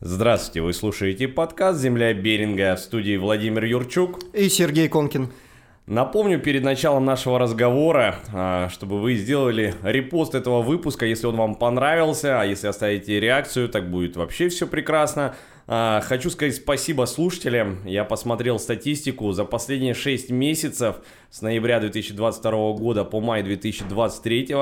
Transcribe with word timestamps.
Здравствуйте, 0.00 0.60
вы 0.60 0.74
слушаете 0.74 1.26
подкаст 1.26 1.80
«Земля 1.80 2.14
Беринга» 2.14 2.76
в 2.76 2.78
студии 2.78 3.16
Владимир 3.16 3.64
Юрчук. 3.64 4.20
И 4.32 4.48
Сергей 4.48 4.88
Конкин. 4.88 5.32
Напомню 5.86 6.38
перед 6.38 6.62
началом 6.62 7.04
нашего 7.04 7.36
разговора, 7.36 8.20
а, 8.32 8.68
чтобы 8.68 9.00
вы 9.00 9.16
сделали 9.16 9.74
репост 9.82 10.36
этого 10.36 10.62
выпуска, 10.62 11.04
если 11.04 11.26
он 11.26 11.34
вам 11.34 11.56
понравился, 11.56 12.40
а 12.40 12.44
если 12.44 12.68
оставите 12.68 13.18
реакцию, 13.18 13.68
так 13.68 13.90
будет 13.90 14.14
вообще 14.14 14.48
все 14.48 14.68
прекрасно. 14.68 15.34
А, 15.66 16.00
хочу 16.02 16.30
сказать 16.30 16.54
спасибо 16.54 17.04
слушателям. 17.06 17.84
Я 17.84 18.04
посмотрел 18.04 18.60
статистику 18.60 19.32
за 19.32 19.44
последние 19.44 19.94
6 19.94 20.30
месяцев 20.30 21.00
с 21.28 21.42
ноября 21.42 21.80
2022 21.80 22.50
года 22.74 23.04
по 23.04 23.20
май 23.20 23.42
2023 23.42 24.54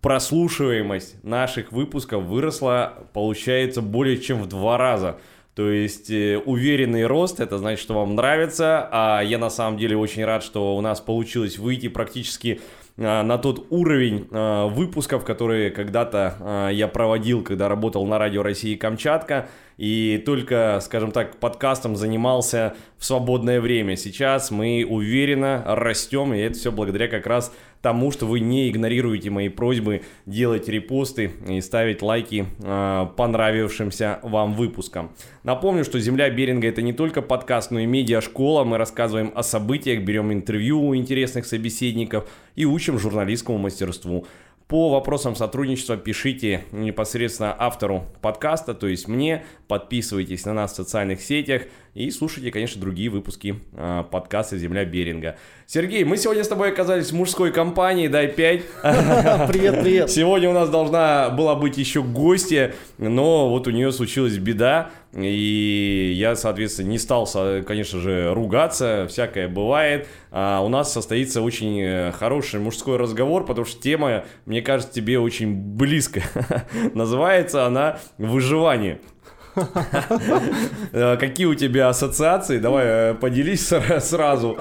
прослушиваемость 0.00 1.22
наших 1.24 1.72
выпусков 1.72 2.24
выросла, 2.24 3.08
получается, 3.12 3.82
более 3.82 4.18
чем 4.18 4.42
в 4.42 4.48
два 4.48 4.78
раза. 4.78 5.18
То 5.54 5.70
есть 5.70 6.10
э, 6.10 6.36
уверенный 6.44 7.06
рост, 7.06 7.40
это 7.40 7.56
значит, 7.56 7.80
что 7.80 7.94
вам 7.94 8.14
нравится, 8.14 8.88
а 8.92 9.22
я 9.22 9.38
на 9.38 9.48
самом 9.48 9.78
деле 9.78 9.96
очень 9.96 10.24
рад, 10.24 10.42
что 10.42 10.76
у 10.76 10.80
нас 10.82 11.00
получилось 11.00 11.58
выйти 11.58 11.88
практически 11.88 12.60
а, 12.98 13.22
на 13.22 13.38
тот 13.38 13.66
уровень 13.70 14.28
а, 14.30 14.66
выпусков, 14.68 15.24
которые 15.24 15.70
когда-то 15.70 16.36
а, 16.40 16.68
я 16.68 16.88
проводил, 16.88 17.42
когда 17.42 17.68
работал 17.68 18.06
на 18.06 18.18
радио 18.18 18.42
России 18.42 18.74
Камчатка, 18.74 19.48
и 19.76 20.22
только, 20.24 20.78
скажем 20.82 21.12
так, 21.12 21.36
подкастом 21.36 21.96
занимался 21.96 22.74
в 22.98 23.04
свободное 23.04 23.60
время. 23.60 23.96
Сейчас 23.96 24.50
мы 24.50 24.86
уверенно 24.88 25.62
растем, 25.66 26.32
и 26.32 26.38
это 26.38 26.58
все 26.58 26.72
благодаря 26.72 27.08
как 27.08 27.26
раз 27.26 27.52
тому, 27.82 28.10
что 28.10 28.26
вы 28.26 28.40
не 28.40 28.68
игнорируете 28.68 29.30
мои 29.30 29.48
просьбы 29.48 30.02
делать 30.24 30.66
репосты 30.68 31.30
и 31.48 31.60
ставить 31.60 32.02
лайки 32.02 32.46
э, 32.58 33.06
понравившимся 33.16 34.18
вам 34.22 34.54
выпускам. 34.54 35.12
Напомню, 35.44 35.84
что 35.84 36.00
«Земля 36.00 36.28
Беринга»— 36.30 36.66
это 36.68 36.82
не 36.82 36.92
только 36.92 37.22
подкаст, 37.22 37.70
но 37.70 37.78
и 37.78 37.86
медиашкола. 37.86 38.64
Мы 38.64 38.78
рассказываем 38.78 39.30
о 39.36 39.42
событиях, 39.42 40.02
берем 40.02 40.32
интервью 40.32 40.82
у 40.82 40.96
интересных 40.96 41.46
собеседников 41.46 42.28
и 42.56 42.64
учим 42.64 42.98
журналистскому 42.98 43.58
мастерству. 43.58 44.26
По 44.68 44.90
вопросам 44.90 45.36
сотрудничества 45.36 45.96
пишите 45.96 46.64
непосредственно 46.72 47.54
автору 47.56 48.04
подкаста, 48.20 48.74
то 48.74 48.88
есть 48.88 49.06
мне, 49.06 49.44
подписывайтесь 49.68 50.44
на 50.44 50.54
нас 50.54 50.72
в 50.72 50.74
социальных 50.74 51.20
сетях 51.20 51.62
и 51.94 52.10
слушайте, 52.10 52.50
конечно, 52.50 52.80
другие 52.80 53.08
выпуски 53.08 53.60
э, 53.74 54.04
подкаста 54.10 54.58
«Земля 54.58 54.84
Беринга». 54.84 55.36
Сергей, 55.66 56.02
мы 56.02 56.16
сегодня 56.16 56.42
с 56.42 56.48
тобой 56.48 56.72
оказались 56.72 57.12
в 57.12 57.14
мужской 57.14 57.52
компании, 57.52 58.08
дай 58.08 58.26
5. 58.26 58.62
Привет, 59.48 59.82
привет. 59.82 60.10
Сегодня 60.10 60.50
у 60.50 60.52
нас 60.52 60.68
должна 60.68 61.30
была 61.30 61.54
быть 61.54 61.78
еще 61.78 62.02
гостья, 62.02 62.74
но 62.98 63.48
вот 63.48 63.68
у 63.68 63.70
нее 63.70 63.92
случилась 63.92 64.36
беда, 64.36 64.90
и 65.16 66.12
я, 66.14 66.36
соответственно, 66.36 66.88
не 66.88 66.98
стал, 66.98 67.26
конечно 67.66 68.00
же, 68.00 68.34
ругаться, 68.34 69.06
всякое 69.08 69.48
бывает. 69.48 70.08
А 70.30 70.60
у 70.60 70.68
нас 70.68 70.92
состоится 70.92 71.40
очень 71.40 71.80
э, 71.80 72.12
хороший 72.12 72.60
мужской 72.60 72.98
разговор, 72.98 73.46
потому 73.46 73.64
что 73.64 73.80
тема, 73.80 74.24
мне 74.44 74.60
кажется, 74.60 74.92
тебе 74.92 75.18
очень 75.18 75.54
близкая. 75.54 76.24
Называется 76.94 77.64
она 77.64 77.98
«Выживание». 78.18 79.00
Э, 80.92 81.16
какие 81.16 81.46
у 81.46 81.54
тебя 81.54 81.88
ассоциации? 81.88 82.58
Давай 82.58 82.84
э, 82.86 83.14
поделись 83.14 83.66
сразу. 84.00 84.58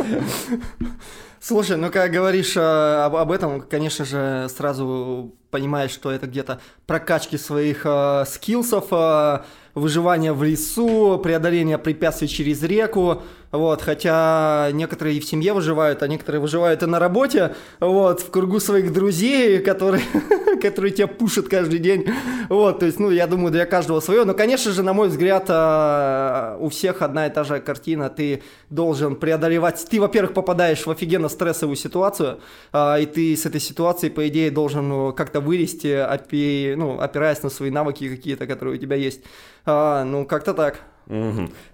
Слушай, 1.42 1.76
ну 1.76 1.92
когда 1.92 2.08
говоришь 2.08 2.56
об, 2.56 3.18
об 3.18 3.32
этом, 3.32 3.62
конечно 3.62 4.06
же, 4.06 4.48
сразу 4.50 5.36
понимаешь, 5.52 5.92
что 5.92 6.12
это 6.12 6.28
где-то 6.28 6.60
прокачки 6.88 7.38
своих 7.38 7.86
э, 7.86 8.26
скиллсов, 8.28 8.88
э, 8.92 9.40
выживание 9.76 10.34
в 10.34 10.42
лесу, 10.42 11.20
преодоление 11.22 11.78
препятствий 11.78 12.28
через 12.28 12.64
реку, 12.64 13.22
вот, 13.58 13.82
хотя 13.82 14.70
некоторые 14.72 15.18
и 15.18 15.20
в 15.20 15.26
семье 15.26 15.54
выживают, 15.54 16.04
а 16.04 16.08
некоторые 16.08 16.42
выживают 16.42 16.84
и 16.84 16.86
на 16.86 17.00
работе, 17.00 17.56
вот, 17.80 18.22
в 18.22 18.32
кругу 18.32 18.60
своих 18.60 18.94
друзей, 18.94 19.60
которые, 19.60 20.04
которые 20.62 20.92
тебя 20.92 21.08
пушат 21.08 21.48
каждый 21.48 21.80
день, 21.80 22.06
вот, 22.50 22.80
то 22.80 22.86
есть, 22.86 23.00
ну, 23.00 23.12
я 23.12 23.28
думаю, 23.28 23.52
для 23.52 23.66
каждого 23.66 24.00
свое, 24.00 24.24
но, 24.24 24.34
конечно 24.34 24.72
же, 24.72 24.84
на 24.84 24.94
мой 24.94 25.10
взгляд, 25.10 25.46
а, 25.50 26.58
у 26.60 26.70
всех 26.70 27.02
одна 27.02 27.28
и 27.28 27.30
та 27.30 27.44
же 27.44 27.60
картина, 27.60 28.10
ты 28.10 28.44
должен 28.70 29.16
преодолевать, 29.16 29.86
ты, 29.90 30.00
во-первых, 30.00 30.34
попадаешь 30.34 30.86
в 30.86 30.92
офигенно 30.92 31.30
стрессовую 31.30 31.76
ситуацию, 31.76 32.40
а, 32.72 32.98
и 32.98 33.06
ты 33.06 33.36
с 33.36 33.46
этой 33.46 33.62
ситуацией, 33.62 34.12
по 34.12 34.28
идее, 34.28 34.52
должен 34.52 34.90
ну, 34.90 35.14
как-то 35.14 35.40
вылезти, 35.40 35.88
опи, 35.88 36.76
ну, 36.78 37.00
опираясь 37.00 37.44
на 37.44 37.50
свои 37.50 37.72
навыки 37.72 38.10
какие-то, 38.10 38.48
которые 38.48 38.76
у 38.76 38.78
тебя 38.78 38.96
есть, 38.96 39.22
а, 39.66 40.04
ну, 40.04 40.26
как-то 40.26 40.54
так. 40.54 40.80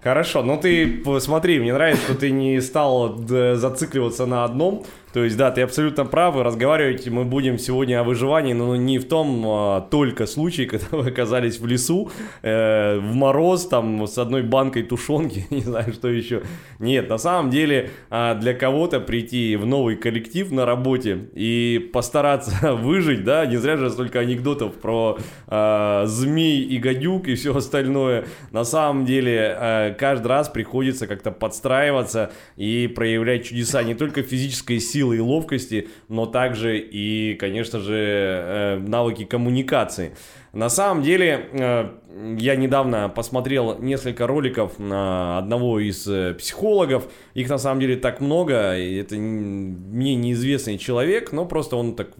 Хорошо, 0.02 0.42
ну 0.42 0.58
ты 0.58 0.86
посмотри, 1.04 1.58
мне 1.58 1.72
нравится, 1.72 2.04
что 2.04 2.14
ты 2.14 2.30
не 2.30 2.60
стал 2.60 3.16
зацикливаться 3.16 4.26
на 4.26 4.44
одном, 4.44 4.84
то 5.12 5.24
есть, 5.24 5.36
да, 5.36 5.50
ты 5.50 5.62
абсолютно 5.62 6.04
прав, 6.04 6.36
и 6.36 6.40
разговаривать 6.40 7.06
мы 7.08 7.24
будем 7.24 7.58
сегодня 7.58 8.00
о 8.00 8.04
выживании, 8.04 8.54
но 8.54 8.76
не 8.76 8.98
в 8.98 9.06
том 9.06 9.44
а, 9.46 9.80
только 9.82 10.26
случае, 10.26 10.66
когда 10.70 10.96
вы 10.96 11.08
оказались 11.08 11.60
в 11.60 11.66
лесу, 11.66 12.10
э, 12.42 12.98
в 12.98 13.14
мороз, 13.14 13.66
там, 13.66 14.06
с 14.06 14.16
одной 14.18 14.42
банкой 14.42 14.84
тушенки, 14.84 15.46
не 15.50 15.60
знаю, 15.60 15.92
что 15.92 16.08
еще. 16.08 16.42
Нет, 16.78 17.10
на 17.10 17.18
самом 17.18 17.50
деле, 17.50 17.90
а, 18.10 18.34
для 18.34 18.54
кого-то 18.54 19.00
прийти 19.00 19.56
в 19.56 19.66
новый 19.66 19.96
коллектив 19.96 20.50
на 20.50 20.64
работе 20.64 21.28
и 21.34 21.90
постараться 21.92 22.74
выжить, 22.74 23.24
да, 23.24 23.44
не 23.44 23.58
зря 23.58 23.76
же 23.76 23.90
столько 23.90 24.20
анекдотов 24.20 24.74
про 24.74 25.18
э, 25.46 26.02
змей 26.06 26.62
и 26.62 26.78
гадюк 26.78 27.28
и 27.28 27.34
все 27.34 27.54
остальное. 27.54 28.24
На 28.50 28.64
самом 28.64 29.04
деле, 29.04 29.56
э, 29.58 29.94
каждый 29.98 30.28
раз 30.28 30.48
приходится 30.48 31.06
как-то 31.06 31.30
подстраиваться 31.30 32.32
и 32.56 32.86
проявлять 32.86 33.44
чудеса 33.46 33.82
не 33.82 33.94
только 33.94 34.22
физической 34.22 34.80
силы, 34.80 35.01
силы 35.02 35.16
и 35.16 35.20
ловкости, 35.20 35.88
но 36.08 36.26
также 36.26 36.78
и, 36.78 37.34
конечно 37.34 37.80
же, 37.80 37.96
э, 37.96 38.78
навыки 38.78 39.24
коммуникации. 39.24 40.14
На 40.52 40.68
самом 40.68 41.02
деле, 41.02 41.48
э, 41.52 41.90
я 42.38 42.56
недавно 42.56 43.08
посмотрел 43.08 43.78
несколько 43.78 44.26
роликов 44.26 44.78
на 44.78 45.38
одного 45.38 45.80
из 45.80 46.06
э, 46.06 46.34
психологов. 46.34 47.10
Их 47.32 47.48
на 47.48 47.56
самом 47.56 47.80
деле 47.80 47.96
так 47.96 48.20
много. 48.20 48.54
Это 48.54 49.16
мне 49.16 50.14
неизвестный 50.14 50.76
человек, 50.76 51.32
но 51.32 51.46
просто 51.46 51.76
он 51.76 51.96
так 51.96 52.10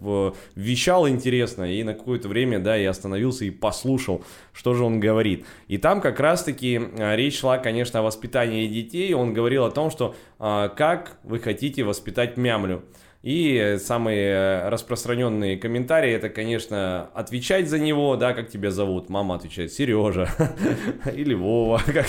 вещал 0.55 1.07
интересно. 1.07 1.71
И 1.71 1.83
на 1.83 1.93
какое-то 1.93 2.27
время, 2.27 2.57
да, 2.57 2.75
я 2.75 2.89
остановился 2.89 3.45
и 3.45 3.51
послушал, 3.51 4.23
что 4.51 4.73
же 4.73 4.83
он 4.83 4.99
говорит. 4.99 5.45
И 5.67 5.77
там 5.77 6.01
как 6.01 6.19
раз-таки 6.19 6.81
речь 6.97 7.39
шла, 7.39 7.59
конечно, 7.59 7.99
о 7.99 8.03
воспитании 8.03 8.65
детей. 8.65 9.13
Он 9.13 9.33
говорил 9.33 9.63
о 9.63 9.69
том, 9.69 9.91
что 9.91 10.15
как 10.39 11.17
вы 11.23 11.37
хотите 11.37 11.83
воспитать 11.83 12.35
мямлю. 12.35 12.83
И 13.23 13.77
самые 13.79 14.67
распространенные 14.67 15.55
комментарии 15.57 16.11
это, 16.11 16.27
конечно, 16.27 17.09
отвечать 17.13 17.69
за 17.69 17.79
него, 17.79 18.17
да, 18.17 18.33
как 18.33 18.49
тебя 18.49 18.69
зовут. 18.69 19.07
Мама 19.07 19.35
отвечает 19.35 19.71
Сережа 19.71 20.27
или 21.15 21.33
Вова, 21.33 21.81
как, 21.85 22.07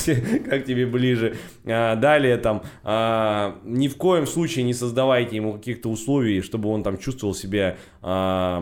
как 0.49 0.65
тебе 0.65 0.87
ближе. 0.87 1.37
А, 1.65 1.95
далее 1.95 2.37
там 2.37 2.65
а, 2.83 3.61
ни 3.63 3.87
в 3.87 3.97
коем 3.97 4.27
случае 4.27 4.65
не 4.65 4.75
создавайте 4.75 5.37
ему 5.37 5.53
каких-то 5.53 5.89
условий, 5.89 6.41
чтобы 6.41 6.69
он 6.69 6.83
там 6.83 6.99
чувствовал 6.99 7.33
себя 7.33 7.77
а, 8.03 8.61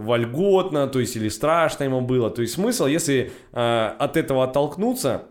вольготно, 0.00 0.86
то 0.86 0.98
есть 0.98 1.14
или 1.16 1.28
страшно 1.28 1.84
ему 1.84 2.00
было. 2.00 2.30
То 2.30 2.40
есть 2.40 2.54
смысл, 2.54 2.86
если 2.86 3.32
а, 3.52 3.94
от 3.98 4.16
этого 4.16 4.44
оттолкнуться, 4.44 5.26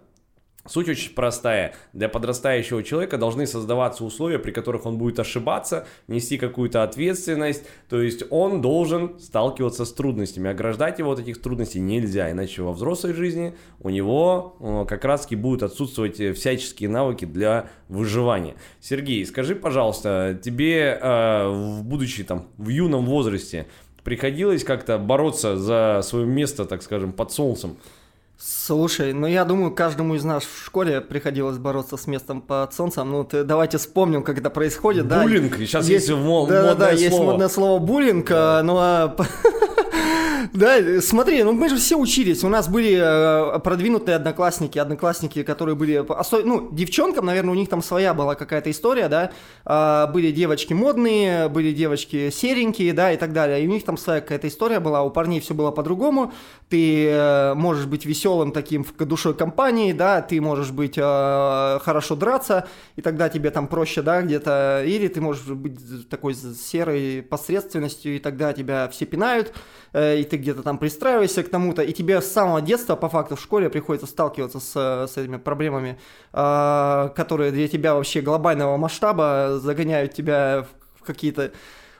Суть 0.67 0.89
очень 0.89 1.13
простая. 1.13 1.75
Для 1.93 2.09
подрастающего 2.09 2.81
человека 2.81 3.17
должны 3.17 3.45
создаваться 3.45 4.03
условия, 4.03 4.39
при 4.39 4.51
которых 4.51 4.87
он 4.87 4.97
будет 4.97 5.19
ошибаться, 5.19 5.85
нести 6.07 6.37
какую-то 6.37 6.81
ответственность. 6.81 7.65
То 7.87 8.01
есть 8.01 8.23
он 8.31 8.61
должен 8.61 9.19
сталкиваться 9.19 9.85
с 9.85 9.93
трудностями. 9.93 10.49
Ограждать 10.49 10.97
его 10.97 11.11
от 11.11 11.19
этих 11.19 11.39
трудностей 11.39 11.79
нельзя, 11.79 12.31
иначе 12.31 12.63
во 12.63 12.73
взрослой 12.73 13.13
жизни 13.13 13.55
у 13.79 13.89
него 13.89 14.57
э, 14.59 14.85
как 14.89 15.05
раз 15.05 15.21
таки 15.21 15.35
будут 15.35 15.61
отсутствовать 15.61 16.17
всяческие 16.35 16.89
навыки 16.89 17.25
для 17.25 17.69
выживания. 17.87 18.55
Сергей, 18.81 19.23
скажи, 19.25 19.55
пожалуйста, 19.55 20.39
тебе, 20.43 20.97
э, 20.99 21.81
будучи 21.83 22.23
там 22.23 22.47
в 22.57 22.69
юном 22.69 23.05
возрасте, 23.05 23.67
приходилось 24.03 24.63
как-то 24.63 24.97
бороться 24.97 25.57
за 25.57 26.01
свое 26.03 26.25
место, 26.25 26.65
так 26.65 26.81
скажем, 26.81 27.13
под 27.13 27.31
солнцем? 27.31 27.77
Слушай, 28.37 29.13
ну 29.13 29.27
я 29.27 29.45
думаю, 29.45 29.71
каждому 29.71 30.15
из 30.15 30.23
нас 30.25 30.43
в 30.43 30.65
школе 30.65 30.99
приходилось 30.99 31.57
бороться 31.57 31.95
с 31.95 32.05
местом 32.05 32.41
под 32.41 32.73
солнцем. 32.73 33.09
Ну 33.09 33.23
ты, 33.23 33.43
давайте 33.43 33.77
вспомним, 33.77 34.23
как 34.23 34.37
это 34.37 34.49
происходит. 34.49 35.07
Буллинг, 35.07 35.57
да? 35.57 35.65
сейчас 35.65 35.87
есть, 35.87 36.09
есть 36.09 36.19
модное 36.19 36.61
да, 36.61 36.75
да, 36.75 36.75
да, 36.75 36.85
слово. 36.87 36.99
есть 36.99 37.19
модное 37.19 37.47
слово 37.49 37.79
буллинг, 37.79 38.27
да. 38.27 38.61
ну 38.63 38.75
а 38.77 39.15
Да, 40.53 41.01
смотри, 41.01 41.43
ну 41.43 41.51
мы 41.51 41.69
же 41.69 41.75
все 41.75 41.97
учились. 41.97 42.43
У 42.43 42.49
нас 42.49 42.69
были 42.69 42.97
э, 42.97 43.59
продвинутые 43.59 44.15
одноклассники, 44.15 44.77
одноклассники, 44.79 45.43
которые 45.43 45.75
были... 45.75 46.05
Ну, 46.45 46.69
девчонкам, 46.71 47.25
наверное, 47.25 47.51
у 47.51 47.55
них 47.55 47.69
там 47.69 47.81
своя 47.81 48.13
была 48.13 48.35
какая-то 48.35 48.71
история, 48.71 49.09
да. 49.09 49.31
А, 49.65 50.07
были 50.07 50.31
девочки 50.31 50.73
модные, 50.73 51.49
были 51.49 51.73
девочки 51.73 52.29
серенькие, 52.29 52.93
да, 52.93 53.11
и 53.11 53.17
так 53.17 53.33
далее. 53.33 53.63
И 53.63 53.67
у 53.67 53.71
них 53.71 53.83
там 53.83 53.97
своя 53.97 54.21
какая-то 54.21 54.47
история 54.47 54.79
была, 54.79 55.03
у 55.03 55.09
парней 55.09 55.41
все 55.41 55.53
было 55.53 55.71
по-другому. 55.71 56.31
Ты 56.69 57.07
э, 57.07 57.53
можешь 57.53 57.85
быть 57.85 58.05
веселым 58.05 58.51
таким 58.51 58.83
в 58.83 59.05
душой 59.05 59.35
компании, 59.35 59.93
да, 59.93 60.21
ты 60.21 60.41
можешь 60.41 60.71
быть 60.71 60.97
э, 60.97 61.79
хорошо 61.81 62.15
драться, 62.15 62.67
и 62.95 63.01
тогда 63.01 63.29
тебе 63.29 63.51
там 63.51 63.67
проще, 63.67 64.01
да, 64.01 64.21
где-то, 64.21 64.83
или 64.85 65.07
ты 65.07 65.21
можешь 65.21 65.45
быть 65.45 66.09
такой 66.09 66.33
серой 66.33 67.21
посредственностью, 67.21 68.15
и 68.15 68.19
тогда 68.19 68.51
тебя 68.53 68.87
все 68.89 69.05
пинают, 69.05 69.53
э, 69.93 70.19
и 70.19 70.23
ты 70.23 70.37
где-то 70.37 70.63
там 70.63 70.79
пристраиваешься 70.79 71.43
к 71.43 71.49
тому-то, 71.49 71.83
и 71.83 71.93
тебе 71.93 72.19
с 72.19 72.31
самого 72.31 72.61
детства, 72.61 72.95
по 72.95 73.09
факту, 73.09 73.35
в 73.35 73.41
школе 73.41 73.69
приходится 73.69 74.07
сталкиваться 74.07 74.59
с, 74.59 75.11
с 75.13 75.17
этими 75.17 75.37
проблемами, 75.37 75.99
э, 76.33 77.09
которые 77.15 77.51
для 77.51 77.67
тебя 77.67 77.93
вообще 77.93 78.21
глобального 78.21 78.77
масштаба 78.77 79.59
загоняют 79.61 80.13
тебя 80.13 80.65
в 80.99 81.03
какие-то 81.03 81.51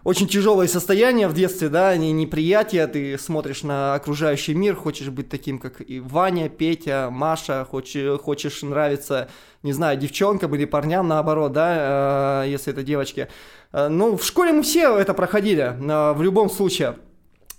очень 0.06 0.28
тяжелое 0.28 0.68
состояние 0.68 1.28
в 1.28 1.34
детстве, 1.34 1.68
да, 1.68 1.98
не, 1.98 2.12
неприятие, 2.12 2.86
ты 2.86 3.18
смотришь 3.18 3.64
на 3.64 3.96
окружающий 3.96 4.54
мир, 4.54 4.76
хочешь 4.76 5.10
быть 5.10 5.30
таким, 5.30 5.58
как 5.58 5.82
и 5.82 6.00
Ваня, 6.00 6.48
Петя, 6.48 7.10
Маша, 7.12 7.66
хочешь, 7.66 8.22
хочешь 8.22 8.62
нравиться, 8.62 9.30
не 9.64 9.74
знаю, 9.74 9.98
девчонкам 9.98 10.54
или 10.54 10.66
парням, 10.66 11.08
наоборот, 11.08 11.54
да, 11.54 12.44
э, 12.44 12.50
если 12.50 12.72
это 12.72 12.84
девочки. 12.84 13.30
Э, 13.74 13.88
ну, 13.88 14.16
в 14.16 14.24
школе 14.24 14.54
мы 14.54 14.62
все 14.62 14.96
это 14.96 15.16
проходили, 15.16 15.74
э, 15.76 16.14
в 16.14 16.22
любом 16.22 16.52
случае. 16.52 16.98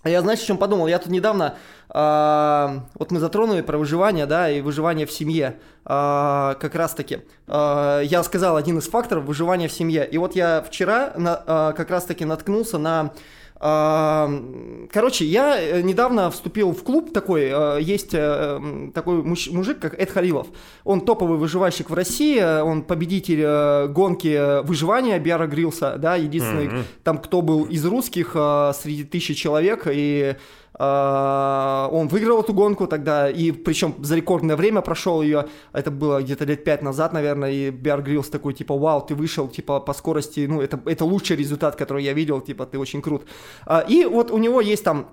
Я, 0.07 0.23
знаешь, 0.23 0.41
о 0.41 0.47
чем 0.47 0.59
подумал? 0.59 0.87
Я 0.87 0.99
тут 0.99 1.13
недавно, 1.13 1.57
э, 1.89 2.81
вот 2.95 3.11
мы 3.11 3.19
затронули 3.21 3.63
про 3.63 3.79
выживание, 3.79 4.27
да, 4.27 4.51
и 4.51 4.61
выживание 4.61 5.07
в 5.07 5.13
семье. 5.13 5.57
Э, 5.85 6.55
как 6.61 6.75
раз-таки, 6.75 7.21
э, 7.47 8.01
я 8.05 8.23
сказал 8.23 8.57
один 8.57 8.79
из 8.79 8.89
факторов 8.89 9.25
выживания 9.25 9.69
в 9.69 9.73
семье. 9.73 10.07
И 10.07 10.19
вот 10.19 10.35
я 10.35 10.63
вчера 10.63 11.13
на, 11.17 11.43
э, 11.47 11.73
как 11.77 11.91
раз-таки 11.91 12.25
наткнулся 12.25 12.79
на 12.79 13.13
Короче, 13.59 15.25
я 15.25 15.59
э, 15.59 15.81
недавно 15.81 16.31
вступил 16.31 16.73
в 16.73 16.83
клуб 16.83 17.13
такой, 17.13 17.49
э, 17.51 17.79
есть 17.81 18.11
э, 18.13 18.61
такой 18.95 19.23
мужик, 19.23 19.79
как 19.79 19.99
Эд 19.99 20.11
Халилов. 20.11 20.49
Он 20.85 21.01
топовый 21.01 21.39
выживальщик 21.39 21.89
в 21.89 21.95
России, 21.95 22.39
он 22.61 22.83
победитель 22.83 23.89
гонки 23.89 24.63
выживания 24.63 25.19
Биара 25.19 25.47
Грилса, 25.47 25.97
да, 25.97 26.17
единственный 26.17 26.67
mm-hmm. 26.67 26.85
там, 27.03 27.19
кто 27.19 27.41
был 27.41 27.65
из 27.65 27.85
русских 27.87 28.33
среди 28.33 29.05
тысячи 29.05 29.33
человек, 29.33 29.87
и 29.91 30.37
он 30.79 32.09
выиграл 32.09 32.43
эту 32.43 32.53
гонку 32.53 32.87
тогда, 32.87 33.31
и 33.31 33.51
причем 33.51 33.95
за 33.99 34.17
рекордное 34.17 34.57
время 34.57 34.83
прошел 34.83 35.23
ее, 35.23 35.47
это 35.73 35.91
было 35.91 36.21
где-то 36.21 36.45
лет 36.45 36.65
пять 36.65 36.83
назад, 36.83 37.13
наверное, 37.13 37.51
и 37.51 37.71
Биар 37.71 38.03
Гриллс 38.03 38.29
такой, 38.29 38.53
типа, 38.53 38.77
вау, 38.77 39.01
ты 39.01 39.15
вышел, 39.15 39.49
типа, 39.49 39.81
по 39.81 39.95
скорости, 39.95 40.47
ну, 40.47 40.61
это, 40.61 40.79
это 40.85 41.05
лучший 41.05 41.37
результат, 41.37 41.77
который 41.77 42.05
я 42.05 42.13
видел, 42.13 42.41
типа, 42.41 42.67
ты 42.67 42.79
очень 42.79 43.01
крут. 43.01 43.23
А, 43.65 43.81
и 43.81 44.05
вот 44.05 44.31
у 44.31 44.39
него 44.39 44.61
есть 44.61 44.85
там 44.85 45.09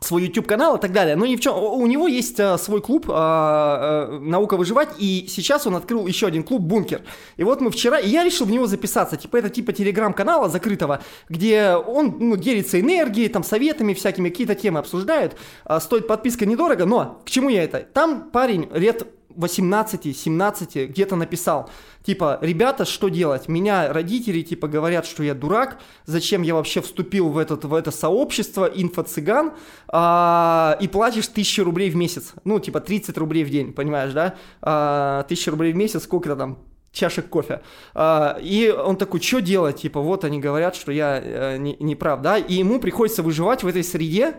свой 0.00 0.24
YouTube 0.24 0.46
канал 0.46 0.76
и 0.76 0.80
так 0.80 0.92
далее. 0.92 1.16
Но 1.16 1.26
ни 1.26 1.36
в 1.36 1.40
чем. 1.40 1.56
У 1.56 1.86
него 1.86 2.06
есть 2.08 2.38
а, 2.40 2.58
свой 2.58 2.80
клуб 2.80 3.06
а, 3.08 4.08
а, 4.10 4.18
Наука 4.18 4.56
выживать, 4.56 4.90
и 4.98 5.26
сейчас 5.28 5.66
он 5.66 5.76
открыл 5.76 6.06
еще 6.06 6.26
один 6.26 6.42
клуб 6.42 6.62
Бункер. 6.62 7.02
И 7.36 7.44
вот 7.44 7.60
мы 7.60 7.70
вчера, 7.70 7.98
и 7.98 8.08
я 8.08 8.24
решил 8.24 8.46
в 8.46 8.50
него 8.50 8.66
записаться. 8.66 9.16
Типа 9.16 9.36
это 9.36 9.50
типа 9.50 9.72
телеграм-канала 9.72 10.48
закрытого, 10.48 11.02
где 11.28 11.72
он 11.72 12.16
ну, 12.18 12.36
делится 12.36 12.80
энергией, 12.80 13.28
там 13.28 13.42
советами 13.42 13.94
всякими, 13.94 14.28
какие-то 14.28 14.54
темы 14.54 14.78
обсуждают. 14.78 15.36
А, 15.64 15.80
стоит 15.80 16.06
подписка 16.06 16.46
недорого, 16.46 16.86
но 16.86 17.20
к 17.24 17.30
чему 17.30 17.48
я 17.48 17.64
это? 17.64 17.80
Там 17.80 18.30
парень 18.30 18.68
лет 18.72 19.06
18-17 19.38 20.86
где-то 20.86 21.16
написал, 21.16 21.70
типа, 22.04 22.38
ребята, 22.40 22.84
что 22.84 23.08
делать? 23.08 23.48
Меня 23.48 23.92
родители, 23.92 24.42
типа, 24.42 24.68
говорят, 24.68 25.06
что 25.06 25.22
я 25.22 25.34
дурак, 25.34 25.78
зачем 26.04 26.42
я 26.42 26.54
вообще 26.54 26.80
вступил 26.80 27.28
в, 27.28 27.38
этот, 27.38 27.64
в 27.64 27.74
это 27.74 27.90
сообщество 27.90 28.66
инфо-цыган, 28.66 29.52
а, 29.88 30.76
и 30.80 30.88
платишь 30.88 31.28
1000 31.28 31.64
рублей 31.64 31.90
в 31.90 31.96
месяц, 31.96 32.34
ну, 32.44 32.58
типа, 32.58 32.80
30 32.80 33.16
рублей 33.18 33.44
в 33.44 33.50
день, 33.50 33.72
понимаешь, 33.72 34.12
да? 34.12 34.34
А, 34.60 35.20
1000 35.24 35.50
рублей 35.50 35.72
в 35.72 35.76
месяц, 35.76 36.02
сколько 36.02 36.34
там, 36.36 36.58
чашек 36.92 37.28
кофе. 37.28 37.62
А, 37.94 38.38
и 38.40 38.70
он 38.70 38.96
такой, 38.96 39.20
что 39.20 39.40
делать? 39.40 39.82
Типа, 39.82 40.00
вот 40.00 40.24
они 40.24 40.40
говорят, 40.40 40.74
что 40.74 40.92
я 40.92 41.20
э, 41.22 41.56
не, 41.58 41.76
не 41.78 41.94
прав, 41.94 42.20
да? 42.22 42.38
И 42.38 42.54
ему 42.54 42.80
приходится 42.80 43.22
выживать 43.22 43.62
в 43.62 43.66
этой 43.66 43.84
среде, 43.84 44.34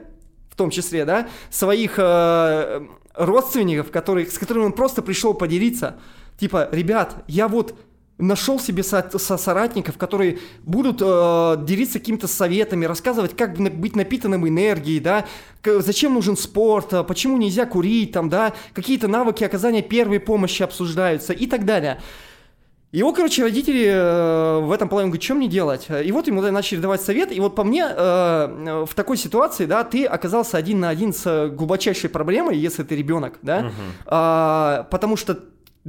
том 0.59 0.69
числе, 0.69 1.05
да, 1.05 1.27
своих 1.49 1.95
э, 1.97 2.85
родственников, 3.15 3.91
которые, 3.91 4.27
с 4.27 4.37
которыми 4.37 4.65
он 4.65 4.73
просто 4.73 5.01
пришел 5.01 5.33
поделиться. 5.33 5.95
Типа, 6.37 6.69
ребят, 6.71 7.23
я 7.27 7.47
вот 7.47 7.75
нашел 8.17 8.59
себе 8.59 8.83
со, 8.83 9.09
со 9.17 9.37
соратников, 9.37 9.97
которые 9.97 10.39
будут 10.63 11.01
э, 11.01 11.55
делиться 11.65 11.99
какими-то 11.99 12.27
советами, 12.27 12.85
рассказывать, 12.85 13.35
как 13.35 13.57
быть 13.57 13.95
напитанным 13.95 14.47
энергией, 14.47 14.99
да, 14.99 15.25
к, 15.61 15.79
зачем 15.81 16.13
нужен 16.13 16.35
спорт, 16.35 16.93
а 16.93 17.03
почему 17.03 17.37
нельзя 17.37 17.65
курить, 17.65 18.11
там, 18.11 18.27
да, 18.29 18.53
какие-то 18.73 19.07
навыки 19.07 19.45
оказания 19.45 19.81
первой 19.81 20.19
помощи 20.19 20.61
обсуждаются 20.61 21.31
и 21.31 21.47
так 21.47 21.63
далее. 21.63 22.01
Его, 22.91 23.13
короче, 23.13 23.43
родители 23.43 23.85
э, 23.85 24.59
в 24.61 24.71
этом 24.71 24.89
плане 24.89 25.09
говорят, 25.09 25.23
что 25.23 25.35
мне 25.35 25.47
делать? 25.47 25.87
И 25.89 26.11
вот 26.11 26.25
ему 26.25 26.41
начали 26.41 26.79
давать 26.79 27.01
совет. 27.01 27.31
И 27.31 27.39
вот 27.39 27.53
по 27.55 27.63
мне, 27.63 27.85
э, 27.87 28.85
в 28.87 28.95
такой 28.95 29.15
ситуации, 29.15 29.65
да, 29.67 29.83
ты 29.83 30.05
оказался 30.05 30.57
один 30.57 30.79
на 30.79 30.89
один 30.89 31.13
с 31.13 31.49
глубочайшей 31.49 32.09
проблемой, 32.09 32.57
если 32.57 32.81
ты 32.81 32.95
ребенок, 32.95 33.37
да, 33.43 33.59
угу. 33.59 34.89
потому 34.89 35.17
что 35.17 35.37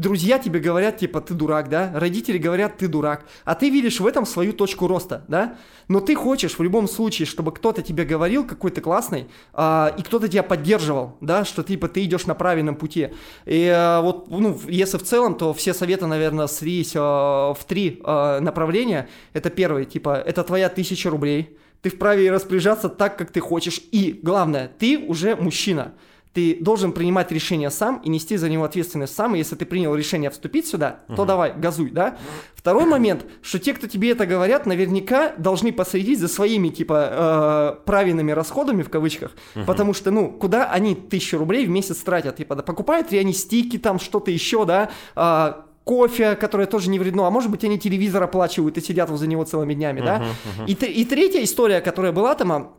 Друзья 0.01 0.39
тебе 0.39 0.61
говорят, 0.61 0.97
типа, 0.97 1.21
ты 1.21 1.35
дурак, 1.35 1.69
да? 1.69 1.93
Родители 1.95 2.39
говорят, 2.39 2.79
ты 2.79 2.89
дурак. 2.89 3.27
А 3.45 3.55
ты 3.55 3.69
видишь 3.69 4.01
в 4.01 4.07
этом 4.07 4.25
свою 4.25 4.55
точку 4.55 4.87
роста, 4.87 5.27
да? 5.29 5.59
Но 5.89 6.01
ты 6.01 6.15
хочешь 6.15 6.59
в 6.59 6.63
любом 6.63 6.89
случае, 6.89 7.27
чтобы 7.27 7.53
кто-то 7.53 7.83
тебе 7.83 8.05
говорил, 8.05 8.47
какой 8.47 8.71
ты 8.71 8.81
классный, 8.81 9.29
а, 9.53 9.95
и 9.99 10.03
кто-то 10.03 10.27
тебя 10.27 10.43
поддерживал, 10.43 11.19
да, 11.21 11.45
что 11.45 11.63
типа 11.63 11.89
ты 11.89 12.03
идешь 12.05 12.25
на 12.25 12.35
правильном 12.35 12.77
пути. 12.77 13.09
И 13.45 13.67
а, 13.69 14.01
вот, 14.01 14.31
ну, 14.31 14.59
если 14.69 14.97
в 14.97 15.03
целом, 15.03 15.35
то 15.35 15.53
все 15.53 15.75
советы, 15.75 16.07
наверное, 16.07 16.47
слились 16.47 16.95
а, 16.97 17.53
в 17.53 17.63
три 17.67 18.01
а, 18.03 18.41
направления. 18.41 19.07
Это 19.35 19.51
первый, 19.51 19.85
типа, 19.85 20.17
это 20.17 20.45
твоя 20.45 20.71
тысяча 20.71 21.11
рублей. 21.11 21.59
Ты 21.83 21.91
вправе 21.91 22.31
распоряжаться 22.31 22.89
так, 22.89 23.19
как 23.19 23.33
ты 23.33 23.41
хочешь. 23.41 23.83
И 23.93 24.19
главное, 24.23 24.73
ты 24.79 24.97
уже 24.97 25.37
мужчина 25.37 25.93
ты 26.33 26.59
должен 26.61 26.93
принимать 26.93 27.33
решение 27.33 27.71
сам 27.71 27.99
и 27.99 28.09
нести 28.09 28.37
за 28.37 28.49
него 28.49 28.65
ответственность 28.65 29.15
сам. 29.15 29.35
И 29.35 29.39
если 29.39 29.57
ты 29.57 29.67
принял 29.67 29.95
решение 29.95 30.31
вступить 30.31 30.69
сюда, 30.69 31.01
uh-huh. 31.09 31.17
то 31.17 31.25
давай, 31.25 31.53
газуй, 31.57 31.91
да? 31.91 32.19
Второй 32.55 32.85
момент, 32.85 33.25
что 33.43 33.59
те, 33.59 33.75
кто 33.75 33.89
тебе 33.89 34.13
это 34.13 34.27
говорят, 34.27 34.65
наверняка 34.65 35.33
должны 35.37 35.73
последить 35.73 36.21
за 36.21 36.29
своими, 36.29 36.69
типа, 36.69 37.79
э, 37.81 37.85
правильными 37.85 38.31
расходами, 38.31 38.83
в 38.83 38.91
кавычках, 38.91 39.33
uh-huh. 39.55 39.65
потому 39.65 39.93
что, 39.93 40.13
ну, 40.13 40.31
куда 40.31 40.71
они 40.71 40.95
тысячу 40.95 41.37
рублей 41.37 41.67
в 41.67 41.71
месяц 41.71 41.97
тратят? 41.99 42.37
Типа, 42.37 42.55
да 42.55 42.63
покупают 42.63 43.11
ли 43.11 43.19
они 43.19 43.33
стики, 43.33 43.79
там, 43.79 43.99
что-то 43.99 44.31
еще, 44.31 44.65
да? 44.65 44.91
Э, 45.17 45.55
кофе, 45.83 46.37
которое 46.37 46.67
тоже 46.67 46.91
не 46.91 47.01
вредно, 47.01 47.27
а 47.27 47.31
может 47.31 47.51
быть 47.51 47.65
они 47.65 47.77
телевизор 47.77 48.23
оплачивают 48.23 48.79
и 48.79 48.81
сидят 48.81 49.11
возле 49.11 49.27
него 49.27 49.43
целыми 49.43 49.75
днями, 49.75 50.01
uh-huh, 50.01 50.05
да? 50.05 50.23
Uh-huh. 50.59 50.67
И, 50.69 51.01
и 51.01 51.05
третья 51.05 51.43
история, 51.43 51.81
которая 51.81 52.13
была 52.13 52.37
там, 52.37 52.77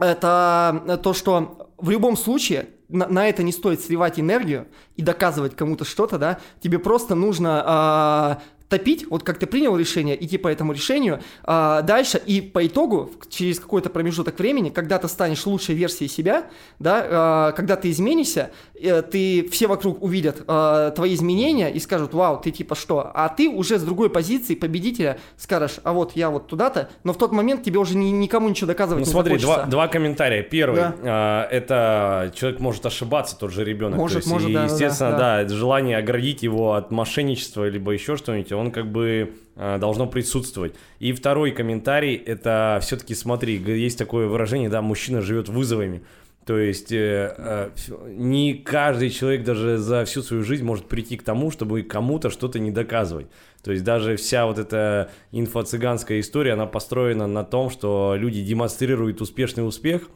это 0.00 1.00
то, 1.02 1.12
что 1.12 1.70
в 1.76 1.90
любом 1.90 2.16
случае 2.16 2.68
на, 2.88 3.06
на 3.08 3.28
это 3.28 3.42
не 3.42 3.52
стоит 3.52 3.80
сливать 3.80 4.20
энергию 4.20 4.68
и 4.96 5.02
доказывать 5.02 5.56
кому-то 5.56 5.84
что-то, 5.84 6.18
да, 6.18 6.38
тебе 6.60 6.78
просто 6.78 7.14
нужно 7.14 8.40
э, 8.40 8.53
топить, 8.68 9.06
вот 9.08 9.22
как 9.22 9.38
ты 9.38 9.46
принял 9.46 9.76
решение, 9.76 10.22
идти 10.22 10.38
по 10.38 10.48
этому 10.48 10.72
решению 10.72 11.20
а, 11.42 11.82
дальше, 11.82 12.20
и 12.24 12.40
по 12.40 12.66
итогу, 12.66 13.10
через 13.28 13.60
какой-то 13.60 13.90
промежуток 13.90 14.38
времени, 14.38 14.70
когда 14.70 14.98
ты 14.98 15.08
станешь 15.08 15.44
лучшей 15.46 15.74
версией 15.74 16.10
себя, 16.10 16.46
да, 16.78 17.06
а, 17.06 17.52
когда 17.52 17.76
ты 17.76 17.90
изменишься, 17.90 18.50
э, 18.80 19.02
ты, 19.02 19.48
все 19.50 19.66
вокруг 19.66 20.02
увидят 20.02 20.42
а, 20.46 20.90
твои 20.92 21.14
изменения 21.14 21.70
и 21.70 21.78
скажут, 21.78 22.14
вау, 22.14 22.40
ты 22.40 22.50
типа 22.50 22.74
что, 22.74 23.10
а 23.14 23.28
ты 23.28 23.48
уже 23.48 23.78
с 23.78 23.82
другой 23.82 24.10
позиции 24.10 24.54
победителя 24.54 25.18
скажешь, 25.36 25.76
а 25.84 25.92
вот 25.92 26.12
я 26.16 26.30
вот 26.30 26.46
туда-то, 26.46 26.88
но 27.04 27.12
в 27.12 27.18
тот 27.18 27.32
момент 27.32 27.62
тебе 27.62 27.78
уже 27.78 27.96
ни, 27.96 28.06
никому 28.06 28.48
ничего 28.48 28.68
доказывать 28.68 29.02
ну, 29.02 29.06
не 29.06 29.12
смотри, 29.12 29.38
два, 29.38 29.64
два 29.64 29.88
комментария. 29.88 30.42
Первый, 30.42 30.80
да. 30.80 30.94
а, 31.02 31.48
это 31.50 32.32
человек 32.34 32.60
может 32.60 32.86
ошибаться, 32.86 33.38
тот 33.38 33.52
же 33.52 33.64
ребенок. 33.64 33.98
Может, 33.98 34.18
есть, 34.18 34.28
может, 34.28 34.48
и, 34.48 34.54
да, 34.54 34.64
естественно, 34.64 35.10
да, 35.10 35.44
да, 35.44 35.48
желание 35.48 35.98
оградить 35.98 36.42
его 36.42 36.74
от 36.74 36.90
мошенничества, 36.90 37.68
либо 37.68 37.92
еще 37.92 38.16
что-нибудь, 38.16 38.52
он 38.54 38.70
как 38.70 38.90
бы 38.90 39.34
э, 39.56 39.78
должно 39.78 40.06
присутствовать. 40.06 40.74
И 40.98 41.12
второй 41.12 41.52
комментарий, 41.52 42.14
это 42.16 42.78
все-таки, 42.82 43.14
смотри, 43.14 43.56
есть 43.56 43.98
такое 43.98 44.26
выражение, 44.26 44.68
да, 44.68 44.82
мужчина 44.82 45.20
живет 45.20 45.48
вызовами. 45.48 46.02
То 46.44 46.58
есть 46.58 46.92
э, 46.92 47.34
э, 47.36 47.70
не 48.08 48.54
каждый 48.54 49.08
человек 49.10 49.44
даже 49.44 49.78
за 49.78 50.04
всю 50.04 50.22
свою 50.22 50.42
жизнь 50.42 50.64
может 50.64 50.86
прийти 50.86 51.16
к 51.16 51.22
тому, 51.22 51.50
чтобы 51.50 51.82
кому-то 51.82 52.28
что-то 52.28 52.58
не 52.58 52.70
доказывать. 52.70 53.28
То 53.62 53.72
есть 53.72 53.82
даже 53.82 54.16
вся 54.16 54.44
вот 54.44 54.58
эта 54.58 55.10
инфо-цыганская 55.32 56.20
история, 56.20 56.52
она 56.52 56.66
построена 56.66 57.26
на 57.26 57.44
том, 57.44 57.70
что 57.70 58.14
люди 58.16 58.42
демонстрируют 58.42 59.22
успешный 59.22 59.66
успех, 59.66 60.10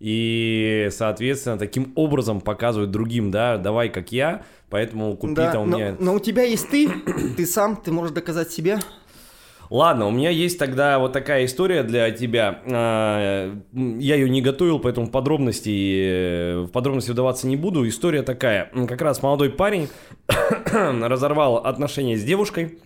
и, 0.00 0.88
соответственно, 0.90 1.58
таким 1.58 1.92
образом 1.94 2.40
показывают 2.40 2.90
другим, 2.90 3.30
да, 3.30 3.58
давай 3.58 3.88
как 3.88 4.12
я, 4.12 4.44
Поэтому 4.74 5.16
купи 5.16 5.34
да, 5.34 5.52
там 5.52 5.62
у 5.62 5.66
меня... 5.66 5.94
Но, 6.00 6.06
но 6.06 6.14
у 6.14 6.18
тебя 6.18 6.42
есть 6.42 6.68
ты, 6.68 6.88
ты 7.36 7.46
сам, 7.46 7.76
ты 7.76 7.92
можешь 7.92 8.12
доказать 8.12 8.50
себе. 8.50 8.78
Ладно, 9.70 10.08
у 10.08 10.10
меня 10.10 10.30
есть 10.30 10.58
тогда 10.58 10.98
вот 10.98 11.12
такая 11.12 11.44
история 11.44 11.84
для 11.84 12.10
тебя. 12.10 12.60
А, 12.66 13.56
я 13.72 14.16
ее 14.16 14.28
не 14.28 14.42
готовил, 14.42 14.80
поэтому 14.80 15.08
подробностей, 15.08 16.64
в 16.64 16.72
подробности 16.72 17.12
вдаваться 17.12 17.46
не 17.46 17.56
буду. 17.56 17.86
История 17.86 18.22
такая. 18.22 18.68
Как 18.88 19.00
раз 19.00 19.22
молодой 19.22 19.50
парень 19.50 19.88
разорвал 20.72 21.58
отношения 21.58 22.16
с 22.16 22.24
девушкой. 22.24 22.78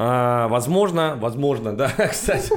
А, 0.00 0.46
возможно, 0.46 1.18
возможно, 1.20 1.76
да, 1.76 1.88
кстати, 2.10 2.52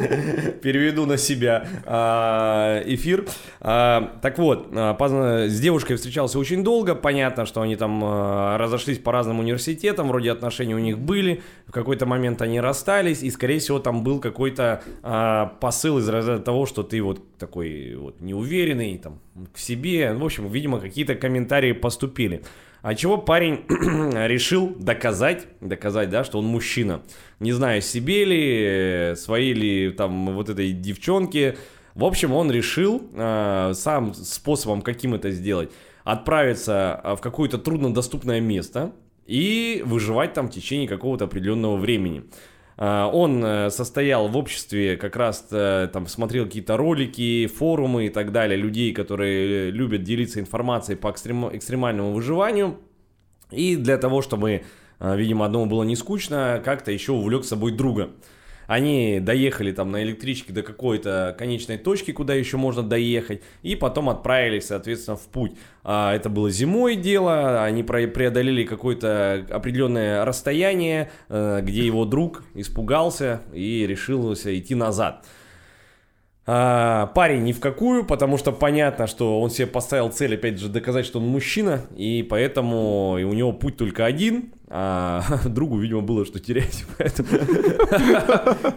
переведу 0.61 1.07
на 1.07 1.17
себя 1.17 1.67
а, 1.87 2.83
эфир. 2.85 3.25
А, 3.59 4.19
так 4.21 4.37
вот, 4.37 4.67
а, 4.71 5.47
с 5.49 5.59
девушкой 5.59 5.95
встречался 5.95 6.37
очень 6.37 6.63
долго, 6.63 6.93
понятно, 6.93 7.47
что 7.47 7.61
они 7.61 7.75
там 7.75 7.99
а, 8.03 8.59
разошлись 8.59 8.99
по 8.99 9.11
разным 9.11 9.39
университетам, 9.39 10.09
вроде 10.09 10.31
отношения 10.31 10.75
у 10.75 10.79
них 10.79 10.99
были, 10.99 11.41
в 11.65 11.71
какой-то 11.71 12.05
момент 12.05 12.43
они 12.43 12.61
расстались, 12.61 13.23
и, 13.23 13.31
скорее 13.31 13.57
всего, 13.57 13.79
там 13.79 14.03
был 14.03 14.19
какой-то 14.19 14.83
а, 15.01 15.47
посыл 15.59 15.97
из 15.97 16.07
разряда 16.07 16.43
того, 16.43 16.67
что 16.67 16.83
ты 16.83 17.01
вот 17.01 17.37
такой 17.39 17.95
вот 17.95 18.21
неуверенный, 18.21 18.99
там, 18.99 19.17
к 19.51 19.57
себе, 19.57 20.13
в 20.13 20.23
общем, 20.23 20.47
видимо, 20.47 20.79
какие-то 20.79 21.15
комментарии 21.15 21.71
поступили. 21.71 22.43
А 22.81 22.95
чего 22.95 23.17
парень 23.17 23.61
решил 24.27 24.75
доказать, 24.79 25.47
доказать, 25.61 26.09
да, 26.09 26.23
что 26.23 26.39
он 26.39 26.45
мужчина. 26.45 27.01
Не 27.39 27.51
знаю, 27.51 27.81
себе 27.81 28.25
ли, 28.25 29.15
своей 29.15 29.53
ли 29.53 29.91
там 29.91 30.33
вот 30.33 30.49
этой 30.49 30.71
девчонке. 30.71 31.57
В 31.93 32.03
общем, 32.05 32.33
он 32.33 32.51
решил 32.51 33.09
э, 33.13 33.73
сам 33.75 34.13
способом 34.13 34.81
каким 34.81 35.13
это 35.13 35.29
сделать, 35.31 35.71
отправиться 36.03 36.95
а, 36.95 37.15
в 37.15 37.21
какое-то 37.21 37.57
труднодоступное 37.57 38.39
место 38.39 38.93
и 39.27 39.83
выживать 39.85 40.33
там 40.33 40.47
в 40.47 40.51
течение 40.51 40.87
какого-то 40.87 41.25
определенного 41.25 41.77
времени. 41.77 42.23
А, 42.77 43.07
он 43.07 43.43
э, 43.43 43.69
состоял 43.69 44.27
в 44.27 44.37
обществе, 44.37 44.97
как 44.97 45.15
раз 45.15 45.47
э, 45.51 45.89
там 45.91 46.07
смотрел 46.07 46.45
какие-то 46.45 46.77
ролики, 46.77 47.47
форумы 47.47 48.07
и 48.07 48.09
так 48.09 48.31
далее, 48.31 48.57
людей, 48.57 48.93
которые 48.93 49.71
любят 49.71 50.03
делиться 50.03 50.39
информацией 50.39 50.97
по 50.97 51.09
экстрем... 51.09 51.55
экстремальному 51.55 52.13
выживанию. 52.13 52.77
И 53.51 53.75
для 53.75 53.97
того, 53.97 54.21
чтобы, 54.21 54.63
э, 54.99 55.17
видимо, 55.17 55.45
одному 55.45 55.65
было 55.65 55.83
не 55.83 55.95
скучно, 55.95 56.61
как-то 56.63 56.91
еще 56.91 57.11
увлек 57.11 57.43
с 57.43 57.49
собой 57.49 57.71
друга. 57.71 58.11
Они 58.67 59.19
доехали 59.19 59.71
там 59.71 59.91
на 59.91 60.03
электричке 60.03 60.53
до 60.53 60.63
какой-то 60.63 61.35
конечной 61.37 61.77
точки, 61.77 62.11
куда 62.11 62.33
еще 62.33 62.57
можно 62.57 62.83
доехать, 62.83 63.41
и 63.63 63.75
потом 63.75 64.09
отправились, 64.09 64.67
соответственно, 64.67 65.17
в 65.17 65.27
путь. 65.27 65.53
А, 65.83 66.13
это 66.15 66.29
было 66.29 66.49
зимой 66.49 66.95
дело, 66.95 67.63
они 67.63 67.83
преодолели 67.83 68.63
какое-то 68.63 69.45
определенное 69.49 70.25
расстояние, 70.25 71.11
э, 71.29 71.61
где 71.63 71.85
его 71.85 72.05
друг 72.05 72.43
испугался 72.53 73.41
и 73.53 73.85
решился 73.87 74.57
идти 74.57 74.75
назад. 74.75 75.25
А, 76.47 77.07
парень 77.07 77.43
ни 77.43 77.51
в 77.51 77.59
какую, 77.59 78.03
потому 78.03 78.37
что 78.37 78.51
понятно, 78.51 79.05
что 79.05 79.39
он 79.39 79.51
себе 79.51 79.67
поставил 79.67 80.09
цель, 80.09 80.35
опять 80.35 80.59
же, 80.59 80.69
доказать, 80.69 81.05
что 81.05 81.19
он 81.19 81.27
мужчина, 81.27 81.81
и 81.95 82.25
поэтому 82.27 83.17
и 83.19 83.23
у 83.23 83.33
него 83.33 83.53
путь 83.53 83.77
только 83.77 84.05
один, 84.05 84.51
а 84.73 85.21
другу, 85.45 85.77
видимо, 85.77 86.01
было 86.01 86.25
что 86.25 86.39
терять, 86.39 86.85
поэтому 86.97 87.27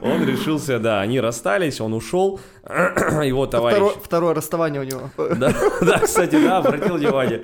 он 0.02 0.26
решился, 0.26 0.80
да, 0.80 1.00
они 1.00 1.20
расстались, 1.20 1.80
он 1.80 1.94
ушел, 1.94 2.40
его 2.64 3.46
товарищ... 3.46 3.76
Второе, 3.76 3.94
второе 4.02 4.34
расставание 4.34 4.80
у 4.80 4.84
него. 4.84 5.10
Да, 5.36 5.54
да, 5.80 5.98
кстати, 6.00 6.34
да, 6.42 6.58
обратил 6.58 6.96
внимание. 6.96 7.42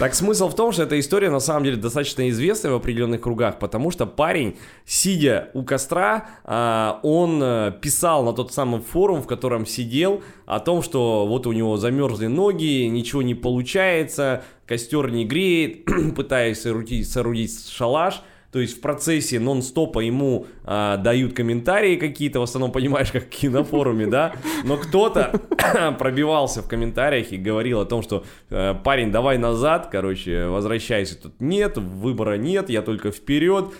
Так 0.00 0.14
смысл 0.14 0.48
в 0.48 0.56
том, 0.56 0.72
что 0.72 0.82
эта 0.82 0.98
история 0.98 1.30
на 1.30 1.38
самом 1.38 1.64
деле 1.64 1.76
достаточно 1.76 2.28
известная 2.30 2.72
в 2.72 2.74
определенных 2.74 3.20
кругах, 3.20 3.58
потому 3.60 3.92
что 3.92 4.04
парень, 4.06 4.58
сидя 4.84 5.50
у 5.54 5.62
костра, 5.62 6.26
а, 6.44 6.98
он 7.02 7.40
э, 7.42 7.72
писал 7.80 8.24
на 8.24 8.32
тот 8.32 8.52
самый 8.52 8.80
форум, 8.80 9.22
в 9.22 9.26
котором 9.26 9.64
сидел, 9.64 10.22
о 10.46 10.60
том, 10.60 10.82
что 10.82 11.26
вот 11.26 11.46
у 11.46 11.52
него 11.52 11.76
замерзли 11.76 12.28
ноги, 12.28 12.86
ничего 12.86 13.22
не 13.22 13.34
получается, 13.34 14.44
костер 14.66 15.10
не 15.10 15.24
греет, 15.24 15.84
пытаясь 16.16 16.62
соорудить, 16.62 17.10
соорудить 17.10 17.68
шалаш, 17.68 18.22
то 18.52 18.60
есть 18.60 18.78
в 18.78 18.80
процессе 18.80 19.38
нон-стопа 19.38 20.00
ему 20.00 20.46
а, 20.64 20.96
дают 20.96 21.34
комментарии 21.34 21.96
какие-то, 21.96 22.40
в 22.40 22.44
основном 22.44 22.72
понимаешь, 22.72 23.10
как 23.12 23.24
на 23.42 23.64
форуме, 23.64 24.06
да, 24.06 24.32
но 24.64 24.76
кто-то 24.78 25.40
пробивался 25.98 26.62
в 26.62 26.68
комментариях 26.68 27.32
и 27.32 27.36
говорил 27.36 27.80
о 27.80 27.84
том, 27.84 28.02
что 28.02 28.24
э, 28.48 28.74
парень, 28.82 29.10
давай 29.10 29.36
назад, 29.36 29.88
короче, 29.90 30.46
возвращайся, 30.46 31.20
тут. 31.20 31.34
Нет, 31.40 31.76
выбора 31.76 32.38
нет, 32.38 32.70
я 32.70 32.82
только 32.82 33.10
вперед, 33.10 33.74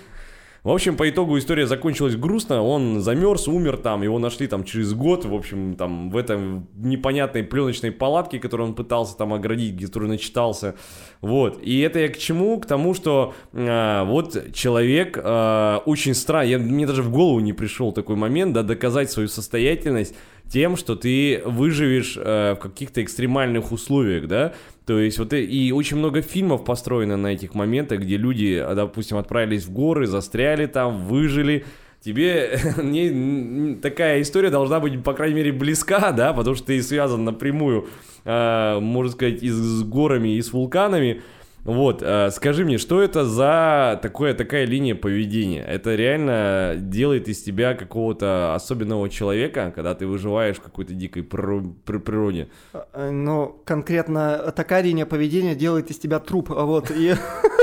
в 0.67 0.71
общем, 0.71 0.97
по 0.97 1.09
итогу 1.09 1.39
история 1.39 1.65
закончилась 1.65 2.17
грустно. 2.17 2.61
Он 2.61 3.01
замерз, 3.01 3.47
умер 3.47 3.77
там, 3.77 4.03
его 4.03 4.19
нашли 4.19 4.49
там 4.49 4.65
через 4.65 4.95
год, 4.95 5.25
в 5.25 5.33
общем, 5.33 5.77
там 5.77 6.11
в 6.11 6.17
этом 6.17 6.67
непонятной 6.75 7.45
пленочной 7.45 7.93
палатке, 7.93 8.41
которую 8.41 8.71
он 8.71 8.75
пытался 8.75 9.17
там 9.17 9.33
оградить, 9.33 9.81
которую 9.81 10.09
начитался. 10.09 10.75
Вот. 11.21 11.63
И 11.63 11.79
это 11.79 12.01
я 12.01 12.09
к 12.09 12.19
чему? 12.19 12.59
К 12.59 12.67
тому, 12.67 12.95
что 12.95 13.33
э, 13.53 14.03
вот 14.07 14.53
человек 14.53 15.17
э, 15.23 15.79
очень 15.87 16.15
странный, 16.15 16.59
мне 16.59 16.85
даже 16.85 17.05
в 17.05 17.13
голову 17.13 17.39
не 17.39 17.53
пришел 17.53 17.93
такой 17.93 18.17
момент, 18.17 18.53
да, 18.53 18.65
доказать 18.65 19.09
свою 19.09 19.29
состоятельность 19.29 20.17
тем, 20.51 20.77
что 20.77 20.97
ты 20.97 21.43
выживешь 21.45 22.17
э, 22.17 22.55
в 22.55 22.57
каких-то 22.57 23.03
экстремальных 23.03 23.73
условиях, 23.73 24.29
да, 24.29 24.55
то 24.87 25.01
есть 25.01 25.19
вот 25.19 25.33
и, 25.33 25.73
очень 25.73 25.97
много 25.97 26.23
фильмов 26.23 26.65
построено 26.65 27.17
на 27.17 27.29
этих 27.29 27.55
моментах, 27.55 28.01
где 28.01 28.17
люди, 28.17 28.65
допустим, 28.75 29.17
отправились 29.17 29.65
в 29.65 29.73
горы, 29.73 30.07
застряли 30.07 30.67
там, 30.67 31.07
выжили, 31.07 31.65
тебе 32.01 32.61
не, 32.83 33.75
такая 33.77 34.23
история 34.23 34.51
должна 34.51 34.79
быть, 34.79 35.03
по 35.03 35.13
крайней 35.13 35.35
мере, 35.35 35.53
близка, 35.53 36.13
да, 36.13 36.33
потому 36.33 36.55
что 36.55 36.67
ты 36.67 36.81
связан 36.83 37.25
напрямую, 37.25 37.89
э, 38.25 38.79
можно 38.81 39.13
сказать, 39.13 39.43
и 39.43 39.51
с 39.51 39.83
горами, 39.83 40.37
и 40.37 40.43
с 40.43 40.53
вулканами, 40.53 41.23
вот, 41.67 42.03
э, 42.03 42.31
скажи 42.31 42.65
мне, 42.65 42.79
что 42.79 43.03
это 43.03 43.25
за 43.25 43.99
такое, 44.01 44.35
такая 44.35 44.67
линия 44.67 44.95
поведения? 44.95 45.63
Это 45.65 45.95
реально 45.95 46.75
делает 46.79 47.29
из 47.29 47.43
тебя 47.43 47.75
какого-то 47.75 48.55
особенного 48.55 49.09
человека, 49.11 49.73
когда 49.75 49.95
ты 49.95 50.07
выживаешь 50.07 50.57
в 50.57 50.63
какой-то 50.63 50.95
дикой 50.95 51.25
природе? 51.25 52.49
Э, 52.73 53.11
ну, 53.11 53.61
конкретно 53.65 54.53
такая 54.55 54.83
линия 54.83 55.07
поведения 55.07 55.57
делает 55.57 55.91
из 55.91 55.99
тебя 55.99 56.21
труп, 56.21 56.51
вот, 56.51 56.91
и... 56.91 57.15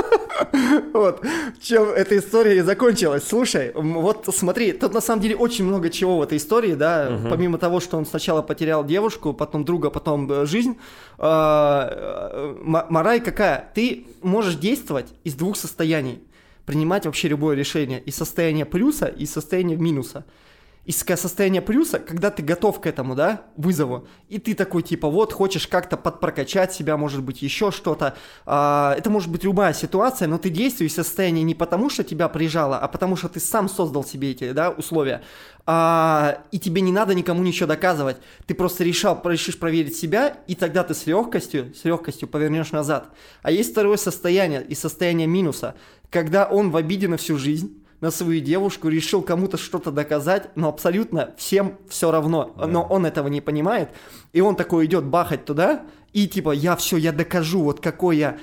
Вот, 0.94 1.26
чем 1.62 1.90
эта 1.90 2.18
история 2.18 2.58
и 2.58 2.62
закончилась. 2.62 3.24
Слушай, 3.28 3.72
вот 3.76 4.30
смотри, 4.34 4.72
тут 4.74 4.94
на 4.94 5.02
самом 5.02 5.22
деле 5.22 5.36
очень 5.36 5.66
много 5.66 5.90
чего 5.90 6.18
в 6.18 6.22
этой 6.22 6.38
истории, 6.38 6.74
да, 6.74 7.10
угу. 7.10 7.30
помимо 7.30 7.58
того, 7.58 7.80
что 7.80 7.98
он 7.98 8.06
сначала 8.06 8.42
потерял 8.42 8.86
девушку, 8.86 9.34
потом 9.34 9.66
друга, 9.66 9.90
потом 9.90 10.32
э, 10.32 10.46
жизнь. 10.46 10.78
Э, 11.18 12.56
мораль 12.64 13.22
какая? 13.22 13.72
Ты 13.74 14.06
можешь 14.22 14.56
действовать 14.56 15.08
из 15.24 15.36
двух 15.36 15.58
состояний, 15.58 16.22
принимать 16.66 17.06
вообще 17.06 17.28
любое 17.28 17.56
решение, 17.56 18.00
из 18.02 18.16
состояния 18.16 18.66
плюса 18.66 19.08
и 19.08 19.26
состояния 19.26 19.76
минуса 19.76 20.26
из 20.86 20.98
состояния 20.98 21.62
плюса, 21.62 22.00
когда 22.00 22.30
ты 22.30 22.44
готов 22.44 22.82
к 22.82 22.88
этому, 22.88 23.16
да, 23.16 23.44
вызову, 23.56 24.06
и 24.28 24.38
ты 24.38 24.54
такой, 24.54 24.84
типа, 24.84 25.10
вот, 25.10 25.32
хочешь 25.32 25.68
как-то 25.68 25.96
подпрокачать 25.96 26.74
себя, 26.74 26.98
может 26.98 27.24
быть, 27.24 27.42
еще 27.42 27.72
что-то, 27.72 28.16
а, 28.46 28.94
это 28.98 29.10
может 29.10 29.32
быть 29.32 29.46
любая 29.46 29.74
ситуация, 29.74 30.28
но 30.28 30.38
ты 30.38 30.50
действуешь 30.50 30.92
в 30.92 30.96
состоянии 30.96 31.42
не 31.44 31.56
потому, 31.56 31.90
что 31.90 32.04
тебя 32.04 32.28
прижало, 32.28 32.78
а 32.78 32.90
потому, 32.90 33.16
что 33.16 33.30
ты 33.30 33.40
сам 33.40 33.70
создал 33.70 34.04
себе 34.04 34.32
эти, 34.32 34.52
да, 34.52 34.72
условия, 34.72 35.24
а, 35.66 36.40
и 36.52 36.60
тебе 36.60 36.82
не 36.82 36.92
надо 36.92 37.16
никому 37.16 37.44
ничего 37.44 37.68
доказывать, 37.68 38.18
ты 38.46 38.54
просто 38.54 38.84
решал, 38.84 39.22
решишь 39.24 39.58
проверить 39.58 39.96
себя, 39.96 40.38
и 40.48 40.56
тогда 40.56 40.84
ты 40.84 40.94
с 40.94 41.06
легкостью, 41.06 41.74
с 41.74 41.86
легкостью 41.86 42.28
повернешь 42.28 42.74
назад. 42.74 43.08
А 43.42 43.52
есть 43.52 43.72
второе 43.72 43.96
состояние, 43.96 44.62
и 44.62 44.76
состояние 44.76 45.28
минуса, 45.28 45.76
когда 46.10 46.46
он 46.46 46.72
в 46.72 46.76
обиде 46.76 47.08
на 47.08 47.16
всю 47.16 47.38
жизнь, 47.38 47.83
на 48.04 48.12
свою 48.12 48.42
девушку, 48.42 48.90
решил 48.90 49.22
кому-то 49.22 49.56
что-то 49.56 49.90
доказать, 49.90 50.50
но 50.56 50.68
абсолютно 50.68 51.34
всем 51.38 51.78
все 51.88 52.12
равно. 52.12 52.54
Да. 52.58 52.68
Но 52.68 52.84
он 52.84 53.06
этого 53.06 53.30
не 53.30 53.40
понимает. 53.40 53.92
И 54.34 54.42
он 54.42 54.58
такой 54.58 54.88
идет 54.88 55.06
бахать 55.06 55.46
туда, 55.46 55.84
и 56.12 56.28
типа, 56.28 56.52
я 56.52 56.76
все, 56.76 56.98
я 56.98 57.14
докажу, 57.14 57.64
вот 57.64 57.80
какой 57.80 58.18
я 58.18 58.38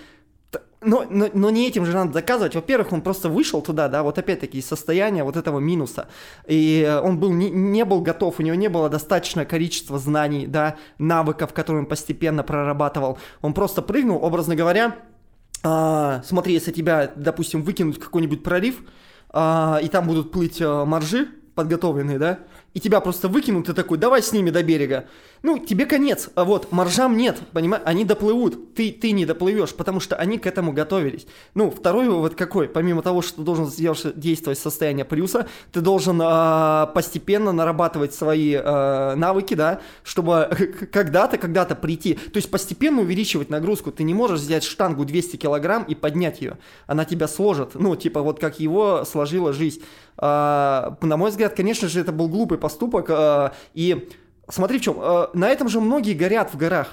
но, 0.83 1.05
но, 1.11 1.29
но 1.35 1.50
не 1.50 1.69
этим 1.69 1.85
же 1.85 1.93
надо 1.93 2.12
доказывать. 2.12 2.55
Во-первых, 2.55 2.90
он 2.93 3.02
просто 3.02 3.29
вышел 3.29 3.61
туда, 3.61 3.88
да, 3.88 4.02
вот 4.02 4.17
опять-таки 4.17 4.57
из 4.57 4.67
состояния 4.67 5.25
вот 5.25 5.37
этого 5.37 5.59
минуса. 5.59 6.09
И 6.47 6.99
он 7.05 7.19
был 7.19 7.31
не, 7.31 7.50
не 7.50 7.85
был 7.85 8.00
готов, 8.00 8.40
у 8.40 8.43
него 8.43 8.57
не 8.57 8.69
было 8.69 8.88
достаточное 8.88 9.45
количества 9.45 9.99
знаний, 9.99 10.47
да, 10.47 10.76
навыков, 10.97 11.52
которые 11.52 11.83
он 11.83 11.87
постепенно 11.87 12.43
прорабатывал. 12.43 13.19
Он 13.43 13.52
просто 13.52 13.83
прыгнул, 13.83 14.25
образно 14.25 14.57
говоря, 14.57 14.97
а, 15.62 16.23
смотри, 16.25 16.55
если 16.55 16.73
тебя, 16.73 17.12
допустим, 17.14 17.62
выкинуть 17.62 17.99
в 17.99 18.00
какой-нибудь 18.00 18.43
пролив, 18.43 18.81
а, 18.81 18.85
и 19.32 19.88
там 19.88 20.06
будут 20.06 20.32
плыть 20.32 20.60
а, 20.60 20.84
моржи 20.84 21.28
подготовленные, 21.54 22.18
да, 22.18 22.38
и 22.75 22.80
тебя 22.80 23.00
просто 23.00 23.28
выкинут, 23.28 23.66
ты 23.66 23.75
такой, 23.75 23.99
давай 23.99 24.22
с 24.22 24.32
ними 24.32 24.50
до 24.50 24.62
берега. 24.62 25.06
Ну, 25.42 25.59
тебе 25.59 25.87
конец. 25.87 26.28
А 26.35 26.44
вот 26.44 26.70
моржам 26.70 27.16
нет, 27.16 27.38
понимаешь, 27.52 27.82
они 27.87 28.04
доплывут, 28.04 28.75
ты, 28.75 28.92
ты 28.92 29.12
не 29.12 29.25
доплывешь, 29.25 29.75
потому 29.75 29.99
что 29.99 30.16
они 30.16 30.38
к 30.38 30.47
этому 30.47 30.73
готовились. 30.73 31.26
Ну, 31.54 31.70
второй 31.70 32.09
вывод 32.09 32.35
какой? 32.35 32.68
Помимо 32.68 33.00
того, 33.00 33.23
что 33.23 33.37
ты 33.37 33.42
должен 33.42 33.70
действовать 34.16 34.59
в 34.59 34.62
состоянии 34.62 35.02
плюса, 35.02 35.49
ты 35.73 35.80
должен 35.80 36.20
э, 36.20 36.87
постепенно 36.94 37.52
нарабатывать 37.52 38.12
свои 38.12 38.54
э, 38.54 39.14
навыки, 39.14 39.54
да, 39.54 39.80
чтобы 40.02 40.50
когда-то, 40.92 41.38
когда-то 41.38 41.75
прийти. 41.75 42.14
То 42.14 42.37
есть 42.37 42.50
постепенно 42.50 43.00
увеличивать 43.00 43.49
нагрузку. 43.49 43.92
Ты 43.92 44.02
не 44.02 44.12
можешь 44.12 44.40
взять 44.40 44.64
штангу 44.64 45.06
200 45.06 45.37
килограмм 45.37 45.85
и 45.85 45.94
поднять 45.94 46.42
ее. 46.42 46.59
Она 46.87 47.06
тебя 47.06 47.28
сложит. 47.28 47.75
Ну, 47.75 47.97
типа 47.97 48.20
вот 48.20 48.38
как 48.38 48.61
его 48.61 49.04
сложила 49.06 49.54
жизнь. 49.54 49.82
Э, 50.18 50.90
на 51.00 51.16
мой 51.16 51.30
взгляд, 51.30 51.54
конечно 51.54 51.88
же, 51.88 52.00
это 52.00 52.12
был 52.12 52.28
глупый 52.28 52.59
поступок. 52.59 53.06
Э, 53.09 53.50
и 53.73 54.06
смотри 54.50 54.78
в 54.78 54.83
чем. 54.83 54.99
Э, 55.00 55.28
на 55.35 55.49
этом 55.49 55.69
же 55.69 55.80
многие 55.80 56.14
горят 56.14 56.52
в 56.52 56.57
горах. 56.57 56.88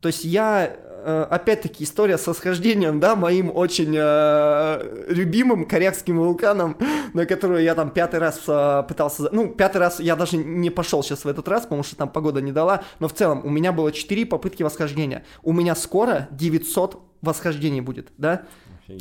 То 0.00 0.08
есть 0.08 0.24
я 0.24 0.76
опять-таки 1.06 1.84
история 1.84 2.18
со 2.18 2.34
схождением, 2.34 2.98
да, 2.98 3.14
моим 3.14 3.52
очень 3.54 3.94
э, 3.96 5.06
любимым 5.08 5.64
корякским 5.64 6.18
вулканом, 6.18 6.76
на 7.14 7.26
которую 7.26 7.62
я 7.62 7.76
там 7.76 7.90
пятый 7.90 8.18
раз 8.18 8.42
э, 8.48 8.82
пытался, 8.88 9.28
ну, 9.30 9.48
пятый 9.48 9.76
раз 9.78 10.00
я 10.00 10.16
даже 10.16 10.36
не 10.36 10.68
пошел 10.68 11.04
сейчас 11.04 11.24
в 11.24 11.28
этот 11.28 11.46
раз, 11.46 11.62
потому 11.62 11.84
что 11.84 11.94
там 11.94 12.08
погода 12.08 12.40
не 12.40 12.50
дала, 12.50 12.82
но 12.98 13.06
в 13.06 13.12
целом 13.12 13.42
у 13.44 13.50
меня 13.50 13.70
было 13.70 13.92
4 13.92 14.26
попытки 14.26 14.64
восхождения. 14.64 15.24
У 15.44 15.52
меня 15.52 15.76
скоро 15.76 16.26
900 16.32 17.00
восхождений 17.22 17.80
будет, 17.80 18.08
да? 18.18 18.42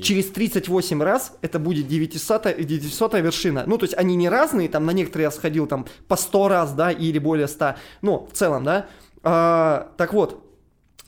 Через 0.01 0.31
38 0.31 1.03
раз 1.03 1.33
это 1.41 1.59
будет 1.59 1.87
900, 1.87 2.57
900 2.65 3.13
вершина. 3.15 3.63
Ну, 3.67 3.77
то 3.77 3.85
есть 3.85 3.95
они 3.95 4.15
не 4.15 4.29
разные, 4.29 4.67
там 4.67 4.85
на 4.85 4.91
некоторые 4.91 5.25
я 5.25 5.31
сходил 5.31 5.67
там 5.67 5.85
по 6.07 6.15
100 6.15 6.47
раз, 6.47 6.73
да, 6.73 6.91
или 6.91 7.19
более 7.19 7.47
100. 7.47 7.75
Ну, 8.01 8.27
в 8.31 8.35
целом, 8.35 8.63
да. 8.63 8.87
А, 9.23 9.91
так 9.97 10.13
вот, 10.13 10.43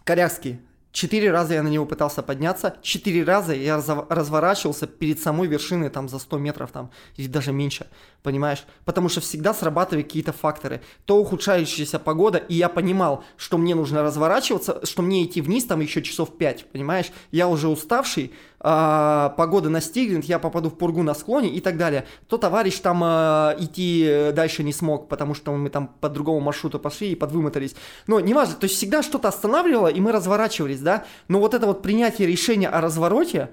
Корякский 0.04 0.60
Четыре 0.98 1.30
раза 1.30 1.54
я 1.54 1.62
на 1.62 1.68
него 1.68 1.86
пытался 1.86 2.24
подняться, 2.24 2.78
четыре 2.82 3.24
раза 3.24 3.54
я 3.54 3.80
разворачивался 4.10 4.88
перед 4.88 5.20
самой 5.20 5.48
вершиной 5.48 5.90
там 5.90 6.10
за 6.10 6.18
100 6.18 6.40
метров 6.40 6.72
там, 6.72 6.90
или 7.18 7.28
даже 7.28 7.52
меньше, 7.52 7.86
понимаешь? 8.28 8.66
Потому 8.84 9.08
что 9.08 9.22
всегда 9.22 9.54
срабатывают 9.54 10.06
какие-то 10.06 10.34
факторы. 10.34 10.82
То 11.06 11.16
ухудшающаяся 11.18 11.98
погода, 11.98 12.38
и 12.38 12.56
я 12.56 12.68
понимал, 12.68 13.24
что 13.38 13.58
мне 13.58 13.74
нужно 13.74 14.04
разворачиваться, 14.04 14.86
что 14.86 15.02
мне 15.02 15.24
идти 15.24 15.40
вниз 15.40 15.64
там 15.64 15.80
еще 15.80 16.02
часов 16.02 16.38
5, 16.38 16.66
понимаешь? 16.74 17.06
Я 17.32 17.48
уже 17.48 17.70
уставший, 17.70 18.34
а, 18.60 19.30
погода 19.38 19.70
настигнет, 19.70 20.26
я 20.26 20.40
попаду 20.40 20.70
в 20.70 20.78
пургу 20.78 21.04
на 21.04 21.14
склоне 21.14 21.48
и 21.48 21.62
так 21.62 21.78
далее. 21.78 22.06
То 22.28 22.38
товарищ 22.38 22.78
там 22.80 23.02
а, 23.02 23.56
идти 23.58 24.32
дальше 24.34 24.62
не 24.62 24.74
смог, 24.74 25.08
потому 25.08 25.34
что 25.34 25.56
мы 25.56 25.70
там 25.70 25.88
по 25.88 26.10
другому 26.10 26.42
маршруту 26.42 26.80
пошли 26.80 27.14
и 27.14 27.16
подвымотались. 27.16 27.78
Но 28.08 28.20
неважно, 28.20 28.56
то 28.56 28.66
есть 28.66 28.76
всегда 28.76 29.04
что-то 29.04 29.30
останавливало, 29.30 29.88
и 29.88 30.02
мы 30.02 30.12
разворачивались, 30.12 30.82
да? 30.82 31.06
Но 31.30 31.40
вот 31.40 31.54
это 31.54 31.66
вот 31.66 31.82
принятие 31.82 32.28
решения 32.28 32.68
о 32.68 32.82
развороте, 32.82 33.52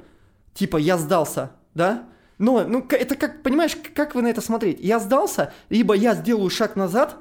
типа 0.52 0.78
я 0.78 0.99
сдался, 0.99 1.52
да? 1.75 2.09
Но, 2.38 2.64
ну, 2.64 2.87
это 2.91 3.14
как, 3.17 3.43
понимаешь, 3.43 3.76
как 3.95 4.14
вы 4.14 4.23
на 4.23 4.29
это 4.29 4.41
смотреть? 4.41 4.79
Я 4.81 4.99
сдался, 4.99 5.53
либо 5.69 5.95
я 5.95 6.14
сделаю 6.14 6.50
шаг 6.50 6.76
назад, 6.76 7.17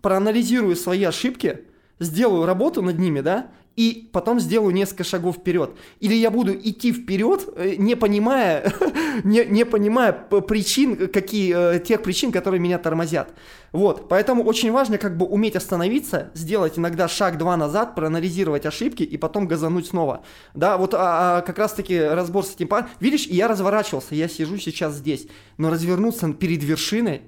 проанализирую 0.00 0.76
свои 0.76 1.04
ошибки, 1.04 1.64
сделаю 1.98 2.46
работу 2.46 2.82
над 2.82 2.98
ними, 2.98 3.20
да, 3.20 3.50
и 3.80 4.10
потом 4.12 4.40
сделаю 4.40 4.74
несколько 4.74 5.04
шагов 5.04 5.36
вперед. 5.36 5.70
Или 6.00 6.12
я 6.14 6.30
буду 6.30 6.52
идти 6.52 6.92
вперед, 6.92 7.48
э, 7.56 7.76
не 7.78 7.94
понимая, 7.94 8.74
не, 9.24 9.46
не 9.46 9.64
понимая 9.64 10.12
причин, 10.12 11.08
какие, 11.08 11.76
э, 11.76 11.80
тех 11.80 12.02
причин, 12.02 12.30
которые 12.30 12.60
меня 12.60 12.78
тормозят. 12.78 13.32
Вот, 13.72 14.06
поэтому 14.10 14.44
очень 14.44 14.70
важно 14.70 14.98
как 14.98 15.16
бы 15.16 15.24
уметь 15.24 15.56
остановиться, 15.56 16.30
сделать 16.34 16.78
иногда 16.78 17.08
шаг-два 17.08 17.56
назад, 17.56 17.94
проанализировать 17.94 18.66
ошибки 18.66 19.02
и 19.02 19.16
потом 19.16 19.48
газануть 19.48 19.86
снова. 19.86 20.24
Да, 20.52 20.76
вот 20.76 20.92
а, 20.92 21.38
а, 21.38 21.40
как 21.40 21.58
раз-таки 21.58 21.98
разбор 21.98 22.44
с 22.44 22.54
этим 22.54 22.68
парнем. 22.68 22.90
Видишь, 23.00 23.28
я 23.28 23.48
разворачивался, 23.48 24.14
я 24.14 24.28
сижу 24.28 24.58
сейчас 24.58 24.96
здесь, 24.96 25.26
но 25.56 25.70
развернуться 25.70 26.30
перед 26.34 26.62
вершиной, 26.62 27.22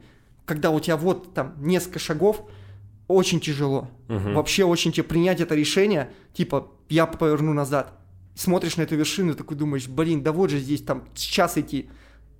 когда 0.44 0.70
у 0.70 0.80
тебя 0.80 0.98
вот 0.98 1.32
там 1.32 1.54
несколько 1.62 1.98
шагов, 1.98 2.42
очень 3.08 3.40
тяжело. 3.40 3.90
Угу. 4.08 4.32
Вообще 4.32 4.64
очень 4.64 4.92
тяжело 4.92 5.08
принять 5.08 5.40
это 5.40 5.54
решение, 5.54 6.10
типа, 6.34 6.68
я 6.88 7.06
поверну 7.06 7.52
назад. 7.52 7.92
Смотришь 8.34 8.76
на 8.76 8.82
эту 8.82 8.96
вершину 8.96 9.32
и 9.32 9.34
такой 9.34 9.56
думаешь, 9.56 9.88
блин, 9.88 10.22
да 10.22 10.32
вот 10.32 10.50
же 10.50 10.58
здесь 10.58 10.82
там 10.82 11.04
час 11.14 11.58
идти. 11.58 11.88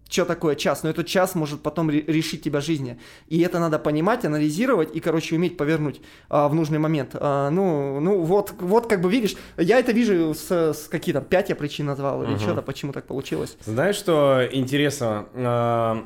Что 0.09 0.26
такое 0.26 0.57
час? 0.57 0.83
Но 0.83 0.90
этот 0.90 1.07
час 1.07 1.34
может 1.34 1.63
потом 1.63 1.89
решить 1.89 2.43
тебя 2.43 2.60
жизни. 2.60 2.99
И 3.28 3.41
это 3.41 3.58
надо 3.58 3.78
понимать, 3.78 4.26
анализировать 4.26 4.95
и, 4.95 5.00
короче, 5.00 5.37
уметь 5.37 5.56
повернуть 5.56 6.02
а, 6.28 6.49
в 6.49 6.54
нужный 6.54 6.78
момент. 6.78 7.13
А, 7.15 7.49
ну, 7.49 7.99
ну 7.99 8.21
вот, 8.21 8.52
вот 8.58 8.89
как 8.89 9.00
бы 9.00 9.10
видишь, 9.10 9.37
я 9.56 9.78
это 9.78 9.93
вижу 9.93 10.34
с, 10.34 10.50
с 10.50 10.89
какие 10.91 11.15
то 11.15 11.23
пять 11.23 11.49
я 11.49 11.56
причин 11.56 11.87
назвал 11.87 12.23
или 12.25 12.32
угу. 12.32 12.41
что-то, 12.41 12.60
почему 12.60 12.93
так 12.93 13.06
получилось. 13.06 13.56
Знаешь, 13.65 13.97
что 13.97 14.47
интересно? 14.52 16.04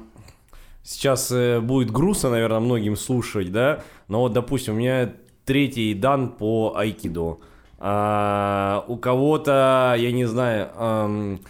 Сейчас 0.86 1.32
э, 1.32 1.58
будет 1.58 1.90
грустно, 1.90 2.30
наверное, 2.30 2.60
многим 2.60 2.94
слушать, 2.94 3.50
да, 3.50 3.82
но 4.06 4.20
вот, 4.20 4.32
допустим, 4.32 4.74
у 4.74 4.76
меня 4.76 5.12
третий 5.44 5.94
дан 5.94 6.28
по 6.28 6.74
айкидо. 6.76 7.38
А, 7.78 8.84
у 8.86 8.96
кого-то, 8.96 9.96
я 9.98 10.12
не 10.12 10.26
знаю, 10.26 10.68
эм, 10.78 11.40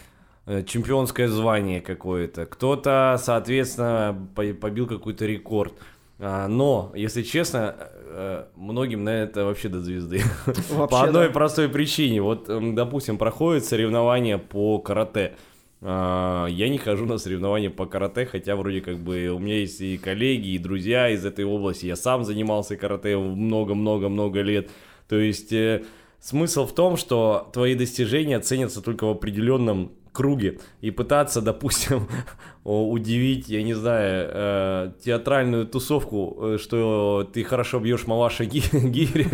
чемпионское 0.65 1.29
звание 1.29 1.83
какое-то, 1.83 2.47
кто-то, 2.47 3.21
соответственно, 3.23 4.17
побил 4.35 4.87
какой-то 4.87 5.27
рекорд. 5.27 5.75
А, 6.19 6.49
но, 6.49 6.91
если 6.95 7.21
честно, 7.21 7.75
э, 7.79 8.45
многим 8.57 9.05
на 9.05 9.11
это 9.11 9.45
вообще 9.45 9.69
до 9.69 9.81
звезды. 9.81 10.23
Вообще, 10.71 10.91
по 10.91 11.03
одной 11.03 11.27
да. 11.27 11.33
простой 11.35 11.69
причине. 11.69 12.23
Вот, 12.23 12.49
допустим, 12.75 13.19
проходит 13.19 13.67
соревнование 13.67 14.39
по 14.39 14.79
карате. 14.79 15.35
А, 15.83 16.47
я 16.47 16.69
не 16.69 16.79
хожу 16.79 17.07
на 17.07 17.19
соревнования 17.19 17.71
по 17.71 17.87
карате, 17.87 18.27
хотя 18.27 18.57
вроде 18.57 18.81
как 18.81 18.99
бы 18.99 19.29
у 19.29 19.39
меня 19.39 19.59
есть 19.59 19.81
и 19.81 19.99
коллеги, 19.99 20.49
и 20.49 20.59
друзья 20.59 21.09
из 21.11 21.25
этой 21.25 21.45
области. 21.45 21.87
Я 21.87 21.97
сам 21.97 22.25
занимался 22.25 22.77
карате 22.77 23.17
много-много-много 23.17 24.41
лет. 24.41 24.71
То 25.09 25.17
есть 25.17 25.53
э, 25.53 25.85
смысл 26.21 26.67
в 26.67 26.75
том, 26.75 26.97
что 26.97 27.51
твои 27.53 27.75
достижения 27.75 28.41
ценятся 28.41 28.83
только 28.83 29.05
в 29.05 29.11
определенном 29.11 29.93
круге. 30.13 30.59
И 30.81 30.91
пытаться, 30.91 31.43
допустим, 31.43 32.09
удивить, 32.65 33.49
я 33.49 33.63
не 33.63 33.75
знаю, 33.75 34.31
э, 34.33 34.93
театральную 35.05 35.67
тусовку, 35.67 36.39
э, 36.41 36.59
что 36.59 37.29
ты 37.33 37.45
хорошо 37.45 37.81
бьешь 37.81 38.07
малаша 38.07 38.45
гири. 38.47 39.29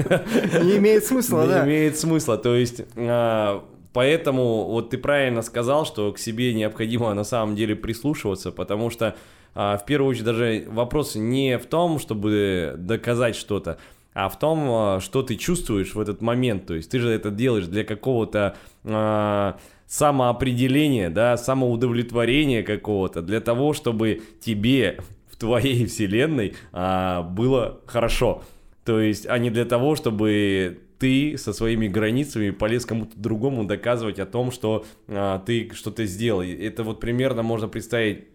Не 0.64 0.78
имеет 0.78 1.04
смысла, 1.04 1.46
да? 1.46 1.60
Не 1.60 1.70
имеет 1.70 1.98
смысла. 1.98 2.36
То 2.36 2.56
есть 2.56 2.82
а, 2.96 3.64
Поэтому 3.92 4.64
вот 4.64 4.90
ты 4.90 4.98
правильно 4.98 5.42
сказал, 5.42 5.84
что 5.84 6.12
к 6.12 6.18
себе 6.18 6.54
необходимо 6.54 7.12
на 7.14 7.24
самом 7.24 7.56
деле 7.56 7.76
прислушиваться, 7.76 8.50
потому 8.50 8.90
что 8.90 9.16
а, 9.54 9.76
в 9.76 9.84
первую 9.84 10.10
очередь 10.10 10.24
даже 10.24 10.64
вопрос 10.68 11.14
не 11.14 11.58
в 11.58 11.66
том, 11.66 11.98
чтобы 11.98 12.74
доказать 12.78 13.36
что-то, 13.36 13.78
а 14.14 14.28
в 14.28 14.38
том, 14.38 14.66
а, 14.70 15.00
что 15.00 15.22
ты 15.22 15.36
чувствуешь 15.36 15.94
в 15.94 16.00
этот 16.00 16.22
момент. 16.22 16.66
То 16.66 16.74
есть 16.74 16.90
ты 16.90 16.98
же 16.98 17.10
это 17.10 17.30
делаешь 17.30 17.66
для 17.66 17.84
какого-то 17.84 18.56
а, 18.84 19.58
самоопределения, 19.86 21.10
да, 21.10 21.36
самоудовлетворения 21.36 22.62
какого-то, 22.62 23.20
для 23.20 23.40
того, 23.40 23.74
чтобы 23.74 24.22
тебе 24.40 24.98
в 25.30 25.36
твоей 25.36 25.84
вселенной 25.84 26.54
а, 26.72 27.22
было 27.22 27.80
хорошо. 27.84 28.42
То 28.84 29.00
есть, 29.00 29.26
а 29.28 29.38
не 29.38 29.50
для 29.50 29.64
того, 29.64 29.94
чтобы 29.94 30.80
ты 31.02 31.36
со 31.36 31.52
своими 31.52 31.88
границами 31.88 32.50
полез 32.50 32.86
кому-то 32.86 33.18
другому 33.18 33.64
доказывать 33.64 34.20
о 34.20 34.24
том, 34.24 34.52
что 34.52 34.86
а, 35.08 35.40
ты 35.40 35.68
что-то 35.74 36.06
сделал. 36.06 36.42
Это 36.42 36.84
вот 36.84 37.00
примерно 37.00 37.42
можно 37.42 37.66
представить 37.66 38.28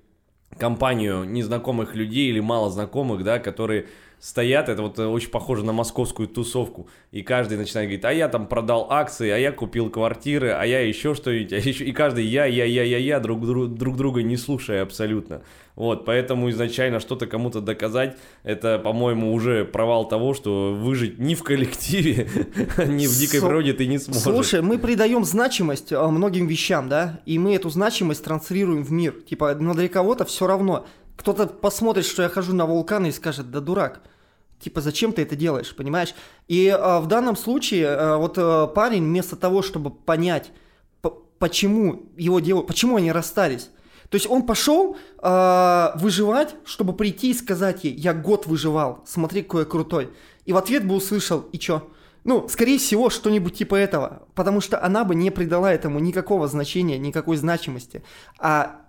компанию 0.60 1.24
незнакомых 1.24 1.96
людей 1.96 2.28
или 2.28 2.42
мало 2.42 2.70
знакомых, 2.70 3.24
да, 3.24 3.40
которые 3.40 3.86
стоят, 4.20 4.70
это 4.70 4.82
вот 4.82 4.98
очень 5.00 5.30
похоже 5.30 5.64
на 5.64 5.74
московскую 5.74 6.28
тусовку, 6.28 6.88
и 7.12 7.22
каждый 7.22 7.58
начинает 7.58 7.88
говорить, 7.88 8.06
а 8.06 8.14
я 8.14 8.28
там 8.30 8.48
продал 8.48 8.88
акции, 8.90 9.30
а 9.30 9.38
я 9.38 9.52
купил 9.52 9.90
квартиры, 9.90 10.50
а 10.52 10.66
я 10.66 10.82
еще 10.82 11.14
что-нибудь, 11.14 11.54
а 11.54 11.58
еще... 11.58 11.86
и 11.86 11.92
каждый 11.92 12.26
я, 12.26 12.46
я, 12.46 12.66
я, 12.66 12.84
я, 12.84 12.98
я, 12.98 13.20
друг, 13.20 13.46
друг, 13.46 13.74
друг 13.74 13.98
друга 13.98 14.24
не 14.24 14.38
слушая 14.38 14.82
абсолютно. 14.82 15.42
Вот, 15.76 16.06
поэтому 16.06 16.50
изначально 16.50 17.00
что-то 17.00 17.28
кому-то 17.28 17.62
доказать, 17.62 18.18
это, 18.42 18.80
по-моему, 18.80 19.32
уже 19.32 19.64
провал 19.64 20.08
того, 20.08 20.34
что 20.34 20.74
выжить 20.74 21.20
ни 21.20 21.36
в 21.36 21.44
коллективе, 21.44 22.28
ни 22.88 23.06
в 23.06 23.16
дикой 23.16 23.42
природе 23.42 23.74
ты 23.74 23.86
не 23.86 24.00
сможешь. 24.00 24.24
Слушай, 24.24 24.64
мы 24.64 24.80
придаем 24.80 25.24
значимость 25.24 25.94
а, 25.94 26.08
многим 26.08 26.48
вещам, 26.48 26.90
да, 26.90 27.20
и 27.28 27.38
мы 27.38 27.54
эту 27.54 27.70
значимость 27.70 28.24
транслируем 28.24 28.84
в 28.84 28.92
мир. 28.92 29.14
Типа, 29.30 29.54
для 29.54 29.88
кого-то 29.88 30.26
все 30.26 30.48
равно. 30.48 30.88
Кто-то 31.18 31.48
посмотрит, 31.48 32.06
что 32.06 32.24
я 32.24 32.30
хожу 32.30 32.54
на 32.54 32.66
вулканы 32.66 33.08
и 33.08 33.12
скажет, 33.12 33.52
да 33.52 33.60
дурак. 33.60 34.02
Типа, 34.60 34.82
зачем 34.82 35.12
ты 35.12 35.24
это 35.24 35.36
делаешь, 35.36 35.76
понимаешь? 35.76 36.16
И 36.48 36.68
а, 36.70 37.00
в 37.00 37.08
данном 37.08 37.36
случае 37.36 37.88
а, 37.90 38.18
вот 38.18 38.36
а, 38.38 38.68
парень 38.68 39.04
вместо 39.04 39.36
того, 39.36 39.62
чтобы 39.62 39.92
понять, 39.92 40.52
почему 41.40 42.10
его 42.18 42.40
делают, 42.40 42.68
почему 42.68 42.96
они 42.96 43.12
расстались, 43.12 43.70
То 44.10 44.16
есть 44.16 44.28
он 44.28 44.44
пошел 44.44 44.98
э, 45.22 45.90
выживать, 45.96 46.56
чтобы 46.66 46.94
прийти 46.94 47.32
и 47.32 47.34
сказать 47.34 47.84
ей, 47.84 47.94
я 47.94 48.14
год 48.14 48.48
выживал, 48.48 49.04
смотри, 49.06 49.44
какой 49.44 49.62
я 49.62 49.66
крутой. 49.66 50.10
И 50.46 50.54
в 50.54 50.58
ответ 50.58 50.88
бы 50.88 50.96
услышал, 50.96 51.42
и 51.52 51.60
чё? 51.60 51.88
Ну, 52.24 52.48
скорее 52.50 52.78
всего, 52.78 53.10
что-нибудь 53.10 53.58
типа 53.58 53.76
этого. 53.76 54.24
Потому 54.34 54.62
что 54.62 54.84
она 54.84 55.04
бы 55.04 55.16
не 55.16 55.30
придала 55.30 55.72
этому 55.72 56.00
никакого 56.00 56.48
значения, 56.48 56.98
никакой 56.98 57.38
значимости. 57.38 58.04
А 58.40 58.87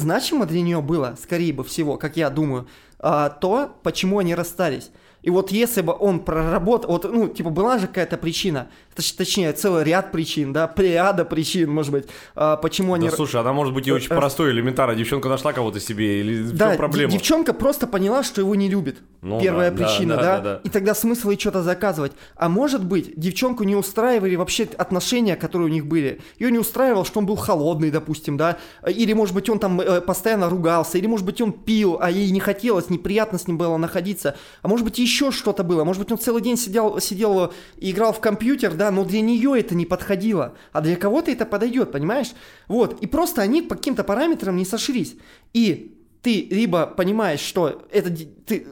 значимо 0.00 0.46
для 0.46 0.62
нее 0.62 0.80
было, 0.82 1.16
скорее 1.20 1.52
бы 1.52 1.62
всего, 1.62 1.96
как 1.96 2.16
я 2.16 2.30
думаю, 2.30 2.66
а, 2.98 3.30
то, 3.30 3.76
почему 3.82 4.18
они 4.18 4.34
расстались. 4.34 4.90
И 5.22 5.30
вот 5.30 5.52
если 5.52 5.82
бы 5.82 5.94
он 5.98 6.20
проработал, 6.20 6.90
вот, 6.90 7.04
ну, 7.04 7.28
типа, 7.28 7.50
была 7.50 7.78
же 7.78 7.86
какая-то 7.86 8.16
причина, 8.16 8.68
точ, 8.94 9.12
точнее, 9.12 9.52
целый 9.52 9.84
ряд 9.84 10.12
причин, 10.12 10.52
да, 10.52 10.66
плеяда 10.66 11.24
причин, 11.24 11.70
может 11.70 11.92
быть, 11.92 12.06
а, 12.34 12.56
почему 12.56 12.94
они... 12.94 13.08
Да, 13.08 13.16
слушай, 13.16 13.40
она 13.40 13.52
может 13.52 13.74
быть 13.74 13.86
и 13.86 13.92
очень 13.92 14.10
Э, 14.12 14.16
простой, 14.16 14.50
элементарно. 14.50 14.94
Девчонка 14.94 15.28
нашла 15.28 15.52
кого-то 15.52 15.80
себе, 15.80 16.20
или 16.20 16.42
в 16.42 16.52
Да, 16.56 16.68
чем 16.70 16.76
проблема? 16.76 17.12
девчонка 17.12 17.52
просто 17.52 17.86
поняла, 17.86 18.22
что 18.22 18.40
его 18.40 18.54
не 18.54 18.68
любит. 18.68 18.98
Ну 19.22 19.40
Первая 19.40 19.70
да, 19.70 19.76
причина, 19.76 20.16
да, 20.16 20.22
да, 20.22 20.36
да, 20.38 20.42
да. 20.54 20.60
И 20.64 20.68
тогда 20.70 20.94
смысл 20.94 21.30
ей 21.30 21.38
что-то 21.38 21.62
заказывать. 21.62 22.12
А 22.36 22.48
может 22.48 22.84
быть, 22.84 23.12
девчонку 23.16 23.64
не 23.64 23.76
устраивали 23.76 24.34
вообще 24.36 24.66
отношения, 24.78 25.36
которые 25.36 25.68
у 25.68 25.70
них 25.70 25.86
были. 25.86 26.20
Ее 26.38 26.50
не 26.50 26.58
устраивало, 26.58 27.04
что 27.04 27.20
он 27.20 27.26
был 27.26 27.36
холодный, 27.36 27.90
допустим, 27.90 28.36
да. 28.36 28.56
Или, 28.86 29.12
может 29.12 29.34
быть, 29.34 29.48
он 29.50 29.58
там 29.58 29.80
э, 29.80 30.00
постоянно 30.00 30.48
ругался. 30.48 30.96
Или, 30.98 31.06
может 31.06 31.26
быть, 31.26 31.40
он 31.40 31.52
пил, 31.52 31.98
а 32.00 32.10
ей 32.10 32.30
не 32.30 32.40
хотелось, 32.40 32.88
неприятно 32.90 33.38
с 33.38 33.46
ним 33.46 33.58
было 33.58 33.76
находиться. 33.76 34.36
А 34.62 34.68
может 34.68 34.84
быть, 34.84 34.98
еще 34.98 35.30
что-то 35.30 35.62
было. 35.64 35.84
Может 35.84 36.02
быть, 36.02 36.10
он 36.12 36.18
целый 36.18 36.40
день 36.42 36.56
сидел, 36.56 36.98
сидел 37.00 37.52
и 37.76 37.90
играл 37.90 38.12
в 38.12 38.20
компьютер, 38.20 38.72
да, 38.80 38.90
но 38.90 39.04
для 39.04 39.20
нее 39.20 39.60
это 39.60 39.74
не 39.74 39.84
подходило. 39.84 40.54
А 40.72 40.80
для 40.80 40.96
кого-то 40.96 41.30
это 41.30 41.44
подойдет, 41.44 41.92
понимаешь? 41.92 42.32
Вот. 42.66 42.98
И 43.02 43.06
просто 43.06 43.42
они 43.42 43.60
по 43.60 43.74
каким-то 43.74 44.04
параметрам 44.04 44.56
не 44.56 44.64
сошлись. 44.64 45.16
И 45.52 45.98
ты 46.22 46.48
либо 46.50 46.86
понимаешь, 46.86 47.40
что 47.40 47.86
это 47.92 48.10
ты 48.46 48.66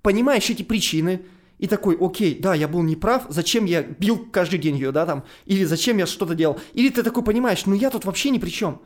понимаешь 0.00 0.48
эти 0.48 0.62
причины, 0.62 1.26
и 1.58 1.66
такой, 1.66 1.98
окей, 2.00 2.38
да, 2.40 2.54
я 2.54 2.68
был 2.68 2.82
неправ, 2.82 3.26
зачем 3.28 3.66
я 3.66 3.82
бил 3.82 4.16
каждый 4.32 4.58
день 4.58 4.76
ее, 4.76 4.92
да, 4.92 5.04
там, 5.04 5.24
или 5.44 5.64
зачем 5.64 5.98
я 5.98 6.06
что-то 6.06 6.34
делал. 6.34 6.58
Или 6.72 6.88
ты 6.88 7.02
такой 7.02 7.22
понимаешь, 7.22 7.66
ну 7.66 7.74
я 7.74 7.90
тут 7.90 8.06
вообще 8.06 8.30
ни 8.30 8.38
при 8.38 8.48
чем. 8.48 8.80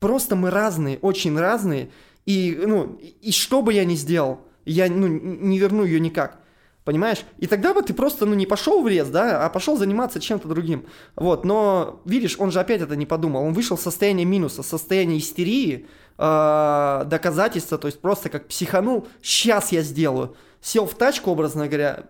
Просто 0.00 0.36
мы 0.36 0.48
разные, 0.48 0.96
очень 1.02 1.38
разные, 1.38 1.90
и, 2.24 2.58
ну, 2.66 2.98
и 3.20 3.30
что 3.30 3.60
бы 3.60 3.74
я 3.74 3.84
ни 3.84 3.94
сделал, 3.94 4.40
я, 4.64 4.88
ну, 4.88 5.06
не 5.06 5.58
верну 5.58 5.84
ее 5.84 6.00
никак. 6.00 6.40
Понимаешь? 6.88 7.18
И 7.36 7.46
тогда 7.46 7.74
бы 7.74 7.82
ты 7.82 7.92
просто, 7.92 8.24
ну, 8.24 8.32
не 8.32 8.46
пошел 8.46 8.82
в 8.82 8.88
лес, 8.88 9.08
да, 9.08 9.44
а 9.44 9.50
пошел 9.50 9.76
заниматься 9.76 10.20
чем-то 10.20 10.48
другим. 10.48 10.86
Вот, 11.16 11.44
но, 11.44 12.00
видишь, 12.06 12.36
он 12.38 12.50
же 12.50 12.60
опять 12.60 12.80
это 12.80 12.96
не 12.96 13.04
подумал. 13.04 13.44
Он 13.44 13.52
вышел 13.52 13.76
в 13.76 13.80
состояние 13.82 14.24
минуса, 14.24 14.62
состояние 14.62 15.18
истерии, 15.18 15.86
э, 16.16 17.02
доказательства, 17.04 17.76
то 17.76 17.88
есть 17.88 18.00
просто 18.00 18.30
как 18.30 18.48
психанул, 18.48 19.06
сейчас 19.20 19.70
я 19.70 19.82
сделаю. 19.82 20.34
Сел 20.62 20.86
в 20.86 20.94
тачку, 20.94 21.30
образно 21.30 21.66
говоря, 21.66 22.06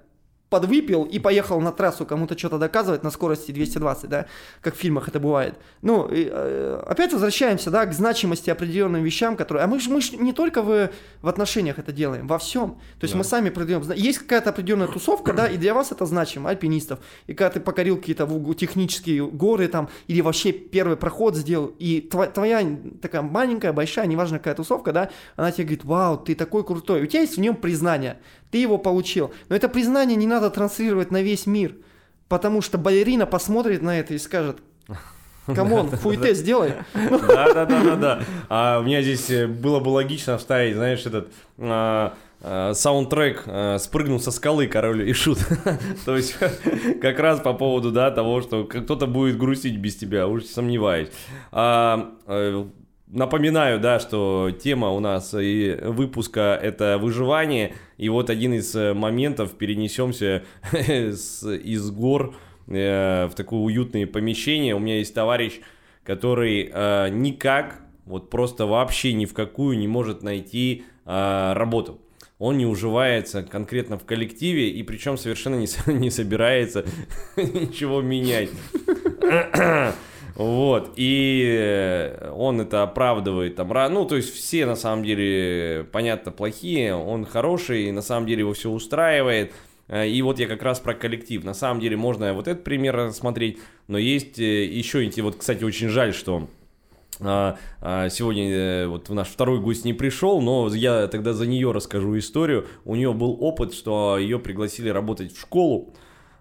подвыпил 0.51 1.05
и 1.05 1.19
поехал 1.19 1.61
на 1.61 1.73
трассу 1.73 2.07
кому-то 2.07 2.37
что-то 2.39 2.59
доказывать 2.59 3.03
на 3.03 3.11
скорости 3.11 3.53
220, 3.53 4.09
да, 4.09 4.27
как 4.63 4.75
в 4.75 4.79
фильмах 4.79 5.09
это 5.09 5.21
бывает. 5.21 5.55
Ну, 5.83 6.09
и, 6.09 6.27
э, 6.31 6.83
опять 6.87 7.13
возвращаемся, 7.13 7.71
да, 7.71 7.85
к 7.85 7.93
значимости 7.93 8.49
определенным 8.49 9.03
вещам, 9.03 9.37
которые... 9.37 9.65
А 9.65 9.67
мы 9.67 9.79
же 9.79 9.91
мы 9.91 10.01
ж 10.01 10.13
не 10.13 10.33
только 10.33 10.63
в, 10.63 10.91
в 11.23 11.29
отношениях 11.29 11.79
это 11.79 11.93
делаем, 11.93 12.27
во 12.27 12.39
всем. 12.39 12.71
То 12.99 13.05
есть 13.05 13.13
Да. 13.15 13.19
мы 13.19 13.25
сами 13.25 13.51
придаем... 13.51 13.83
зна- 13.85 13.95
Есть 13.95 14.21
какая-то 14.21 14.51
определенная 14.51 14.87
тусовка, 14.89 15.33
да, 15.35 15.47
и 15.47 15.57
для 15.59 15.75
вас 15.75 15.93
это 15.93 16.07
значимо, 16.07 16.49
альпинистов. 16.51 16.99
И 17.27 17.35
когда 17.35 17.51
ты 17.51 17.61
покорил 17.61 17.99
какие-то 17.99 18.25
в- 18.25 18.55
технические 18.55 19.27
горы 19.27 19.69
там, 19.69 19.89
или 20.07 20.21
вообще 20.23 20.53
первый 20.53 20.97
проход 20.97 21.37
сделал, 21.37 21.75
и 21.79 22.09
тва- 22.11 22.33
твоя 22.33 22.67
такая 23.03 23.23
маленькая, 23.23 23.73
большая, 23.73 24.07
неважно 24.07 24.39
какая 24.39 24.55
тусовка, 24.55 24.93
да, 24.93 25.11
она 25.37 25.53
тебе 25.53 25.65
говорит, 25.65 25.85
вау, 25.85 26.17
ты 26.17 26.35
такой 26.35 26.65
крутой. 26.65 27.03
У 27.03 27.07
тебя 27.07 27.21
есть 27.21 27.37
в 27.37 27.41
нем 27.41 27.55
признание, 27.55 28.19
ты 28.51 28.59
его 28.59 28.79
получил. 28.79 29.33
Но 29.49 29.57
это 29.57 29.69
признание 29.69 30.17
не 30.17 30.27
надо 30.27 30.51
транслировать 30.51 31.11
на 31.11 31.23
весь 31.23 31.47
мир, 31.47 31.75
потому 32.29 32.61
что 32.63 32.79
балерина 32.79 33.27
посмотрит 33.27 33.83
на 33.83 33.99
это 33.99 34.15
и 34.15 34.19
скажет, 34.19 34.59
come 35.47 35.72
on, 35.72 35.91
фуэте 35.93 36.35
сделай. 36.35 36.75
Да, 36.95 37.53
да, 37.53 37.67
да, 37.67 37.85
да, 37.85 37.97
да. 37.97 38.21
А 38.49 38.79
у 38.81 38.83
меня 38.83 39.03
здесь 39.03 39.31
э, 39.31 39.47
было 39.47 39.81
бы 39.81 39.89
логично 39.89 40.39
вставить, 40.39 40.75
знаешь, 40.77 41.05
этот 41.07 41.29
а, 41.59 42.15
а, 42.41 42.73
саундтрек 42.75 43.45
а, 43.47 43.79
«Спрыгнул 43.79 44.21
со 44.21 44.31
скалы 44.31 44.67
король 44.67 45.09
и 45.09 45.13
шут». 45.13 45.39
То 46.05 46.17
есть 46.17 46.37
как 47.01 47.19
раз 47.19 47.41
по 47.41 47.53
поводу, 47.53 47.91
да, 47.91 48.11
того, 48.11 48.43
что 48.43 48.65
кто-то 48.65 49.07
будет 49.07 49.39
грустить 49.39 49.77
без 49.77 49.97
тебя, 49.97 50.27
уж 50.27 50.45
сомневаюсь. 50.45 51.09
Напоминаю, 53.11 53.81
да, 53.81 54.01
что 54.01 54.51
тема 54.51 54.91
у 54.91 55.01
нас 55.01 55.35
и 55.35 55.79
выпуска 55.83 56.59
это 56.63 56.99
выживание, 56.99 57.73
и 57.97 58.11
вот 58.11 58.29
один 58.29 58.53
из 58.53 58.75
э, 58.75 58.93
моментов 58.93 59.53
перенесемся 59.57 60.45
из 60.73 61.91
гор 61.91 62.35
э, 62.67 63.27
в 63.27 63.35
такое 63.35 63.61
уютное 63.61 64.07
помещение. 64.07 64.75
У 64.75 64.79
меня 64.79 64.99
есть 64.99 65.15
товарищ, 65.15 65.61
который 66.05 66.71
э, 66.71 67.09
никак, 67.11 67.81
вот 68.05 68.29
просто 68.29 68.67
вообще 68.67 69.15
ни 69.15 69.25
в 69.25 69.33
какую 69.33 69.79
не 69.79 69.89
может 69.89 70.23
найти 70.23 70.85
работу. 71.07 72.03
Он 72.39 72.59
не 72.59 72.67
уживается 72.67 73.43
конкретно 73.43 73.99
в 73.99 74.05
коллективе 74.05 74.69
и 74.69 74.83
причем 74.83 75.17
совершенно 75.17 75.55
не 75.87 76.11
собирается 76.11 76.85
ничего 77.37 78.03
менять. 78.03 78.51
Вот, 80.39 80.93
и 80.97 81.45
э, 81.47 82.31
он 82.35 82.61
это 82.61 82.85
оправдывает 82.85 83.57
там, 83.57 83.69
ну, 83.93 84.07
то 84.07 84.17
есть 84.17 84.33
все 84.33 84.65
на 84.65 84.77
самом 84.77 85.05
деле, 85.05 85.87
понятно, 85.93 86.33
плохие, 86.33 86.95
он 86.95 87.27
хороший, 87.27 87.91
на 87.91 88.03
самом 88.03 88.27
деле 88.27 88.41
его 88.41 88.55
все 88.55 88.71
устраивает, 88.71 89.53
Э, 89.89 90.07
и 90.07 90.21
вот 90.23 90.39
я 90.39 90.47
как 90.47 90.63
раз 90.63 90.81
про 90.81 90.95
коллектив, 90.95 91.45
на 91.45 91.55
самом 91.55 91.81
деле 91.81 91.97
можно 91.97 92.33
вот 92.35 92.47
этот 92.47 92.65
пример 92.65 92.95
рассмотреть, 92.95 93.59
но 93.89 93.99
есть 93.99 94.39
э, 94.39 94.65
еще, 94.65 95.05
эти 95.05 95.21
вот, 95.21 95.37
кстати, 95.37 95.65
очень 95.65 95.89
жаль, 95.89 96.15
что 96.15 96.49
а, 97.21 97.59
а, 97.81 98.09
Сегодня 98.11 98.87
вот 98.87 99.09
наш 99.09 99.27
второй 99.27 99.59
гость 99.59 99.85
не 99.85 99.93
пришел, 99.93 100.41
но 100.41 100.73
я 100.73 101.09
тогда 101.09 101.33
за 101.33 101.49
нее 101.49 101.73
расскажу 101.73 102.17
историю. 102.17 102.69
У 102.85 102.95
нее 102.95 103.13
был 103.13 103.37
опыт, 103.41 103.75
что 103.75 104.19
ее 104.19 104.39
пригласили 104.39 104.89
работать 104.89 105.35
в 105.35 105.41
школу 105.41 105.95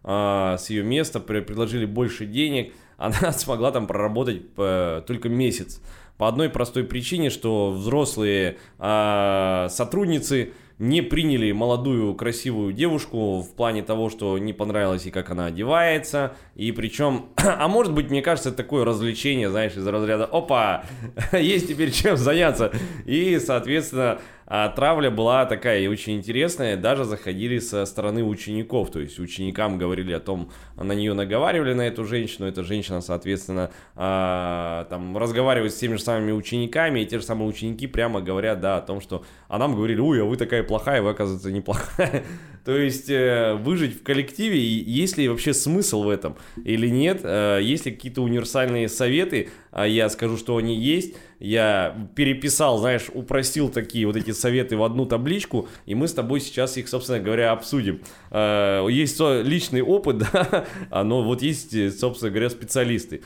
а, 0.04 0.58
с 0.58 0.70
ее 0.70 0.84
места, 0.84 1.20
предложили 1.20 1.86
больше 1.86 2.28
денег. 2.28 2.74
Она 2.98 3.32
смогла 3.32 3.72
там 3.72 3.88
проработать 3.88 4.42
э, 4.58 5.02
только 5.06 5.30
месяц. 5.30 5.82
По 6.18 6.28
одной 6.28 6.50
простой 6.50 6.84
причине, 6.84 7.30
что 7.30 7.72
взрослые 7.72 8.58
а, 8.80 9.68
сотрудницы 9.70 10.54
не 10.80 11.02
приняли 11.02 11.52
молодую 11.52 12.14
красивую 12.16 12.74
девушку 12.74 13.42
в 13.42 13.56
плане 13.56 13.82
того, 13.82 14.10
что 14.10 14.38
не 14.38 14.54
понравилось 14.54 15.06
ей, 15.06 15.12
как 15.12 15.30
она 15.32 15.48
одевается. 15.48 16.34
И 16.56 16.72
причем, 16.72 17.28
а 17.36 17.68
может 17.68 17.94
быть, 17.94 18.10
мне 18.10 18.22
кажется, 18.22 18.50
это 18.50 18.58
такое 18.58 18.86
развлечение, 18.86 19.50
знаешь, 19.50 19.76
из 19.76 19.86
разряда 19.88 20.26
«Опа, 20.26 20.86
есть 21.32 21.68
теперь 21.68 21.92
чем 21.92 22.18
заняться». 22.18 22.72
И, 23.06 23.40
соответственно, 23.40 24.20
а 24.48 24.70
травля 24.70 25.12
была 25.12 25.46
такая 25.46 25.82
и 25.82 25.88
очень 25.88 26.16
интересная, 26.16 26.76
даже 26.76 27.04
заходили 27.06 27.60
со 27.60 27.86
стороны 27.86 28.24
учеников, 28.24 28.90
то 28.90 29.00
есть 29.00 29.20
ученикам 29.20 29.78
говорили 29.78 30.14
о 30.14 30.20
том, 30.20 30.50
на 30.76 30.94
нее 30.94 31.14
наговаривали 31.14 31.74
на 31.74 31.84
эту 31.84 32.06
женщину, 32.06 32.48
эта 32.48 32.64
женщина, 32.64 33.02
соответственно, 33.02 33.70
а, 33.96 34.86
там 34.90 35.16
разговаривает 35.18 35.74
с 35.74 35.78
теми 35.78 35.98
же 35.98 36.02
самыми 36.02 36.32
учениками, 36.32 37.02
и 37.02 37.06
те 37.06 37.20
же 37.20 37.26
самые 37.26 37.48
ученики 37.48 37.86
прямо 37.86 38.22
говорят, 38.22 38.62
да, 38.62 38.78
о 38.78 38.82
том, 38.82 39.02
что, 39.02 39.24
а 39.48 39.60
нам 39.60 39.76
говорили, 39.76 40.00
ой, 40.00 40.22
а 40.22 40.26
вы 40.26 40.38
такая 40.38 40.64
плохая, 40.64 41.04
вы, 41.04 41.12
оказывается, 41.12 41.52
неплохая. 41.52 42.24
То 42.66 42.76
есть 42.76 43.10
э, 43.10 43.54
выжить 43.54 44.02
в 44.02 44.04
коллективе, 44.04 44.60
есть 44.60 45.18
ли 45.18 45.30
вообще 45.30 45.54
смысл 45.54 46.04
в 46.04 46.10
этом 46.10 46.36
или 46.66 46.90
нет, 46.90 47.22
Э, 47.28 47.60
есть 47.62 47.86
ли 47.86 47.92
какие-то 47.92 48.22
универсальные 48.22 48.90
советы, 48.90 49.50
а 49.72 49.86
я 49.86 50.10
скажу, 50.10 50.38
что 50.38 50.58
они 50.58 50.76
есть, 50.76 51.16
я 51.40 52.10
переписал, 52.16 52.78
знаешь, 52.80 53.08
упростил 53.14 53.70
такие 53.70 54.06
вот 54.08 54.16
эти 54.16 54.32
советы 54.32 54.78
в 54.78 54.84
одну 54.84 55.06
табличку, 55.06 55.68
и 55.86 55.96
мы 55.96 56.08
с 56.08 56.14
тобой 56.14 56.40
сейчас 56.40 56.78
их, 56.78 56.88
собственно 56.88 57.20
говоря, 57.20 57.52
обсудим. 57.52 58.02
Э, 58.32 58.86
Есть 58.90 59.20
личный 59.20 59.82
опыт, 59.82 60.18
да, 60.34 60.66
но 61.04 61.24
вот 61.24 61.42
есть, 61.42 61.74
э, 61.74 61.92
собственно 61.92 62.32
говоря, 62.32 62.50
специалисты. 62.50 63.22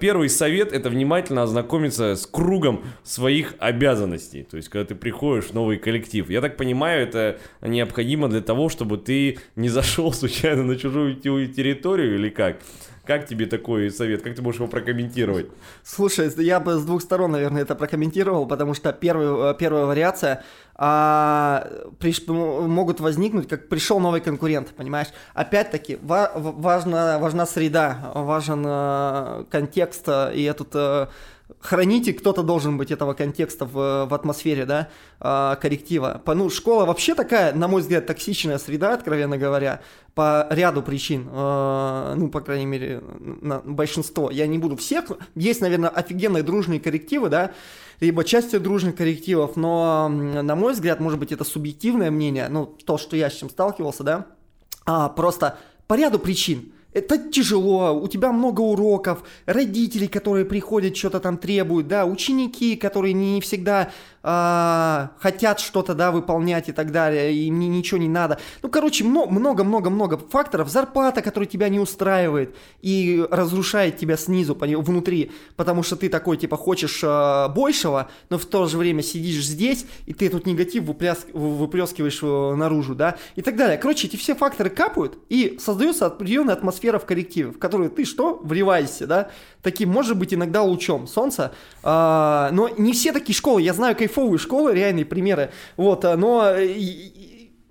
Первый 0.00 0.28
совет– 0.30 0.72
это 0.72 0.90
внимательно 0.90 1.44
ознакомиться 1.44 2.16
с 2.16 2.26
кругом 2.26 2.82
своих 3.04 3.54
обязанностей. 3.60 4.42
То 4.42 4.56
есть, 4.56 4.68
когда 4.68 4.84
ты 4.84 4.94
приходишь 4.96 5.44
в 5.44 5.54
новый 5.54 5.76
коллектив. 5.78 6.28
Я 6.28 6.40
так 6.40 6.56
понимаю, 6.56 7.04
это 7.04 7.38
необходимо 7.62 8.28
для 8.28 8.40
того, 8.40 8.68
чтобы 8.68 8.96
ты 8.98 9.38
не 9.54 9.68
зашел 9.68 10.12
случайно 10.12 10.64
на 10.64 10.74
чужую 10.74 11.14
те- 11.14 11.46
территорию 11.46 12.16
или 12.16 12.30
как? 12.30 12.58
Как 13.06 13.26
тебе 13.26 13.46
такой 13.46 13.90
совет? 13.90 14.22
Как 14.22 14.34
ты 14.34 14.40
можешь 14.42 14.60
его 14.60 14.68
прокомментировать? 14.68 15.46
Слушай, 15.82 16.32
я 16.38 16.58
бы 16.58 16.74
с 16.78 16.84
двух 16.84 17.02
сторон, 17.02 17.32
наверное, 17.32 17.62
это 17.62 17.74
прокомментировал, 17.74 18.46
потому 18.46 18.74
что 18.74 18.92
первый, 18.92 19.50
э, 19.50 19.54
первая 19.58 19.84
вариация 19.84 20.42
а, 20.76 21.68
приш- 22.00 22.26
могут 22.28 23.00
возникнуть, 23.00 23.48
как 23.48 23.68
пришел 23.68 24.00
новый 24.00 24.20
конкурент, 24.20 24.68
понимаешь? 24.74 25.08
Опять-таки, 25.34 25.98
ва- 26.02 26.32
важна, 26.34 27.18
важна 27.18 27.46
среда, 27.46 28.10
важен 28.14 28.64
э, 28.66 29.44
контекст, 29.50 30.04
э, 30.08 30.32
и 30.34 30.42
этот 30.42 30.70
э, 30.74 31.06
хранитель, 31.60 32.14
кто-то 32.14 32.42
должен 32.42 32.76
быть 32.78 32.90
этого 32.90 33.14
контекста 33.14 33.64
в, 33.66 34.06
в 34.06 34.14
атмосфере, 34.14 34.64
да, 34.64 34.88
э, 35.20 35.56
коллектива. 35.60 36.20
По, 36.24 36.34
ну, 36.34 36.50
школа 36.50 36.84
вообще 36.84 37.14
такая, 37.14 37.54
на 37.54 37.68
мой 37.68 37.82
взгляд, 37.82 38.06
токсичная 38.06 38.58
среда, 38.58 38.94
откровенно 38.94 39.36
говоря, 39.38 39.80
по 40.14 40.46
ряду 40.50 40.82
причин, 40.82 41.28
э, 41.30 42.14
ну, 42.16 42.28
по 42.28 42.40
крайней 42.40 42.66
мере, 42.66 43.02
на 43.18 43.60
большинство. 43.60 44.30
Я 44.30 44.46
не 44.46 44.58
буду 44.58 44.76
всех, 44.76 45.04
есть, 45.34 45.60
наверное, 45.60 45.90
офигенные 45.90 46.42
дружные 46.42 46.80
коллективы, 46.80 47.28
да, 47.28 47.52
либо 48.00 48.24
части 48.24 48.58
дружных 48.58 48.96
коллективов, 48.96 49.56
но, 49.56 50.08
на 50.08 50.56
мой 50.56 50.72
взгляд, 50.72 51.00
может 51.00 51.18
быть, 51.18 51.32
это 51.32 51.44
субъективное 51.44 52.10
мнение, 52.10 52.48
ну, 52.48 52.66
то, 52.66 52.98
что 52.98 53.16
я 53.16 53.30
с 53.30 53.34
чем 53.34 53.48
сталкивался, 53.50 54.02
да, 54.02 54.26
а, 54.86 55.08
просто 55.08 55.58
по 55.86 55.94
ряду 55.94 56.18
причин 56.18 56.73
это 56.94 57.18
тяжело, 57.18 57.92
у 57.92 58.08
тебя 58.08 58.32
много 58.32 58.60
уроков, 58.60 59.24
родители, 59.46 60.06
которые 60.06 60.44
приходят, 60.44 60.96
что-то 60.96 61.20
там 61.20 61.36
требуют, 61.36 61.88
да, 61.88 62.06
ученики, 62.06 62.76
которые 62.76 63.12
не 63.12 63.40
всегда 63.40 63.90
э, 64.22 65.08
хотят 65.18 65.60
что-то, 65.60 65.94
да, 65.94 66.12
выполнять 66.12 66.68
и 66.68 66.72
так 66.72 66.92
далее, 66.92 67.34
и 67.34 67.50
мне 67.50 67.68
ничего 67.68 67.98
не 67.98 68.08
надо. 68.08 68.38
Ну, 68.62 68.68
короче, 68.68 69.04
много-много-много 69.04 70.18
факторов. 70.18 70.68
Зарплата, 70.70 71.20
которая 71.20 71.48
тебя 71.48 71.68
не 71.68 71.80
устраивает 71.80 72.54
и 72.80 73.26
разрушает 73.30 73.98
тебя 73.98 74.16
снизу, 74.16 74.54
внутри, 74.54 75.32
потому 75.56 75.82
что 75.82 75.96
ты 75.96 76.08
такой, 76.08 76.36
типа, 76.36 76.56
хочешь 76.56 77.00
э, 77.02 77.48
большего, 77.48 78.08
но 78.30 78.38
в 78.38 78.46
то 78.46 78.66
же 78.66 78.78
время 78.78 79.02
сидишь 79.02 79.44
здесь, 79.44 79.84
и 80.06 80.14
ты 80.14 80.26
этот 80.26 80.46
негатив 80.46 80.84
выпляс, 80.84 81.26
выплескиваешь 81.32 82.20
э, 82.22 82.54
наружу, 82.54 82.94
да, 82.94 83.16
и 83.34 83.42
так 83.42 83.56
далее. 83.56 83.78
Короче, 83.78 84.06
эти 84.06 84.16
все 84.16 84.36
факторы 84.36 84.70
капают, 84.70 85.18
и 85.28 85.58
создается 85.60 86.06
определенная 86.06 86.54
атмосфера 86.54 86.83
атмосфера 86.84 86.98
в 86.98 87.06
коллективе, 87.06 87.50
в 87.50 87.58
которую 87.58 87.90
ты 87.90 88.04
что? 88.04 88.40
Вливаешься, 88.42 89.06
да? 89.06 89.30
Таким, 89.62 89.90
может 89.90 90.18
быть, 90.18 90.34
иногда 90.34 90.62
лучом 90.62 91.06
солнца. 91.06 91.52
А, 91.82 92.50
но 92.52 92.68
не 92.68 92.92
все 92.92 93.12
такие 93.12 93.34
школы. 93.34 93.62
Я 93.62 93.72
знаю 93.72 93.96
кайфовые 93.96 94.38
школы, 94.38 94.74
реальные 94.74 95.04
примеры. 95.04 95.50
Вот, 95.76 96.04
а, 96.04 96.16
но 96.16 96.54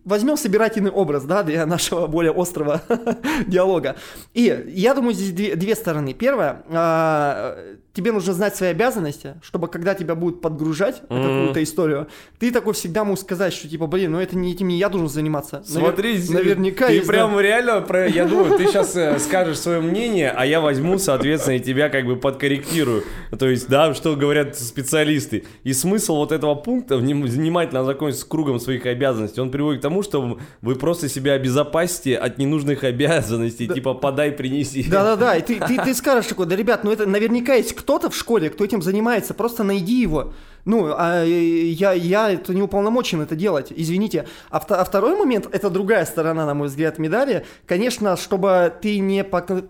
возьмем 0.05 0.37
собирательный 0.37 0.91
образ, 0.91 1.23
да, 1.23 1.43
для 1.43 1.65
нашего 1.65 2.07
более 2.07 2.31
острого 2.31 2.81
диалога. 3.47 3.95
И 4.33 4.63
я 4.67 4.93
думаю, 4.93 5.13
здесь 5.13 5.31
две, 5.31 5.55
две 5.55 5.75
стороны. 5.75 6.13
Первое, 6.13 6.63
э, 6.69 7.75
тебе 7.93 8.11
нужно 8.11 8.33
знать 8.33 8.55
свои 8.55 8.69
обязанности, 8.69 9.35
чтобы 9.43 9.67
когда 9.67 9.93
тебя 9.93 10.15
будут 10.15 10.41
подгружать 10.41 11.03
mm-hmm. 11.03 11.21
какую-то 11.23 11.63
историю, 11.63 12.07
ты 12.39 12.51
такой 12.51 12.73
всегда 12.73 13.03
можешь 13.03 13.23
сказать, 13.23 13.53
что 13.53 13.69
типа, 13.69 13.85
блин, 13.85 14.13
ну 14.13 14.19
это 14.19 14.35
не 14.35 14.51
этим 14.51 14.67
не 14.67 14.79
я 14.79 14.89
должен 14.89 15.09
заниматься. 15.09 15.63
Смотри, 15.63 16.15
Навер- 16.15 16.33
наверняка 16.33 16.87
ты 16.87 17.01
прям 17.01 17.35
да. 17.35 17.41
реально, 17.41 17.81
про, 17.81 18.07
я 18.07 18.25
думаю, 18.25 18.57
ты 18.57 18.65
сейчас 18.65 18.95
э, 18.95 19.19
скажешь 19.19 19.59
свое 19.59 19.79
мнение, 19.79 20.31
а 20.31 20.43
я 20.45 20.59
возьму, 20.59 20.97
соответственно, 20.97 21.57
и 21.57 21.59
тебя 21.59 21.89
как 21.89 22.05
бы 22.05 22.15
подкорректирую. 22.15 23.03
То 23.37 23.47
есть, 23.47 23.69
да, 23.69 23.93
что 23.93 24.15
говорят 24.15 24.57
специалисты. 24.57 25.45
И 25.63 25.73
смысл 25.73 26.15
вот 26.15 26.31
этого 26.31 26.55
пункта, 26.55 26.97
внимательно 26.97 27.81
ознакомиться 27.81 28.21
с 28.21 28.25
кругом 28.25 28.59
своих 28.59 28.87
обязанностей, 28.87 29.39
он 29.39 29.51
приводит 29.51 29.81
к 29.81 29.83
тому, 29.83 30.01
что 30.01 30.39
вы 30.61 30.75
просто 30.75 31.09
себя 31.09 31.33
обезопасите 31.33 32.17
от 32.17 32.39
ненужных 32.39 32.83
обязанностей, 32.83 33.67
да. 33.67 33.75
типа 33.75 33.93
подай, 33.93 34.31
принеси. 34.31 34.83
Да-да-да, 34.89 35.35
и 35.35 35.41
ты, 35.43 35.59
ты, 35.59 35.77
ты 35.77 35.93
скажешь 35.93 36.25
такой, 36.25 36.47
да, 36.47 36.55
ребят, 36.55 36.83
ну 36.83 36.91
это 36.91 37.05
наверняка 37.05 37.53
есть 37.53 37.82
кто-то 37.83 38.09
в 38.09 38.15
школе, 38.15 38.49
кто 38.49 38.63
этим 38.63 38.81
занимается, 38.81 39.33
просто 39.33 39.63
найди 39.63 39.99
его. 39.99 40.33
Ну, 40.63 40.93
а 40.97 41.25
я, 41.25 41.91
я 41.91 42.31
это 42.31 42.53
не 42.53 42.61
уполномочен 42.61 43.19
это 43.19 43.35
делать, 43.35 43.73
извините. 43.75 44.25
А, 44.49 44.59
а 44.59 44.85
второй 44.85 45.17
момент, 45.17 45.49
это 45.51 45.69
другая 45.69 46.05
сторона, 46.05 46.45
на 46.45 46.53
мой 46.53 46.69
взгляд, 46.69 46.97
медали. 46.97 47.45
Конечно, 47.65 48.15
чтобы 48.15 48.73
ты 48.81 48.99
не 48.99 49.25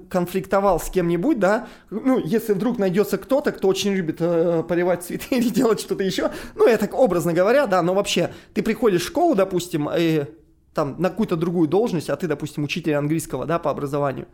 конфликтовал 0.10 0.80
с 0.80 0.92
кем-нибудь, 0.92 1.40
да, 1.40 1.68
ну, 1.90 2.20
если 2.24 2.54
вдруг 2.54 2.78
найдется 2.78 3.18
кто-то, 3.18 3.52
кто 3.52 3.68
очень 3.68 3.94
любит 3.94 4.18
э, 4.20 4.64
поливать 4.70 5.04
цветы 5.04 5.36
или 5.38 5.50
делать 5.50 5.80
что-то 5.80 6.04
еще, 6.04 6.30
ну, 6.54 6.68
я 6.68 6.78
так 6.78 6.94
образно 6.94 7.34
говоря, 7.34 7.66
да, 7.66 7.82
но 7.82 7.96
вообще, 7.96 8.32
ты 8.54 8.62
приходишь 8.62 9.02
в 9.02 9.08
школу, 9.08 9.34
допустим, 9.34 9.90
и 9.98 10.26
там 10.76 10.96
на 11.00 11.10
какую-то 11.10 11.36
другую 11.36 11.68
должность, 11.68 12.12
а 12.12 12.16
ты, 12.16 12.28
допустим, 12.28 12.64
учитель 12.64 12.94
английского, 12.94 13.48
да, 13.48 13.58
по 13.58 13.72
образованию, 13.72 14.28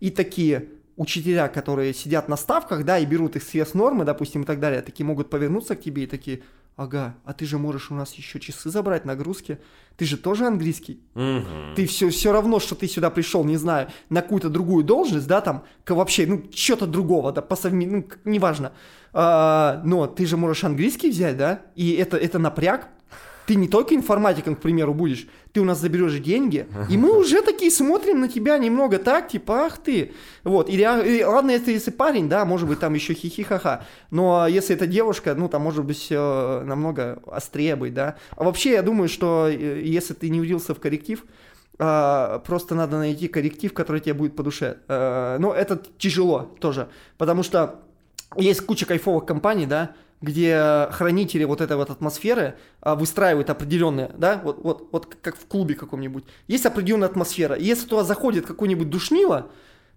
и 0.00 0.10
такие, 0.10 0.70
учителя, 0.96 1.48
которые 1.48 1.92
сидят 1.94 2.28
на 2.28 2.36
ставках, 2.36 2.84
да, 2.84 2.98
и 2.98 3.06
берут 3.06 3.36
их 3.36 3.42
сверх 3.42 3.74
нормы, 3.74 4.04
допустим, 4.04 4.42
и 4.42 4.44
так 4.44 4.60
далее, 4.60 4.82
такие 4.82 5.04
могут 5.04 5.30
повернуться 5.30 5.76
к 5.76 5.82
тебе 5.82 6.04
и 6.04 6.06
такие, 6.06 6.42
ага, 6.76 7.16
а 7.24 7.32
ты 7.32 7.46
же 7.46 7.58
можешь 7.58 7.90
у 7.90 7.94
нас 7.94 8.14
еще 8.14 8.40
часы 8.40 8.70
забрать, 8.70 9.04
нагрузки, 9.04 9.58
ты 9.96 10.04
же 10.04 10.16
тоже 10.16 10.46
английский, 10.46 11.00
угу. 11.14 11.74
ты 11.74 11.86
все, 11.86 12.08
все 12.10 12.32
равно, 12.32 12.60
что 12.60 12.74
ты 12.74 12.86
сюда 12.86 13.10
пришел, 13.10 13.44
не 13.44 13.56
знаю, 13.56 13.88
на 14.08 14.22
какую-то 14.22 14.48
другую 14.48 14.84
должность, 14.84 15.26
да, 15.26 15.40
там, 15.40 15.64
вообще, 15.86 16.26
ну, 16.26 16.44
что-то 16.54 16.86
другого, 16.86 17.32
да, 17.32 17.42
по 17.42 17.56
совме... 17.56 17.86
ну, 17.86 18.06
неважно, 18.24 18.72
а, 19.12 19.80
но 19.84 20.06
ты 20.06 20.26
же 20.26 20.36
можешь 20.36 20.64
английский 20.64 21.10
взять, 21.10 21.36
да, 21.36 21.62
и 21.74 21.92
это, 21.92 22.16
это 22.16 22.38
напряг, 22.38 22.88
ты 23.46 23.54
не 23.54 23.68
только 23.68 23.94
информатиком, 23.94 24.56
к 24.56 24.60
примеру, 24.60 24.92
будешь, 24.92 25.26
ты 25.52 25.60
у 25.60 25.64
нас 25.64 25.80
заберешь 25.80 26.18
деньги, 26.18 26.66
и 26.90 26.96
мы 26.96 27.16
уже 27.18 27.42
такие 27.42 27.70
смотрим 27.70 28.20
на 28.20 28.28
тебя 28.28 28.58
немного 28.58 28.98
так, 28.98 29.28
типа, 29.28 29.66
ах 29.66 29.78
ты. 29.78 30.12
Вот, 30.44 30.68
и, 30.68 30.74
и 30.74 31.24
ладно, 31.24 31.52
если, 31.52 31.72
если 31.72 31.90
парень, 31.90 32.28
да, 32.28 32.44
может 32.44 32.68
быть, 32.68 32.80
там 32.80 32.94
еще 32.94 33.14
хихи-ха-ха, 33.14 33.84
но 34.10 34.46
если 34.46 34.74
это 34.74 34.86
девушка, 34.86 35.34
ну, 35.34 35.48
там 35.48 35.62
может 35.62 35.84
быть 35.84 35.98
все 35.98 36.62
намного 36.64 37.22
острее 37.26 37.76
быть, 37.76 37.94
да. 37.94 38.16
А 38.36 38.44
вообще, 38.44 38.72
я 38.72 38.82
думаю, 38.82 39.08
что 39.08 39.48
э, 39.48 39.80
если 39.82 40.14
ты 40.14 40.28
не 40.28 40.40
влился 40.40 40.74
в 40.74 40.80
коллектив, 40.80 41.24
Uh, 41.78 42.40
просто 42.46 42.74
надо 42.74 42.96
найти 42.96 43.28
коллектив, 43.28 43.70
который 43.74 44.00
тебе 44.00 44.14
будет 44.14 44.34
по 44.34 44.42
душе. 44.42 44.78
Uh, 44.88 45.36
но 45.38 45.52
это 45.52 45.78
тяжело 45.98 46.56
тоже, 46.58 46.88
потому 47.18 47.42
что 47.42 47.82
есть 48.34 48.62
куча 48.62 48.86
кайфовых 48.86 49.26
компаний, 49.26 49.66
да, 49.66 49.92
где 50.20 50.88
хранители 50.92 51.44
вот 51.44 51.60
этой 51.60 51.76
вот 51.76 51.90
атмосферы 51.90 52.56
а, 52.80 52.94
выстраивают 52.94 53.50
определенные, 53.50 54.10
да, 54.16 54.40
вот, 54.42 54.58
вот, 54.62 54.88
вот 54.92 55.16
как 55.20 55.36
в 55.36 55.46
клубе 55.46 55.74
каком-нибудь. 55.74 56.24
Есть 56.48 56.66
определенная 56.66 57.08
атмосфера. 57.08 57.54
И 57.54 57.64
если 57.64 57.86
туда 57.86 58.04
заходит 58.04 58.46
какой-нибудь 58.46 58.90
душнило, 58.90 59.50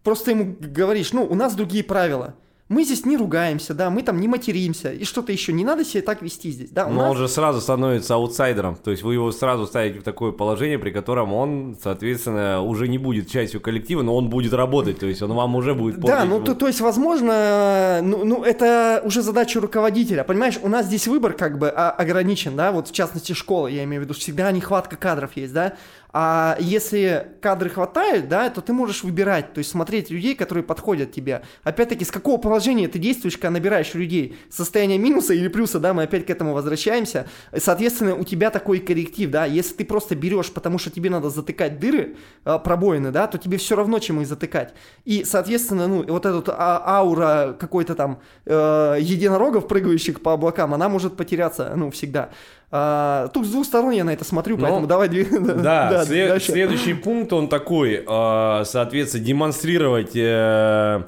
просто 0.04 0.32
ему 0.32 0.56
говоришь, 0.60 1.14
ну, 1.14 1.24
у 1.26 1.36
нас 1.36 1.56
другие 1.56 1.84
правила– 1.84 2.36
мы 2.70 2.84
здесь 2.84 3.04
не 3.04 3.18
ругаемся, 3.18 3.74
да, 3.74 3.90
мы 3.90 4.04
там 4.04 4.22
не 4.22 4.28
материмся 4.28 4.92
и 4.92 5.04
что-то 5.04 5.32
еще. 5.32 5.52
Не 5.52 5.66
надо 5.66 5.84
себя 5.84 6.04
так 6.04 6.22
вести 6.22 6.52
здесь, 6.52 6.70
да. 6.70 6.86
Но 6.86 7.02
нас... 7.02 7.12
он 7.12 7.18
же 7.18 7.28
сразу 7.28 7.62
становится 7.62 8.14
аутсайдером, 8.14 8.76
то 8.76 8.92
есть 8.92 9.02
вы 9.02 9.16
его 9.16 9.32
сразу 9.32 9.66
ставите 9.66 10.00
в 10.00 10.04
такое 10.04 10.32
положение, 10.32 10.78
при 10.78 10.92
котором 10.92 11.34
он, 11.34 11.76
соответственно, 11.82 12.62
уже 12.62 12.88
не 12.88 13.00
будет 13.00 13.28
частью 13.28 13.60
коллектива, 13.60 14.04
но 14.04 14.16
он 14.16 14.30
будет 14.30 14.54
работать, 14.54 15.00
то 15.00 15.08
есть 15.08 15.24
он 15.24 15.34
вам 15.34 15.56
уже 15.56 15.74
будет 15.74 16.00
Да, 16.00 16.26
ну 16.26 16.42
то, 16.42 16.54
то 16.54 16.68
есть, 16.68 16.80
возможно, 16.80 18.02
ну, 18.04 18.24
ну 18.24 18.44
это 18.44 19.02
уже 19.04 19.24
задача 19.24 19.60
руководителя, 19.60 20.24
понимаешь, 20.24 20.60
у 20.62 20.70
нас 20.70 20.86
здесь 20.86 21.08
выбор 21.08 21.34
как 21.34 21.58
бы 21.58 21.70
ограничен, 21.70 22.56
да, 22.56 22.72
вот 22.72 22.90
в 22.90 22.92
частности 22.92 23.34
школы, 23.34 23.72
я 23.72 23.84
имею 23.84 24.04
в 24.04 24.06
виду, 24.06 24.14
всегда 24.14 24.52
нехватка 24.52 24.96
кадров 24.96 25.32
есть, 25.36 25.54
да, 25.54 25.74
а 26.12 26.58
если 26.60 27.34
кадры 27.40 27.70
хватает, 27.70 28.28
да, 28.30 28.50
то 28.50 28.62
ты 28.62 28.74
можешь 28.74 29.04
выбирать, 29.04 29.54
то 29.54 29.60
есть 29.60 29.70
смотреть 29.70 30.10
людей, 30.10 30.34
которые 30.34 30.64
подходят 30.64 31.12
тебе. 31.12 31.44
Опять-таки, 31.64 32.04
с 32.04 32.12
какого 32.12 32.38
положения 32.38 32.88
ты 32.88 32.98
действуешь, 32.98 33.38
когда 33.38 33.52
набираешь 33.52 33.94
людей? 33.94 34.36
Состояние 34.50 34.98
минуса 34.98 35.36
или 35.36 35.48
плюса, 35.48 35.80
да, 35.80 35.94
мы 35.94 36.04
опять 36.04 36.26
к 36.26 36.30
этому 36.32 36.54
возвращаемся. 36.54 37.28
Соответственно, 37.56 38.16
у 38.16 38.24
тебя 38.24 38.50
такой 38.50 38.80
корректив, 38.80 39.30
да, 39.30 39.46
если 39.46 39.76
ты 39.76 39.86
просто 39.86 40.16
берешь, 40.16 40.52
потому 40.52 40.80
что 40.80 40.90
тебе 40.90 41.12
надо 41.12 41.30
затыкать 41.30 41.80
дыры, 41.80 42.16
а, 42.44 42.58
пробоины, 42.58 43.12
да, 43.12 43.28
то 43.28 43.38
тебе 43.38 43.58
все 43.58 43.76
равно, 43.76 44.00
чем 44.00 44.22
их 44.22 44.28
затыкать. 44.28 44.74
И, 45.06 45.24
соответственно, 45.24 45.88
ну, 45.88 46.04
вот 46.08 46.26
эта 46.26 46.56
аура 46.58 47.56
какой-то 47.60 47.94
там 47.94 48.20
э, 48.46 48.98
единорогов, 49.00 49.68
прыгающих 49.68 50.22
по 50.22 50.34
облакам, 50.34 50.74
она 50.74 50.90
может 50.90 51.16
потеряться, 51.16 51.74
ну, 51.76 51.92
всегда. 51.92 52.32
А, 52.72 53.30
тут 53.30 53.48
с 53.48 53.50
двух 53.50 53.66
сторон 53.66 53.92
я 53.92 54.04
на 54.04 54.14
это 54.14 54.24
смотрю, 54.24 54.56
Но, 54.58 54.64
поэтому 54.64 54.88
давай... 54.88 55.10
Да, 55.10 55.90
да 55.90 56.06
след, 56.06 56.44
следующий 56.44 56.94
пункт, 56.94 57.34
он 57.34 57.48
такой, 57.48 58.04
э, 58.08 58.64
соответственно, 58.66 59.24
демонстрировать 59.24 60.16
э, 60.16 61.04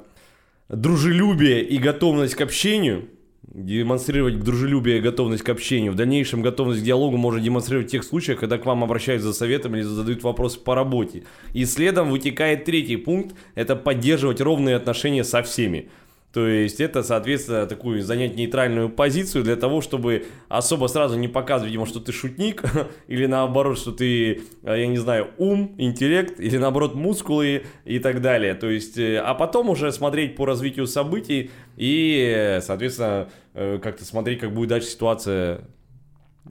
дружелюбие 0.70 1.64
и 1.64 1.78
готовность 1.78 2.34
к 2.34 2.42
общению, 2.42 3.10
демонстрировать 3.44 4.40
дружелюбие 4.40 4.98
и 4.98 5.02
готовность 5.02 5.44
к 5.44 5.50
общению. 5.50 5.92
В 5.92 5.96
дальнейшем 5.96 6.42
готовность 6.42 6.82
к 6.82 6.84
диалогу 6.84 7.18
можно 7.18 7.40
демонстрировать 7.40 7.90
в 7.90 7.92
тех 7.92 8.04
случаях, 8.04 8.40
когда 8.40 8.58
к 8.58 8.66
вам 8.66 8.84
обращаются 8.84 9.28
за 9.28 9.34
советом 9.34 9.76
или 9.76 9.84
задают 9.84 10.24
вопросы 10.24 10.60
по 10.60 10.74
работе. 10.74 11.26
И 11.54 11.66
следом 11.66 12.10
вытекает 12.10 12.66
третий 12.66 12.98
пункт, 12.98 13.36
это 13.54 13.76
поддерживать 13.76 14.42
ровные 14.42 14.78
отношения 14.78 15.24
со 15.24 15.44
всеми. 15.44 15.90
То 16.34 16.48
есть 16.48 16.80
это, 16.80 17.04
соответственно, 17.04 17.66
такую 17.66 18.02
занять 18.02 18.36
нейтральную 18.36 18.90
позицию 18.90 19.44
для 19.44 19.58
того, 19.58 19.82
чтобы 19.82 20.28
особо 20.48 20.88
сразу 20.88 21.18
не 21.18 21.28
показывать, 21.28 21.72
видимо, 21.72 21.86
что 21.86 22.00
ты 22.00 22.14
шутник, 22.14 22.64
или 23.08 23.26
наоборот, 23.26 23.78
что 23.78 23.92
ты, 23.92 24.42
э, 24.64 24.80
я 24.80 24.88
не 24.88 24.98
знаю, 24.98 25.32
ум, 25.38 25.76
интеллект, 25.78 26.40
или 26.40 26.58
наоборот, 26.58 26.96
мускулы 26.96 27.64
и 27.84 28.00
так 28.00 28.22
далее. 28.22 28.54
То 28.54 28.70
есть, 28.70 28.98
э, 28.98 29.18
а 29.18 29.34
потом 29.34 29.70
уже 29.70 29.92
смотреть 29.92 30.36
по 30.38 30.46
развитию 30.46 30.88
событий 30.88 31.52
и, 31.76 32.60
соответственно, 32.62 33.30
э, 33.54 33.80
как-то 33.82 34.06
смотреть, 34.06 34.40
как 34.40 34.54
будет 34.54 34.70
дальше 34.70 34.88
ситуация 34.88 35.68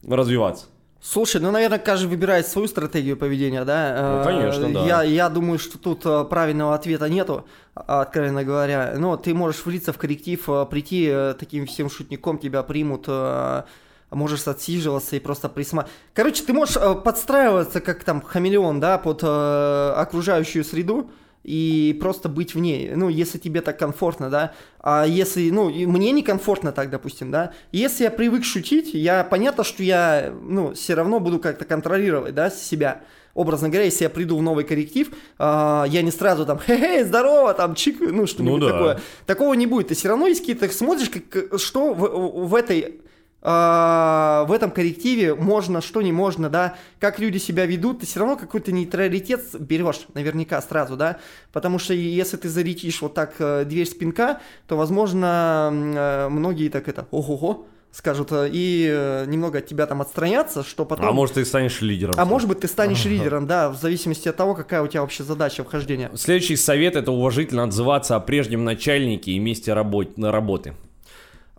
развиваться. 0.07 0.67
Слушай, 1.03 1.41
ну, 1.41 1.51
наверное, 1.51 1.79
каждый 1.79 2.09
выбирает 2.09 2.47
свою 2.47 2.69
стратегию 2.69 3.17
поведения, 3.17 3.65
да? 3.65 4.19
Ну, 4.19 4.25
конечно, 4.25 4.67
Э, 4.67 4.73
да. 4.73 4.85
Я, 4.85 5.03
я 5.03 5.29
думаю, 5.31 5.59
что 5.59 5.79
тут 5.79 6.05
э, 6.05 6.25
правильного 6.25 6.75
ответа 6.75 7.09
нету, 7.09 7.47
а, 7.75 8.03
откровенно 8.03 8.45
говоря. 8.45 8.95
Но 8.99 9.17
ты 9.17 9.33
можешь 9.33 9.65
влиться 9.65 9.95
в 9.95 9.99
коллектив, 9.99 10.43
э, 10.47 10.67
прийти 10.71 11.09
э, 11.11 11.35
таким 11.39 11.67
всем 11.67 11.89
шутником, 11.89 12.37
тебя 12.37 12.63
примут, 12.63 13.05
э, 13.09 13.63
можешь 14.11 14.47
отсиживаться 14.47 15.17
и 15.17 15.21
просто 15.21 15.49
присматривать. 15.49 15.97
Короче, 16.13 16.45
ты 16.45 16.53
можешь 16.53 16.77
э, 16.77 16.95
подстраиваться, 16.95 17.81
как 17.81 18.05
там 18.05 18.21
хамелеон, 18.21 18.79
да, 18.79 18.99
под 18.99 19.21
э, 19.23 19.93
окружающую 19.97 20.65
среду, 20.65 21.11
и 21.43 21.97
просто 22.01 22.29
быть 22.29 22.55
в 22.55 22.59
ней, 22.59 22.91
ну, 22.95 23.09
если 23.09 23.39
тебе 23.39 23.61
так 23.63 23.79
комфортно, 23.79 24.29
да, 24.29 24.53
а 24.79 25.07
если, 25.07 25.51
ну, 25.51 25.71
мне 25.71 26.13
некомфортно 26.13 26.73
так, 26.73 26.91
допустим, 26.91 27.31
да, 27.31 27.53
если 27.73 28.05
я 28.05 28.11
привык 28.11 28.45
шутить, 28.45 28.93
я, 28.93 29.25
понятно, 29.25 29.65
что 29.65 29.83
я, 29.83 30.33
ну, 30.43 30.75
все 30.75 30.95
равно 30.95 31.19
буду 31.21 31.39
как-то 31.39 31.65
контролировать, 31.65 32.35
да, 32.35 32.51
себя, 32.51 33.03
образно 33.35 33.69
говоря, 33.69 33.85
если 33.85 34.05
я 34.05 34.11
приду 34.11 34.37
в 34.37 34.43
новый 34.43 34.65
коллектив, 34.65 35.11
а, 35.39 35.87
я 35.89 36.03
не 36.03 36.11
сразу 36.11 36.45
там, 36.45 36.59
хе-хе, 36.59 37.05
здорово, 37.07 37.55
там, 37.55 37.75
чик, 37.75 38.01
ну, 38.01 38.27
что-нибудь 38.27 38.61
Ну 38.61 38.67
да. 38.67 38.73
такое, 38.73 39.01
такого 39.25 39.55
не 39.55 39.67
будет, 39.67 39.89
ты 39.89 39.95
все 39.95 40.09
равно 40.09 40.27
есть 40.27 40.41
какие-то, 40.41 40.69
смотришь, 40.69 41.11
как, 41.11 41.59
что 41.59 41.95
в, 41.95 42.49
в 42.49 42.55
этой 42.55 43.01
в 43.43 44.53
этом 44.53 44.71
коллективе 44.71 45.35
можно, 45.35 45.81
что 45.81 46.03
не 46.03 46.13
можно, 46.13 46.51
да, 46.51 46.75
как 46.99 47.19
люди 47.19 47.39
себя 47.39 47.65
ведут, 47.65 48.01
ты 48.01 48.07
все 48.07 48.21
равно 48.21 48.37
какой-то 48.37 48.71
нейтралитет 48.71 49.43
берешь 49.59 50.01
наверняка 50.15 50.61
сразу, 50.61 50.97
да, 50.97 51.19
потому 51.53 51.79
что 51.79 51.95
если 51.95 52.37
ты 52.37 52.49
залетишь 52.49 53.01
вот 53.01 53.15
так 53.15 53.35
э, 53.39 53.65
дверь 53.65 53.87
спинка, 53.87 54.41
то, 54.67 54.77
возможно, 54.77 55.71
э, 55.73 56.29
многие 56.29 56.69
так 56.69 56.89
это, 56.89 57.07
ого-го, 57.11 57.67
скажут, 57.93 58.31
э, 58.33 58.51
и 58.53 59.25
немного 59.27 59.59
от 59.59 59.67
тебя 59.67 59.87
там 59.87 60.03
отстранятся, 60.03 60.63
что 60.63 60.85
потом... 60.85 61.07
А 61.07 61.13
может, 61.13 61.37
ты 61.37 61.45
станешь 61.47 61.81
лидером. 61.81 62.15
А 62.19 62.25
может 62.27 62.47
быть, 62.49 62.61
ты 62.61 62.69
станешь 62.69 63.05
лидером, 63.07 63.47
да, 63.47 63.71
в 63.71 63.77
зависимости 63.77 64.29
от 64.29 64.37
того, 64.37 64.55
какая 64.55 64.83
у 64.83 64.87
тебя 64.87 65.01
вообще 65.01 65.25
задача 65.25 65.65
вхождения. 65.65 66.11
Следующий 66.15 66.57
совет 66.57 66.95
это 66.95 67.11
уважительно 67.11 67.65
отзываться 67.65 68.17
о 68.17 68.21
прежнем 68.21 68.65
начальнике 68.65 69.33
и 69.33 69.39
месте 69.39 69.73
работы. 69.73 70.75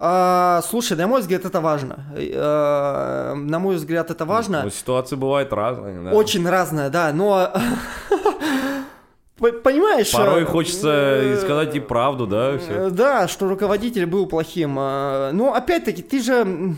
А, 0.04 0.64
слушай, 0.68 0.98
на 0.98 1.06
мой 1.08 1.22
взгляд, 1.22 1.46
это 1.46 1.62
важно. 1.62 2.06
Э, 2.18 3.36
На 3.36 3.60
мой 3.60 3.76
взгляд, 3.76 4.10
это 4.10 4.26
важно. 4.26 4.64
Ну, 4.64 4.72
ситуации 4.72 5.16
бывают 5.16 5.54
разные. 5.54 6.02
да. 6.02 6.12
Очень 6.12 6.50
разное, 6.50 6.90
да, 6.90 7.12
но... 7.14 7.54
Понимаешь? 9.38 10.12
Порой 10.12 10.42
э, 10.42 10.46
хочется 10.46 11.22
и 11.22 11.28
э, 11.34 11.38
сказать 11.38 11.76
и 11.76 11.80
правду, 11.80 12.26
да, 12.26 12.58
все. 12.58 12.90
Да, 12.90 13.28
что 13.28 13.48
руководитель 13.48 14.08
был 14.08 14.26
плохим. 14.26 14.76
э, 14.80 15.32
Но 15.34 15.54
опять-таки, 15.54 16.02
ты 16.02 16.20
же... 16.22 16.76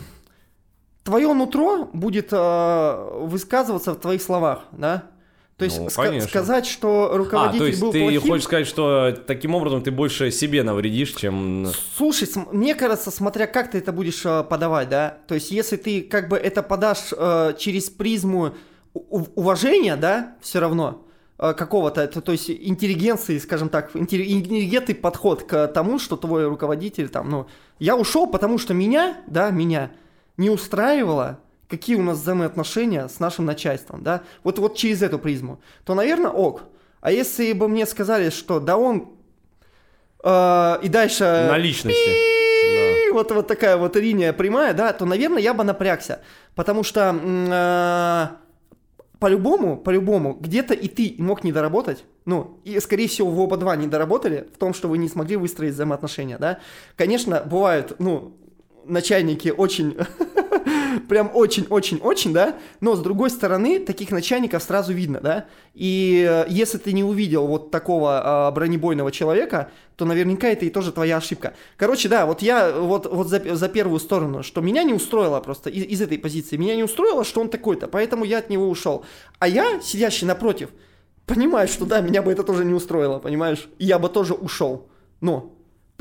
Твое 1.02 1.32
нутро 1.32 1.88
будет 1.94 2.28
э, 2.30 3.08
высказываться 3.20 3.92
в 3.92 3.96
твоих 3.96 4.22
словах, 4.22 4.60
да? 4.72 5.04
То 5.56 5.64
есть 5.64 5.78
Ну, 5.78 5.86
ска- 5.86 6.20
сказать, 6.20 6.66
что 6.66 7.10
А, 7.12 7.16
руководитель 7.16 7.58
то 7.58 7.66
есть 7.66 7.80
был 7.80 7.92
ты 7.92 8.00
плохим... 8.02 8.20
хочешь 8.22 8.44
сказать, 8.44 8.66
что 8.66 9.12
таким 9.26 9.54
образом 9.54 9.82
ты 9.82 9.92
больше 9.92 10.32
себе 10.32 10.64
навредишь, 10.64 11.12
чем... 11.12 11.68
Слушай, 11.96 12.28
мне 12.50 12.74
кажется, 12.74 13.12
смотря 13.12 13.46
как 13.46 13.70
ты 13.70 13.78
это 13.78 13.92
будешь 13.92 14.26
э, 14.26 14.42
подавать, 14.42 14.88
да, 14.88 15.18
то 15.28 15.34
есть 15.36 15.52
если 15.52 15.76
ты 15.76 16.02
как 16.02 16.28
бы 16.28 16.36
это 16.36 16.62
подашь 16.64 17.12
э, 17.16 17.54
через 17.56 17.88
призму 17.88 18.54
уважения, 18.94 19.96
да, 19.96 20.36
все 20.40 20.58
равно 20.60 21.06
э, 21.38 21.52
какого-то, 21.54 22.06
то, 22.08 22.20
то 22.20 22.32
есть 22.32 22.50
интеллигенции, 22.50 23.38
скажем 23.38 23.68
так, 23.68 23.94
интелли- 23.94 24.26
интеллигентный 24.32 24.94
подход 24.94 25.44
к 25.44 25.68
тому, 25.68 25.98
что 25.98 26.16
твой 26.16 26.46
руководитель 26.46 27.08
там, 27.08 27.30
ну, 27.30 27.46
я 27.78 27.96
ушел, 27.96 28.26
потому 28.26 28.58
что 28.58 28.74
меня, 28.74 29.18
да, 29.26 29.50
меня 29.50 29.92
не 30.36 30.50
устраивало, 30.50 31.38
какие 31.76 31.96
у 31.96 32.02
нас 32.02 32.18
взаимоотношения 32.18 33.08
с 33.08 33.20
нашим 33.20 33.44
начальством, 33.44 34.02
да, 34.02 34.22
вот, 34.42 34.58
вот 34.58 34.76
через 34.76 35.02
эту 35.02 35.18
призму, 35.18 35.60
то, 35.84 35.94
наверное, 35.94 36.30
ок. 36.30 36.62
А 37.00 37.10
если 37.10 37.52
бы 37.52 37.68
мне 37.68 37.86
сказали, 37.86 38.30
что 38.30 38.60
да 38.60 38.76
он 38.76 39.10
э, 40.22 40.78
и 40.82 40.88
дальше... 40.88 41.24
На 41.50 41.58
личности. 41.58 42.10
И 43.08 43.10
вот, 43.12 43.30
вот 43.30 43.46
такая 43.46 43.76
вот 43.76 43.96
линия 43.96 44.32
прямая, 44.32 44.72
да, 44.72 44.92
то, 44.92 45.04
наверное, 45.04 45.42
я 45.42 45.52
бы 45.52 45.64
напрягся. 45.64 46.20
Потому 46.54 46.82
что 46.82 47.14
э, 47.14 48.26
по-любому, 49.18 49.76
по-любому, 49.76 50.34
где-то 50.40 50.74
и 50.74 50.88
ты 50.88 51.14
мог 51.18 51.44
не 51.44 51.52
доработать. 51.52 52.04
Ну, 52.24 52.60
и, 52.64 52.78
скорее 52.80 53.08
всего, 53.08 53.30
вы 53.30 53.42
оба 53.42 53.56
два 53.56 53.76
не 53.76 53.86
доработали 53.86 54.48
в 54.54 54.58
том, 54.58 54.72
что 54.72 54.88
вы 54.88 54.98
не 54.98 55.08
смогли 55.08 55.36
выстроить 55.36 55.74
взаимоотношения, 55.74 56.38
да. 56.38 56.58
Конечно, 56.96 57.42
бывают, 57.44 57.96
ну, 57.98 58.36
начальники 58.86 59.48
очень... 59.48 59.96
Прям 61.08 61.30
очень-очень-очень, 61.32 62.32
да? 62.32 62.56
Но, 62.80 62.96
с 62.96 63.00
другой 63.00 63.30
стороны, 63.30 63.78
таких 63.78 64.10
начальников 64.10 64.62
сразу 64.62 64.92
видно, 64.92 65.20
да? 65.20 65.46
И 65.74 66.26
э, 66.28 66.46
если 66.48 66.78
ты 66.78 66.92
не 66.92 67.02
увидел 67.02 67.46
вот 67.46 67.70
такого 67.70 68.20
а, 68.22 68.50
бронебойного 68.50 69.10
человека, 69.10 69.70
то 69.96 70.04
наверняка 70.04 70.48
это 70.48 70.64
и 70.64 70.70
тоже 70.70 70.92
твоя 70.92 71.16
ошибка. 71.16 71.54
Короче, 71.76 72.08
да, 72.08 72.26
вот 72.26 72.42
я 72.42 72.72
вот, 72.72 73.06
вот 73.06 73.28
за, 73.28 73.54
за 73.54 73.68
первую 73.68 74.00
сторону, 74.00 74.42
что 74.42 74.60
меня 74.60 74.82
не 74.82 74.94
устроило 74.94 75.40
просто 75.40 75.70
из, 75.70 75.84
из 75.84 76.00
этой 76.00 76.18
позиции, 76.18 76.56
меня 76.56 76.76
не 76.76 76.84
устроило, 76.84 77.24
что 77.24 77.40
он 77.40 77.48
такой-то, 77.48 77.88
поэтому 77.88 78.24
я 78.24 78.38
от 78.38 78.50
него 78.50 78.68
ушел. 78.68 79.04
А 79.38 79.48
я, 79.48 79.80
сидящий 79.80 80.26
напротив, 80.26 80.70
понимаю, 81.26 81.68
что 81.68 81.86
да, 81.86 82.00
меня 82.00 82.22
бы 82.22 82.32
это 82.32 82.42
тоже 82.42 82.64
не 82.64 82.74
устроило, 82.74 83.18
понимаешь? 83.18 83.68
Я 83.78 83.98
бы 83.98 84.08
тоже 84.08 84.34
ушел. 84.34 84.88
Но 85.20 85.53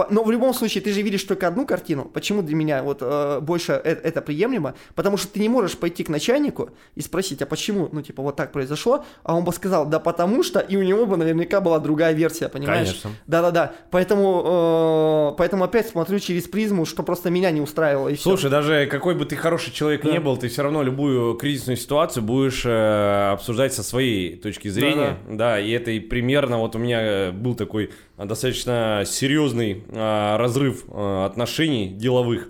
Но 0.10 0.24
в 0.24 0.32
любом 0.32 0.54
случае, 0.56 0.82
ты 0.84 0.92
же 0.92 1.02
видишь 1.04 1.24
только 1.24 1.48
одну 1.48 1.68
картину. 1.68 2.06
Почему 2.06 2.42
для 2.42 2.56
меня 2.56 2.82
вот 2.82 3.00
э, 3.02 3.40
больше 3.42 3.74
э- 3.74 4.00
это 4.04 4.22
приемлемо? 4.22 4.74
Потому 4.96 5.18
что 5.18 5.28
ты 5.28 5.40
не 5.40 5.50
можешь 5.50 5.78
пойти 5.78 6.04
к 6.04 6.10
начальнику 6.10 6.72
и 6.96 7.02
спросить, 7.02 7.44
а 7.44 7.46
почему, 7.46 7.90
ну, 7.92 8.02
типа, 8.02 8.24
вот 8.24 8.36
так 8.36 8.52
произошло, 8.52 9.06
а 9.24 9.36
он 9.36 9.44
бы 9.44 9.54
сказал, 9.54 9.86
да 9.86 10.00
потому 10.00 10.42
что, 10.42 10.60
и 10.60 10.78
у 10.78 10.82
него 10.82 11.06
бы 11.06 11.16
наверняка 11.16 11.62
была 11.62 11.78
другая 11.78 12.14
версия, 12.14 12.50
понимаешь? 12.50 12.88
Конечно. 12.88 13.12
Да-да-да. 13.28 13.74
Поэтому, 13.92 15.32
э, 15.34 15.38
поэтому 15.38 15.64
опять 15.64 15.88
смотрю 15.88 16.18
через 16.18 16.48
призму, 16.48 16.86
что 16.86 17.04
просто 17.04 17.30
меня 17.30 17.52
не 17.52 17.62
устраивало, 17.62 18.10
и. 18.10 18.16
Слушай, 18.16 18.50
даже 18.50 18.88
какой 18.88 19.14
бы 19.14 19.26
ты 19.26 19.36
хороший 19.36 19.72
человек 19.72 20.04
не 20.06 20.20
был, 20.20 20.38
ты 20.38 20.48
все 20.48 20.64
равно 20.64 20.82
любую 20.82 21.36
кризисную 21.36 21.78
ситуацию 21.78 22.24
будешь 22.24 22.64
э, 22.66 23.32
обсуждать 23.32 23.74
со 23.76 23.84
своей 23.84 24.38
точки 24.38 24.70
зрения. 24.70 25.20
Да, 25.30 25.60
и 25.60 25.70
это 25.70 25.92
и 25.92 26.00
примерно 26.00 26.58
вот 26.58 26.76
у 26.76 26.80
меня 26.80 27.02
э, 27.02 27.32
был 27.32 27.54
такой 27.54 27.92
достаточно 28.18 29.04
серьезный 29.06 29.84
э, 29.88 30.36
разрыв 30.38 30.86
э, 30.88 31.26
отношений 31.26 31.88
деловых. 31.90 32.50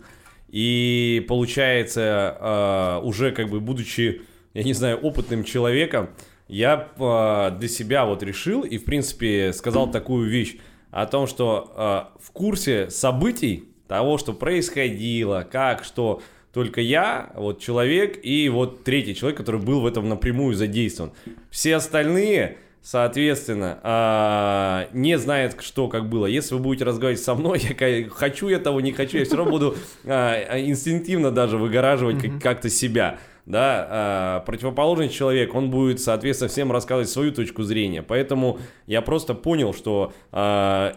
И 0.49 1.26
получается, 1.28 2.38
э, 2.39 3.06
уже 3.06 3.32
как 3.32 3.49
бы 3.49 3.60
будучи, 3.60 4.21
я 4.54 4.63
не 4.63 4.73
знаю, 4.73 4.97
опытным 4.97 5.43
человеком, 5.43 6.10
я 6.47 6.89
э, 6.95 7.58
для 7.58 7.67
себя 7.69 8.06
вот 8.06 8.21
решил 8.23 8.62
и, 8.62 8.78
в 8.78 8.86
принципе, 8.86 9.54
сказал 9.54 9.89
такую 9.89 10.30
вещь 10.30 10.58
о 10.91 11.06
том, 11.06 11.26
что 11.28 11.73
э, 11.76 12.21
в 12.23 12.32
курсе 12.32 12.89
событий 12.89 13.69
того, 13.88 14.17
что 14.17 14.34
происходило, 14.34 15.47
как, 15.49 15.84
что, 15.84 16.21
только 16.54 16.82
я, 16.82 17.32
вот 17.36 17.60
человек 17.60 18.23
и 18.23 18.47
вот 18.49 18.84
третий 18.84 19.15
человек, 19.15 19.38
который 19.38 19.60
был 19.60 19.82
в 19.82 19.88
этом 19.88 20.08
напрямую 20.08 20.54
задействован. 20.54 21.13
Все 21.49 21.76
остальные, 21.76 22.58
соответственно, 22.84 23.80
а, 23.82 24.88
не 24.93 25.17
знают, 25.17 25.56
что 25.62 25.88
как 25.88 26.10
было. 26.10 26.26
Если 26.26 26.54
вы 26.54 26.62
будете 26.62 26.84
разговаривать 26.86 27.24
со 27.24 27.34
мной, 27.34 27.60
я 27.80 28.10
хочу 28.10 28.50
я 28.50 28.60
того, 28.60 28.82
не 28.82 28.91
хочу, 28.91 29.17
я 29.17 29.26
все 29.26 29.38
равно 29.38 29.52
буду 29.52 29.76
а, 30.06 30.60
инстинктивно 30.60 31.32
даже 31.32 31.58
выгораживать 31.58 32.22
как- 32.22 32.41
как-то 32.41 32.69
себя. 32.69 33.17
Да, 33.46 33.88
а, 33.89 34.39
противоположный 34.41 35.10
человек, 35.10 35.56
он 35.56 35.69
будет, 35.69 36.00
соответственно, 36.00 36.50
всем 36.50 36.72
рассказывать 36.72 37.10
свою 37.10 37.32
точку 37.32 37.63
зрения. 37.63 38.04
Поэтому 38.04 38.60
я 38.86 39.02
просто 39.02 39.34
понял, 39.34 39.74
что 39.74 40.13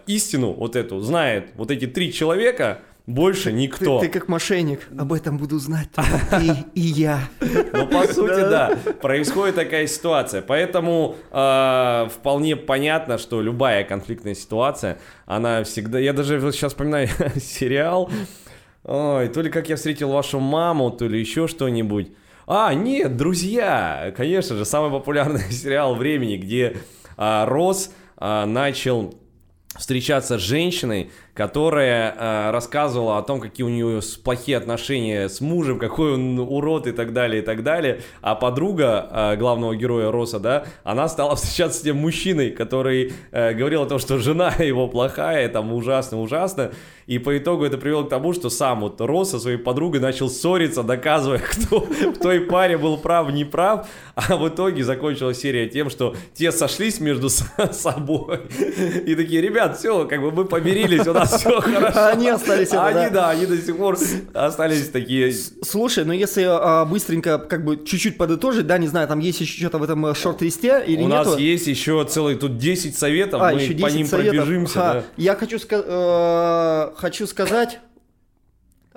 истину 0.07 0.53
вот 0.53 0.77
эту 0.77 1.01
знает 1.01 1.51
вот 1.55 1.70
эти 1.70 1.87
три 1.87 2.12
человека, 2.12 2.81
больше 3.06 3.52
никто. 3.52 4.00
Ты, 4.00 4.06
ты 4.08 4.18
как 4.18 4.28
мошенник, 4.28 4.88
об 4.98 5.12
этом 5.12 5.38
буду 5.38 5.58
знать 5.58 5.88
ты 6.30 6.64
и 6.74 6.80
я. 6.80 7.20
Ну, 7.40 7.86
по 7.86 8.04
сути, 8.12 8.40
да, 8.40 8.76
происходит 9.00 9.54
такая 9.54 9.86
ситуация. 9.86 10.42
Поэтому 10.42 11.14
э, 11.30 12.08
вполне 12.12 12.56
понятно, 12.56 13.18
что 13.18 13.40
любая 13.40 13.84
конфликтная 13.84 14.34
ситуация, 14.34 14.98
она 15.24 15.62
всегда... 15.62 16.00
Я 16.00 16.12
даже 16.12 16.40
сейчас 16.50 16.72
вспоминаю 16.72 17.08
сериал, 17.36 18.10
ой, 18.82 19.28
то 19.28 19.40
ли 19.40 19.50
как 19.50 19.68
я 19.68 19.76
встретил 19.76 20.10
вашу 20.10 20.40
маму, 20.40 20.90
то 20.90 21.06
ли 21.06 21.20
еще 21.20 21.46
что-нибудь. 21.46 22.10
А, 22.48 22.74
нет, 22.74 23.16
друзья! 23.16 24.12
Конечно 24.16 24.56
же, 24.56 24.64
самый 24.64 24.90
популярный 24.90 25.40
сериал 25.52 25.94
времени, 25.94 26.36
где 26.36 26.76
а, 27.16 27.46
Росс 27.46 27.92
а, 28.16 28.46
начал 28.46 29.14
встречаться 29.78 30.38
с 30.38 30.42
женщиной, 30.42 31.10
которая 31.37 32.14
э, 32.16 32.51
рассказывала 32.51 33.18
о 33.18 33.22
том, 33.22 33.40
какие 33.40 33.64
у 33.64 33.68
нее 33.68 34.01
плохие 34.25 34.57
отношения 34.57 35.29
с 35.29 35.42
мужем, 35.42 35.79
какой 35.79 36.14
он 36.14 36.38
урод 36.38 36.87
и 36.87 36.92
так 36.92 37.12
далее, 37.12 37.42
и 37.42 37.44
так 37.44 37.62
далее. 37.62 38.01
А 38.22 38.35
подруга 38.35 39.07
э, 39.11 39.37
главного 39.37 39.77
героя 39.77 40.11
Роса, 40.11 40.38
да, 40.38 40.64
она 40.83 41.09
стала 41.09 41.37
встречаться 41.37 41.78
с 41.78 41.82
тем 41.82 41.99
мужчиной, 41.99 42.51
который 42.51 43.12
э, 43.32 43.53
говорил 43.53 43.82
о 43.82 43.87
том, 43.87 43.99
что 43.99 44.18
жена 44.18 44.49
его 44.59 44.89
плохая, 44.89 45.49
там 45.51 45.72
ужасно, 45.74 46.20
ужасно. 46.20 46.72
И 47.07 47.18
по 47.18 47.37
итогу 47.39 47.64
это 47.64 47.78
привело 47.78 48.05
к 48.05 48.09
тому, 48.09 48.32
что 48.32 48.51
сам 48.51 48.80
вот 48.80 49.01
Рос 49.01 49.30
со 49.30 49.39
своей 49.39 49.59
подругой 49.59 50.01
начал 50.01 50.28
ссориться, 50.28 50.82
доказывая, 50.82 51.39
кто 51.51 51.80
в 51.80 52.18
той 52.18 52.41
паре 52.41 52.78
был 52.78 52.97
прав, 52.97 53.30
не 53.30 53.45
прав. 53.45 53.87
А 54.14 54.37
в 54.37 54.49
итоге 54.49 54.82
закончилась 54.82 55.39
серия 55.39 55.68
тем, 55.68 55.91
что 55.91 56.16
те 56.34 56.51
сошлись 56.51 56.99
между 56.99 57.28
собой. 57.28 58.41
И 59.05 59.14
такие, 59.14 59.43
ребят, 59.43 59.78
все, 59.78 60.07
как 60.07 60.22
бы 60.22 60.32
мы 60.32 60.47
помирились, 60.47 61.07
у 61.07 61.12
нас 61.12 61.26
все 61.39 61.61
хорошо. 61.61 62.07
Они 62.07 62.29
остались 62.29 62.68
это, 62.68 62.87
они, 62.87 63.11
да. 63.11 63.31
они 63.31 63.47
до 63.47 63.57
сих 63.57 63.77
пор 63.77 63.99
остались 64.35 64.89
такие... 64.89 65.33
Слушай, 65.62 66.05
ну 66.05 66.12
если 66.12 66.45
а, 66.49 66.85
быстренько, 66.85 67.39
как 67.39 67.64
бы 67.64 67.83
чуть-чуть 67.85 68.16
подытожить, 68.16 68.66
да, 68.66 68.79
не 68.79 68.89
знаю, 68.89 69.09
там 69.09 69.18
есть 69.18 69.41
еще 69.41 69.59
что-то 69.59 69.79
в 69.79 69.83
этом 69.83 70.07
э, 70.07 70.14
шорт-листе 70.14 70.83
или 70.87 71.03
У 71.03 71.09
нету? 71.09 71.31
нас 71.31 71.39
есть 71.39 71.66
еще 71.66 72.05
целый 72.09 72.37
тут 72.37 72.59
10 72.59 72.97
советов, 72.97 73.41
А, 73.43 73.53
мы 73.53 73.59
по 73.59 73.91
10 73.91 73.95
ним 73.95 74.09
пробежимся. 74.09 75.05
Я 75.16 75.35
хочу, 75.35 75.59
э, 75.70 76.91
хочу 76.97 77.27
сказать... 77.27 77.81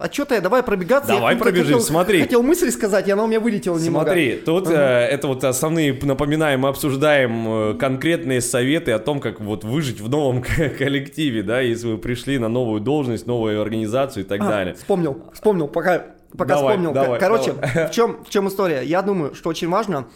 А 0.01 0.09
что 0.11 0.25
ты, 0.25 0.39
давай 0.39 0.63
пробегаться. 0.63 1.09
Давай 1.13 1.35
я 1.35 1.39
пробежим, 1.41 1.65
хотел, 1.65 1.81
смотри. 1.81 2.21
Хотел 2.21 2.41
мысль 2.41 2.71
сказать, 2.71 3.07
и 3.07 3.11
она 3.11 3.25
у 3.25 3.27
меня 3.27 3.39
вылетела 3.39 3.77
немного. 3.77 4.05
Смотри, 4.05 4.37
тут 4.37 4.69
э, 4.69 4.73
это 4.73 5.27
вот 5.27 5.43
основные, 5.43 5.93
напоминаем, 6.01 6.61
мы 6.61 6.69
обсуждаем 6.69 7.47
э, 7.47 7.73
конкретные 7.77 8.39
советы 8.41 8.93
о 8.93 8.99
том, 8.99 9.19
как 9.19 9.41
вот 9.41 9.63
выжить 9.65 9.99
в 9.99 10.09
новом 10.09 10.41
ко- 10.43 10.69
коллективе, 10.69 11.43
да, 11.43 11.59
если 11.59 11.87
вы 11.87 11.97
пришли 11.97 12.37
на 12.39 12.47
новую 12.47 12.79
должность, 12.79 13.27
новую 13.27 13.61
организацию 13.61 14.23
и 14.23 14.27
так 14.27 14.39
А, 14.41 14.47
далее. 14.47 14.73
Вспомнил, 14.75 15.21
вспомнил, 15.33 15.67
пока, 15.67 16.05
пока 16.37 16.55
Давай, 16.55 16.77
вспомнил. 16.77 16.93
давай, 16.93 17.19
Короче, 17.19 17.51
давай. 17.53 17.87
в 17.89 17.91
чем, 17.91 18.23
в 18.23 18.29
чем 18.29 18.47
история? 18.47 18.81
Я 18.83 19.01
думаю, 19.01 19.35
что 19.35 19.49
очень 19.49 19.67
важно 19.69 20.07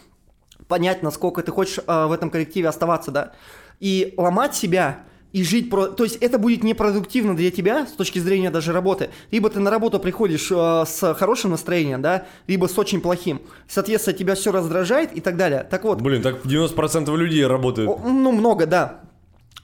понять, 0.66 1.02
насколько 1.02 1.42
ты 1.42 1.52
хочешь 1.52 1.78
э, 1.86 2.06
в 2.06 2.12
этом 2.12 2.30
коллективе 2.30 2.68
оставаться, 2.68 3.10
да, 3.10 3.32
и 3.80 4.14
ломать 4.16 4.54
себя 4.54 5.00
и 5.34 5.42
жить 5.42 5.68
про... 5.68 5.88
То 5.88 6.04
есть 6.04 6.16
это 6.16 6.38
будет 6.38 6.62
непродуктивно 6.62 7.34
для 7.36 7.50
тебя 7.50 7.86
с 7.88 7.92
точки 7.92 8.20
зрения 8.20 8.50
даже 8.50 8.72
работы. 8.72 9.10
Либо 9.32 9.50
ты 9.50 9.58
на 9.58 9.68
работу 9.68 9.98
приходишь 9.98 10.48
э, 10.52 10.84
с 10.86 11.14
хорошим 11.14 11.50
настроением, 11.50 12.00
да, 12.00 12.26
либо 12.46 12.66
с 12.66 12.78
очень 12.78 13.00
плохим. 13.00 13.42
Соответственно, 13.66 14.16
тебя 14.16 14.36
все 14.36 14.52
раздражает 14.52 15.12
и 15.12 15.20
так 15.20 15.36
далее. 15.36 15.66
Так 15.68 15.82
вот, 15.82 16.00
Блин, 16.00 16.22
так 16.22 16.46
90% 16.46 17.14
людей 17.16 17.44
работают. 17.44 17.90
о, 17.90 17.98
Ну, 18.04 18.30
много, 18.30 18.66
да. 18.66 19.00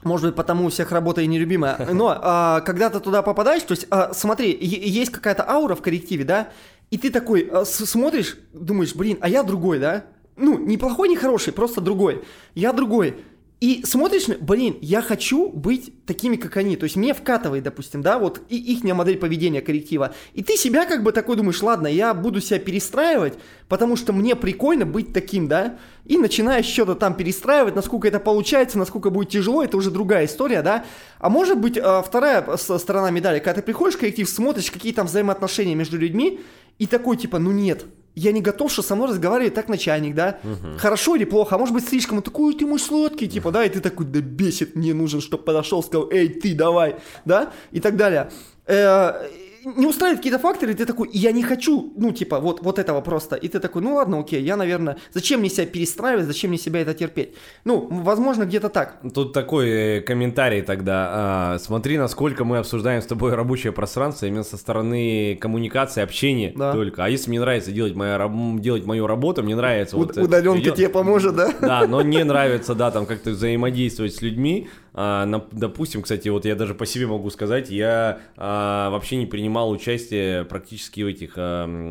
Может 0.03 0.27
быть, 0.27 0.35
потому 0.35 0.65
у 0.65 0.69
всех 0.69 0.91
работа 0.91 1.21
и 1.21 1.27
нелюбимая. 1.27 1.87
Но 1.93 2.19
а, 2.21 2.59
когда 2.61 2.89
ты 2.89 2.99
туда 2.99 3.21
попадаешь, 3.21 3.63
то 3.63 3.71
есть, 3.71 3.87
а, 3.91 4.13
смотри, 4.13 4.57
есть 4.59 5.11
какая-то 5.11 5.49
аура 5.49 5.75
в 5.75 5.81
коллективе, 5.81 6.25
да, 6.25 6.49
и 6.89 6.97
ты 6.97 7.09
такой 7.09 7.47
а, 7.49 7.63
смотришь, 7.63 8.37
думаешь, 8.51 8.93
блин, 8.93 9.19
а 9.21 9.29
я 9.29 9.41
другой, 9.43 9.79
да? 9.79 10.03
Ну, 10.35 10.57
не 10.57 10.77
плохой, 10.77 11.07
не 11.07 11.15
хороший, 11.15 11.53
просто 11.53 11.79
другой. 11.79 12.23
Я 12.55 12.73
другой. 12.73 13.15
И 13.61 13.83
смотришь, 13.85 14.27
блин, 14.27 14.75
я 14.81 15.03
хочу 15.03 15.47
быть 15.47 16.03
такими, 16.07 16.35
как 16.35 16.57
они. 16.57 16.75
То 16.75 16.85
есть 16.85 16.95
мне 16.95 17.13
вкатывает, 17.13 17.63
допустим, 17.63 18.01
да, 18.01 18.17
вот 18.17 18.41
и 18.49 18.57
их 18.57 18.83
модель 18.83 19.19
поведения 19.19 19.61
коллектива. 19.61 20.15
И 20.33 20.41
ты 20.41 20.57
себя 20.57 20.87
как 20.87 21.03
бы 21.03 21.11
такой 21.11 21.35
думаешь, 21.35 21.61
ладно, 21.61 21.85
я 21.85 22.15
буду 22.15 22.41
себя 22.41 22.57
перестраивать, 22.57 23.35
потому 23.69 23.97
что 23.97 24.13
мне 24.13 24.35
прикольно 24.35 24.87
быть 24.87 25.13
таким, 25.13 25.47
да. 25.47 25.77
И 26.05 26.17
начинаешь 26.17 26.65
что-то 26.65 26.95
там 26.95 27.13
перестраивать, 27.13 27.75
насколько 27.75 28.07
это 28.07 28.19
получается, 28.19 28.79
насколько 28.79 29.11
будет 29.11 29.29
тяжело, 29.29 29.63
это 29.63 29.77
уже 29.77 29.91
другая 29.91 30.25
история, 30.25 30.63
да. 30.63 30.83
А 31.19 31.29
может 31.29 31.59
быть, 31.59 31.77
а, 31.77 32.01
вторая 32.01 32.57
сторона 32.57 33.11
медали, 33.11 33.37
когда 33.37 33.53
ты 33.53 33.61
приходишь 33.61 33.95
в 33.95 33.99
коллектив, 33.99 34.27
смотришь, 34.27 34.71
какие 34.71 34.91
там 34.91 35.05
взаимоотношения 35.05 35.75
между 35.75 35.99
людьми, 35.99 36.39
и 36.79 36.87
такой 36.87 37.15
типа, 37.15 37.37
ну 37.37 37.51
нет, 37.51 37.85
я 38.15 38.31
не 38.31 38.41
готов, 38.41 38.71
что 38.71 38.81
со 38.81 38.95
мной 38.95 39.09
разговаривает 39.09 39.53
так 39.53 39.69
начальник, 39.69 40.15
да? 40.15 40.39
Хорошо 40.77 41.15
или 41.15 41.25
плохо, 41.25 41.55
а 41.55 41.57
может 41.57 41.73
быть 41.73 41.87
слишком, 41.87 42.17
он 42.17 42.23
такой, 42.23 42.47
«Ой, 42.47 42.55
ты 42.55 42.65
мой 42.65 42.79
сладкий, 42.79 43.27
типа, 43.27 43.51
да, 43.51 43.65
и 43.65 43.69
ты 43.69 43.79
такой, 43.79 44.05
да 44.05 44.19
бесит, 44.19 44.75
мне 44.75 44.93
нужен, 44.93 45.21
чтобы 45.21 45.43
подошел, 45.43 45.83
сказал, 45.83 46.09
эй, 46.11 46.29
ты, 46.29 46.53
давай, 46.55 46.95
да, 47.25 47.51
и 47.71 47.79
так 47.79 47.95
далее. 47.95 48.31
Э, 48.65 49.27
не 49.63 49.85
устраивают 49.85 50.19
какие-то 50.19 50.39
факторы, 50.39 50.71
и 50.71 50.75
ты 50.75 50.85
такой, 50.85 51.09
я 51.13 51.31
не 51.31 51.43
хочу, 51.43 51.93
ну, 51.97 52.11
типа, 52.11 52.39
вот, 52.39 52.61
вот 52.61 52.79
этого 52.79 53.01
просто. 53.01 53.35
И 53.35 53.47
ты 53.47 53.59
такой, 53.59 53.81
ну 53.81 53.95
ладно, 53.95 54.19
окей, 54.19 54.41
я, 54.41 54.57
наверное, 54.57 54.97
зачем 55.13 55.39
мне 55.39 55.49
себя 55.49 55.65
перестраивать, 55.65 56.25
зачем 56.25 56.49
мне 56.49 56.57
себя 56.57 56.81
это 56.81 56.93
терпеть? 56.93 57.35
Ну, 57.65 57.87
возможно, 57.89 58.45
где-то 58.45 58.69
так. 58.69 58.99
Тут 59.13 59.33
такой 59.33 59.69
э, 59.69 60.01
комментарий 60.01 60.61
тогда. 60.61 61.09
А, 61.11 61.57
смотри, 61.59 61.97
насколько 61.97 62.43
мы 62.43 62.57
обсуждаем 62.57 63.01
с 63.01 63.05
тобой 63.05 63.33
рабочее 63.33 63.71
пространство 63.71 64.25
именно 64.25 64.43
со 64.43 64.57
стороны 64.57 65.37
коммуникации, 65.39 66.01
общения 66.01 66.53
Да. 66.55 66.71
только. 66.73 67.05
А 67.05 67.09
если 67.09 67.29
мне 67.29 67.39
нравится 67.39 67.71
делать, 67.71 67.95
моя, 67.95 68.31
делать 68.59 68.85
мою 68.85 69.07
работу, 69.07 69.43
мне 69.43 69.55
нравится... 69.55 69.95
вот 69.97 70.11
это 70.11 70.21
Удаленка 70.21 70.61
всё 70.61 70.75
тебе 70.75 70.89
поможет, 70.89 71.35
да? 71.35 71.51
Да, 71.61 71.87
но 71.87 72.01
не 72.01 72.23
нравится, 72.23 72.75
да, 72.75 72.91
там 72.91 73.05
как-то 73.05 73.31
взаимодействовать 73.31 74.15
с 74.15 74.21
людьми. 74.21 74.69
А, 74.93 75.25
допустим, 75.51 76.01
кстати, 76.01 76.27
вот 76.29 76.45
я 76.45 76.55
даже 76.55 76.73
по 76.73 76.85
себе 76.85 77.07
могу 77.07 77.29
сказать, 77.29 77.69
я 77.69 78.19
а, 78.35 78.89
вообще 78.89 79.15
не 79.15 79.25
принимал 79.25 79.71
участие 79.71 80.43
практически 80.43 81.01
в 81.01 81.07
этих, 81.07 81.33
а, 81.37 81.89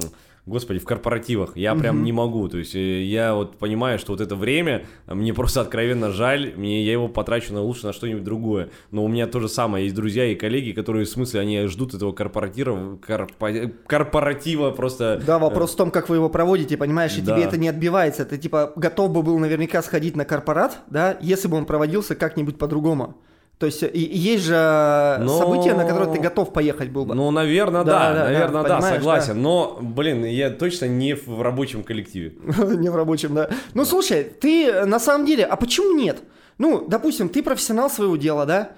господи, 0.51 0.79
в 0.81 0.85
корпоративах. 0.85 1.57
Я 1.57 1.75
прям 1.75 2.03
не 2.03 2.13
могу. 2.13 2.49
То 2.49 2.59
есть 2.59 2.75
э, 2.75 3.03
я 3.05 3.35
вот 3.35 3.57
понимаю, 3.57 3.99
что 3.99 4.13
вот 4.13 4.21
это 4.21 4.37
время 4.37 4.85
а, 5.07 5.15
мне 5.15 5.33
просто 5.33 5.61
откровенно 5.63 6.11
жаль, 6.11 6.53
мне 6.57 6.85
я 6.85 6.93
его 6.93 7.09
потрачу 7.09 7.55
на 7.55 7.63
лучше 7.63 7.87
на 7.87 7.93
что-нибудь 7.93 8.25
другое. 8.25 8.71
Но 8.91 9.05
у 9.05 9.09
меня 9.09 9.27
то 9.27 9.41
же 9.41 9.49
самое 9.49 9.85
есть 9.85 9.97
друзья 9.97 10.27
и 10.27 10.35
коллеги, 10.35 10.73
которые 10.73 11.07
в 11.07 11.09
смысле 11.09 11.41
они 11.41 11.67
ждут 11.67 11.95
этого 11.95 12.13
корпоратива, 12.13 12.99
корпо- 13.07 13.73
корпоратива 13.87 14.71
просто. 14.71 15.23
Да, 15.25 15.39
вопрос 15.39 15.73
в 15.73 15.77
том, 15.77 15.91
как 15.91 16.09
вы 16.09 16.17
его 16.17 16.29
проводите, 16.29 16.77
понимаешь, 16.77 17.17
и 17.17 17.23
Да. 17.23 17.35
тебе 17.35 17.45
это 17.45 17.57
не 17.57 17.69
отбивается. 17.69 18.25
Ты 18.25 18.37
типа 18.37 18.73
готов 18.77 19.13
бы 19.13 19.23
был 19.23 19.39
наверняка 19.39 19.83
сходить 19.83 20.17
на 20.17 20.25
корпорат, 20.25 20.81
да, 20.89 21.17
если 21.21 21.49
бы 21.49 21.57
он 21.57 21.65
проводился 21.65 22.15
как-нибудь 22.15 22.59
по-другому. 22.59 23.17
То 23.61 23.67
есть 23.67 23.83
и, 23.83 23.87
и 23.87 24.17
есть 24.17 24.45
же 24.45 25.19
Но- 25.21 25.39
события, 25.39 25.75
на 25.75 25.85
которые 25.85 26.11
ты 26.11 26.19
готов 26.19 26.51
поехать 26.51 26.89
был 26.89 27.05
бы. 27.05 27.15
Ну, 27.15 27.31
наверное, 27.31 27.85
Да, 27.85 27.93
да, 27.93 28.09
да, 28.09 28.15
да, 28.15 28.25
наверное, 28.25 28.63
да, 28.63 28.77
понимаешь, 28.77 28.97
согласен. 28.97 29.43
Но, 29.43 29.79
блин, 29.83 30.25
я 30.25 30.49
точно 30.49 30.87
не 30.87 31.13
в 31.15 31.43
рабочем 31.43 31.85
коллективе. 31.85 32.33
Не 32.81 32.89
в 32.89 32.97
рабочем, 32.97 33.35
да. 33.35 33.51
Ну, 33.75 33.85
слушай, 33.85 34.25
ты 34.25 34.67
э, 34.67 34.87
на 34.87 34.99
самом 34.99 35.27
деле, 35.27 35.45
а 35.45 35.57
почему 35.57 35.95
нет? 35.95 36.23
Ну, 36.57 36.87
допустим, 36.89 37.29
ты 37.29 37.43
профессионал 37.43 37.91
своего 37.91 38.17
дела, 38.17 38.47
да? 38.47 38.71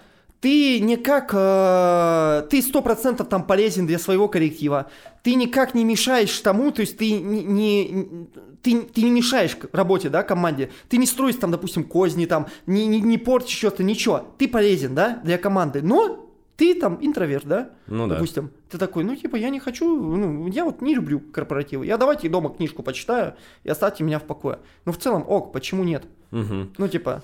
Ты 0.43 0.81
никак, 0.81 1.31
э, 1.33 2.47
ты 2.51 2.61
сто 2.63 2.83
процентов 2.83 3.29
там 3.29 3.45
полезен 3.47 3.87
для 3.87 3.99
своего 4.01 4.27
коллектива. 4.29 4.91
Ты 5.23 5.37
никак 5.37 5.73
не 5.75 5.85
мешаешь 5.85 6.37
тому, 6.41 6.73
то 6.73 6.81
есть 6.81 6.99
ты 6.99 7.13
не, 7.13 7.45
не- 7.45 8.27
ты, 8.61 8.83
ты 8.83 9.03
не 9.03 9.11
мешаешь 9.13 9.57
работе, 9.73 10.09
да, 10.09 10.25
команде. 10.25 10.71
Ты 10.89 10.97
не 10.97 11.07
строишь 11.07 11.37
там, 11.37 11.53
допустим, 11.53 11.85
козни, 11.85 12.27
там, 12.27 12.49
не, 12.67 12.87
не, 12.87 13.01
не 13.01 13.19
портишь 13.19 13.57
что-то, 13.57 13.85
ничего. 13.85 14.27
Ты 14.37 14.49
полезен, 14.49 14.97
да, 14.97 15.21
для 15.23 15.39
команды. 15.39 15.81
Но 15.81 16.29
ты 16.57 16.75
там 16.75 16.99
интроверт, 17.01 17.47
да? 17.47 17.71
Ну 17.87 18.09
да. 18.09 18.17
Допустим. 18.17 18.51
Ты 18.69 18.79
такой, 18.79 19.05
ну, 19.05 19.15
типа, 19.15 19.37
я 19.37 19.49
не 19.49 19.61
хочу, 19.61 19.85
ну, 19.97 20.49
я 20.49 20.65
вот 20.65 20.83
не 20.83 20.97
люблю 20.97 21.21
корпоративы. 21.21 21.87
Я 21.87 21.99
давайте 21.99 22.29
дома 22.29 22.51
книжку 22.51 22.83
почитаю 22.83 23.35
и 23.63 23.69
оставьте 23.69 24.03
меня 24.03 24.19
в 24.19 24.25
покое. 24.25 24.59
Ну, 24.87 24.93
в 24.93 24.99
целом, 24.99 25.25
ок, 25.29 25.53
почему 25.53 25.85
нет? 25.85 26.03
Мгм. 26.33 26.73
Ну, 26.79 26.89
типа, 26.89 27.23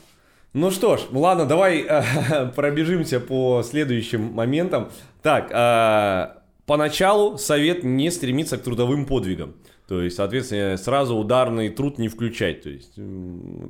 Ну 0.54 0.70
что 0.70 0.96
ж, 0.96 1.02
ладно, 1.12 1.44
давай 1.44 1.84
э, 1.86 2.50
пробежимся 2.56 3.20
по 3.20 3.62
следующим 3.62 4.32
моментам. 4.32 4.88
Так, 5.22 5.50
э, 5.52 6.40
поначалу 6.64 7.36
совет 7.36 7.84
не 7.84 8.10
стремиться 8.10 8.56
к 8.56 8.62
трудовым 8.62 9.04
подвигам. 9.04 9.54
То 9.88 10.02
есть, 10.02 10.16
соответственно, 10.16 10.76
сразу 10.76 11.16
ударный 11.16 11.70
труд 11.70 11.96
не 11.96 12.08
включать. 12.08 12.62
То 12.62 12.68
есть, 12.68 12.92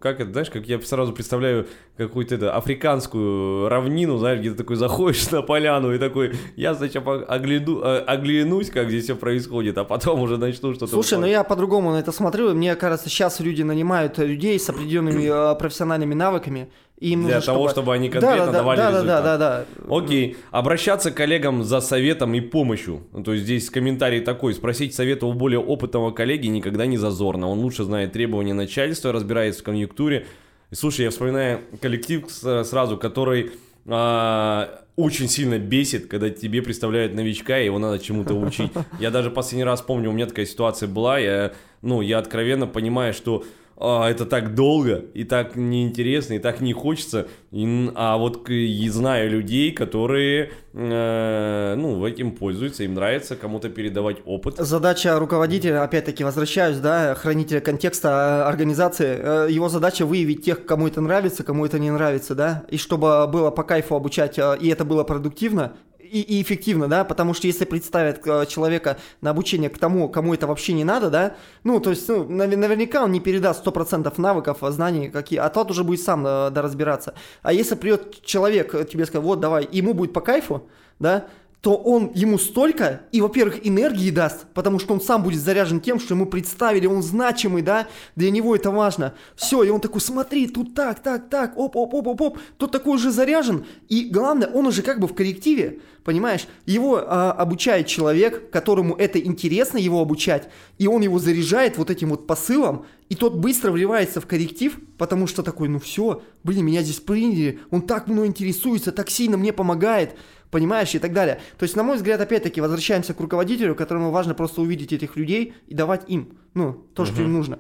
как 0.01 0.19
это, 0.19 0.33
знаешь, 0.33 0.51
как 0.51 0.67
я 0.67 0.81
сразу 0.81 1.13
представляю 1.13 1.69
какую-то 1.97 2.35
это, 2.35 2.57
африканскую 2.57 3.69
равнину, 3.69 4.19
знаешь, 4.19 4.41
где 4.41 4.51
ты 4.51 4.57
такой 4.57 4.75
заходишь 4.75 5.31
на 5.31 5.43
поляну 5.43 5.95
и 5.95 5.99
такой, 5.99 6.33
я 6.57 6.75
сначала 6.75 7.23
огляду, 7.23 7.83
э, 7.85 8.01
оглянусь, 8.01 8.69
как 8.69 8.89
здесь 8.89 9.05
все 9.05 9.15
происходит, 9.15 9.79
а 9.79 9.85
потом 9.85 10.21
уже 10.21 10.39
начну 10.39 10.75
что-то... 10.75 10.91
слушай, 10.91 11.19
ну 11.21 11.27
я 11.27 11.45
по-другому 11.45 11.93
на 11.93 12.01
это 12.01 12.11
смотрю. 12.11 12.51
и 12.51 12.55
Мне 12.55 12.75
кажется, 12.75 13.09
сейчас 13.09 13.39
люди 13.39 13.63
нанимают 13.63 14.19
людей 14.19 14.59
с 14.59 14.69
определенными 14.69 15.23
э, 15.53 15.57
профессиональными 15.57 16.15
навыками. 16.15 16.69
И 17.01 17.11
им 17.11 17.25
Для 17.27 17.37
нужно, 17.37 17.53
того, 17.53 17.69
чтобы 17.69 17.95
они 17.95 18.09
конкретно 18.09 18.47
да, 18.47 18.53
да, 18.53 18.59
давали 18.59 18.79
да, 18.79 18.91
результат. 18.91 19.25
да, 19.25 19.39
да, 19.39 19.65
да. 19.87 19.97
Окей. 19.97 20.37
Обращаться 20.51 21.13
к 21.13 21.15
коллегам 21.15 21.63
за 21.63 21.81
советом 21.81 22.35
и 22.35 22.41
помощью. 22.41 23.07
Ну, 23.13 23.23
То 23.23 23.35
есть 23.35 23.45
здесь 23.45 23.71
комментарий 23.71 24.21
такой. 24.21 24.53
Спросить 24.55 24.95
совета 24.95 25.27
у 25.27 25.33
более 25.33 25.61
опытного 25.61 26.11
коллеги 26.11 26.49
никогда 26.49 26.87
не 26.87 26.97
зазорно. 26.99 27.49
Он 27.49 27.61
лучше 27.61 27.85
знает 27.85 28.13
требования 28.13 28.55
начальства, 28.55 29.13
разбирается 29.13 29.61
в 29.61 29.65
конъюнктуре. 29.65 30.27
И, 30.71 30.75
слушай, 30.75 31.03
я 31.03 31.11
вспоминаю 31.11 31.61
коллектив 31.81 32.25
сразу, 32.29 32.97
который 32.97 33.53
а, 33.87 34.85
очень 34.97 35.29
сильно 35.29 35.59
бесит, 35.59 36.09
когда 36.09 36.29
тебе 36.29 36.61
представляют 36.61 37.15
новичка, 37.15 37.61
и 37.61 37.67
его 37.67 37.79
надо 37.79 38.01
чему-то 38.01 38.35
учить. 38.35 38.73
Я 39.01 39.11
даже 39.11 39.31
последний 39.31 39.65
раз 39.65 39.81
помню, 39.81 40.11
у 40.11 40.13
меня 40.13 40.27
такая 40.27 40.45
ситуация 40.45 40.89
была, 40.89 41.19
я, 41.19 41.53
ну, 41.83 42.01
я 42.01 42.19
откровенно 42.19 42.67
понимаю, 42.67 43.15
что 43.15 43.45
а, 43.81 44.09
это 44.11 44.27
так 44.27 44.55
долго, 44.55 45.05
и 45.15 45.23
так 45.23 45.55
неинтересно, 45.55 46.35
и 46.35 46.39
так 46.41 46.61
не 46.61 46.73
хочется. 46.73 47.29
И, 47.53 47.91
а 47.95 48.17
вот 48.17 48.49
и 48.51 48.89
знаю 48.89 49.31
людей, 49.31 49.71
которые, 49.71 50.51
э, 50.73 51.75
ну, 51.77 52.05
этим 52.05 52.33
пользуются, 52.33 52.83
им 52.83 52.95
нравится 52.95 53.37
кому-то 53.37 53.69
передавать 53.69 54.17
опыт. 54.25 54.57
Задача 54.59 55.17
руководителя, 55.19 55.85
опять-таки, 55.85 56.25
возвращаюсь, 56.25 56.79
да, 56.79 57.15
хранителя 57.15 57.61
контекста 57.61 58.09
э, 58.09 58.49
организации, 58.49 59.17
э, 59.17 59.47
его 59.51 59.69
задача 59.69 60.05
выявить 60.05 60.45
тех, 60.45 60.67
кому 60.67 60.89
это 60.89 61.01
нравится, 61.01 61.45
кому 61.45 61.65
это 61.65 61.79
не 61.79 61.93
нравится, 61.93 62.35
да, 62.35 62.65
и 62.69 62.79
чтобы 62.79 63.29
было 63.29 63.53
по 63.53 63.63
кайфу 63.63 63.95
обучать, 63.95 64.39
э, 64.39 64.57
и 64.61 64.69
это 64.69 64.85
было 64.85 65.05
продуктивно, 65.05 65.75
и, 66.11 66.21
и 66.21 66.43
эффективно, 66.43 66.89
да, 66.89 67.05
потому 67.05 67.35
что 67.35 67.47
если 67.47 67.65
представят 67.65 68.27
э, 68.27 68.47
человека 68.47 68.99
на 69.21 69.31
обучение 69.31 69.71
к 69.71 69.79
тому, 69.79 70.09
кому 70.09 70.35
это 70.35 70.47
вообще 70.47 70.73
не 70.73 70.85
надо, 70.85 71.11
да, 71.11 71.37
ну, 71.65 71.81
то 71.81 71.91
есть, 71.91 72.09
ну, 72.09 72.25
наверняка 72.29 73.05
он 73.05 73.13
не 73.13 73.21
передаст 73.21 73.67
100% 73.67 74.13
навыков, 74.21 74.59
а, 74.63 74.71
знаний, 74.71 75.11
какие, 75.11 75.39
а 75.39 75.49
тот 75.49 75.71
уже 75.71 75.85
будет 75.85 76.01
сам 76.01 76.25
да, 76.25 76.51
разбираться. 76.55 77.15
А 77.43 77.53
если 77.53 77.75
придет 77.75 78.23
человек, 78.23 78.75
э, 78.75 78.85
тебе 78.85 79.07
скажет, 79.07 79.25
вот, 79.25 79.41
давай, 79.41 79.69
ему 79.71 79.95
будет 79.95 80.13
по 80.13 80.21
кайфу, 80.21 80.69
да, 80.99 81.27
то 81.61 81.75
он 81.75 82.13
ему 82.15 82.39
столько, 82.39 83.03
и, 83.11 83.21
во-первых, 83.21 83.67
энергии 83.67 84.11
даст, 84.11 84.47
потому 84.55 84.79
что 84.79 84.95
он 84.95 85.01
сам 85.01 85.25
будет 85.25 85.41
заряжен 85.41 85.81
тем, 85.81 85.99
что 85.99 86.15
ему 86.15 86.27
представили, 86.27 86.87
он 86.87 87.03
значимый, 87.03 87.63
да, 87.63 87.89
для 88.15 88.31
него 88.31 88.55
это 88.55 88.71
важно. 88.71 89.15
Все, 89.35 89.65
и 89.65 89.71
он 89.71 89.81
такой, 89.81 90.01
смотри, 90.01 90.47
тут 90.47 90.75
так, 90.75 91.01
так, 91.03 91.29
так, 91.29 91.59
оп, 91.59 91.77
оп, 91.77 91.95
оп, 91.95 92.07
оп, 92.07 92.21
оп, 92.21 92.39
тот 92.59 92.71
такой 92.71 92.95
уже 92.95 93.11
заряжен, 93.11 93.67
и 93.89 94.09
главное, 94.09 94.49
он 94.49 94.67
уже 94.67 94.83
как 94.83 95.01
бы 95.01 95.09
в 95.09 95.15
коррективе, 95.15 95.81
понимаешь, 96.05 96.47
его 96.65 97.03
а, 97.05 97.33
обучает 97.33 97.89
человек, 97.89 98.51
которому 98.51 98.95
это 98.95 99.19
интересно 99.19 99.79
его 99.79 100.01
обучать, 100.01 100.49
и 100.79 100.87
он 100.87 101.03
его 101.03 101.19
заряжает 101.19 101.77
вот 101.77 101.91
этим 101.91 102.11
вот 102.11 102.27
посылом, 102.27 102.87
и 103.09 103.15
тот 103.15 103.35
быстро 103.35 103.73
вливается 103.73 104.21
в 104.21 104.27
корректив, 104.27 104.79
потому 104.97 105.27
что 105.27 105.43
такой, 105.43 105.69
ну 105.69 105.81
все, 105.81 106.23
блин, 106.45 106.65
меня 106.65 106.83
здесь 106.83 107.01
приняли, 107.01 107.59
он 107.71 107.83
так 107.83 108.07
мной 108.07 108.27
интересуется, 108.27 108.93
так 108.93 109.11
сильно 109.11 109.37
мне 109.37 109.53
помогает, 109.53 110.15
понимаешь, 110.51 110.95
и 110.95 110.99
так 110.99 111.13
далее. 111.13 111.41
То 111.59 111.65
есть, 111.65 111.77
на 111.77 111.83
мой 111.83 111.97
взгляд, 111.97 112.21
опять-таки, 112.21 112.61
возвращаемся 112.61 113.15
к 113.15 113.21
руководителю, 113.21 113.75
которому 113.75 114.11
важно 114.11 114.35
просто 114.35 114.61
увидеть 114.61 114.93
этих 114.93 115.17
людей 115.17 115.55
и 115.67 115.75
давать 115.75 116.09
им, 116.09 116.39
ну, 116.55 116.73
то, 116.95 117.05
что 117.05 117.23
им 117.23 117.33
нужно. 117.33 117.59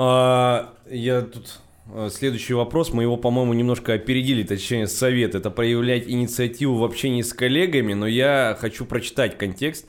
А, 0.00 0.74
я 0.88 1.22
тут 1.22 1.60
а, 1.92 2.08
Следующий 2.10 2.54
вопрос, 2.54 2.92
мы 2.92 3.02
его, 3.02 3.16
по-моему, 3.16 3.52
немножко 3.52 3.94
опередили, 3.94 4.42
точнее, 4.42 4.86
совет. 4.86 5.34
Это 5.34 5.50
проявлять 5.50 6.08
инициативу 6.08 6.76
в 6.76 6.84
общении 6.84 7.22
с 7.22 7.32
коллегами, 7.32 7.94
но 7.94 8.06
я 8.06 8.56
хочу 8.60 8.84
прочитать 8.84 9.38
контекст. 9.38 9.86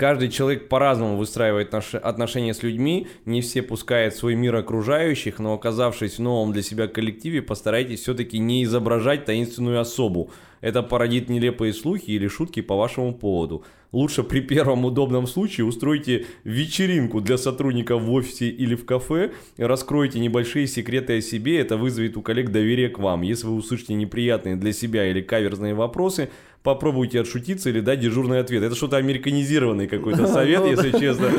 Каждый 0.00 0.30
человек 0.30 0.70
по-разному 0.70 1.18
выстраивает 1.18 1.72
наши 1.72 1.98
отношения 1.98 2.54
с 2.54 2.62
людьми, 2.62 3.06
не 3.26 3.42
все 3.42 3.60
пускают 3.60 4.14
свой 4.14 4.34
мир 4.34 4.56
окружающих, 4.56 5.38
но 5.38 5.52
оказавшись 5.52 6.16
в 6.16 6.22
новом 6.22 6.54
для 6.54 6.62
себя 6.62 6.86
коллективе, 6.86 7.42
постарайтесь 7.42 8.00
все-таки 8.00 8.38
не 8.38 8.64
изображать 8.64 9.26
таинственную 9.26 9.78
особу. 9.78 10.30
Это 10.62 10.82
породит 10.82 11.28
нелепые 11.28 11.74
слухи 11.74 12.12
или 12.12 12.28
шутки 12.28 12.62
по 12.62 12.76
вашему 12.76 13.12
поводу. 13.12 13.62
Лучше 13.92 14.22
при 14.22 14.40
первом 14.40 14.84
удобном 14.84 15.26
случае 15.26 15.66
устройте 15.66 16.26
вечеринку 16.44 17.20
для 17.20 17.36
сотрудников 17.36 18.02
в 18.02 18.12
офисе 18.12 18.48
или 18.48 18.76
в 18.76 18.86
кафе, 18.86 19.32
раскройте 19.58 20.20
небольшие 20.20 20.66
секреты 20.66 21.18
о 21.18 21.20
себе, 21.20 21.58
это 21.58 21.76
вызовет 21.76 22.16
у 22.16 22.22
коллег 22.22 22.50
доверие 22.50 22.88
к 22.88 22.98
вам. 22.98 23.22
Если 23.22 23.46
вы 23.46 23.54
услышите 23.54 23.94
неприятные 23.94 24.56
для 24.56 24.72
себя 24.72 25.10
или 25.10 25.20
каверзные 25.20 25.74
вопросы, 25.74 26.30
попробуйте 26.62 27.20
отшутиться 27.20 27.70
или 27.70 27.80
дать 27.80 28.00
дежурный 28.00 28.40
ответ. 28.40 28.62
Это 28.62 28.74
что-то 28.74 28.96
американизированный 28.96 29.88
какой-то 29.88 30.26
совет, 30.26 30.64
если 30.66 30.90
честно. 30.98 31.30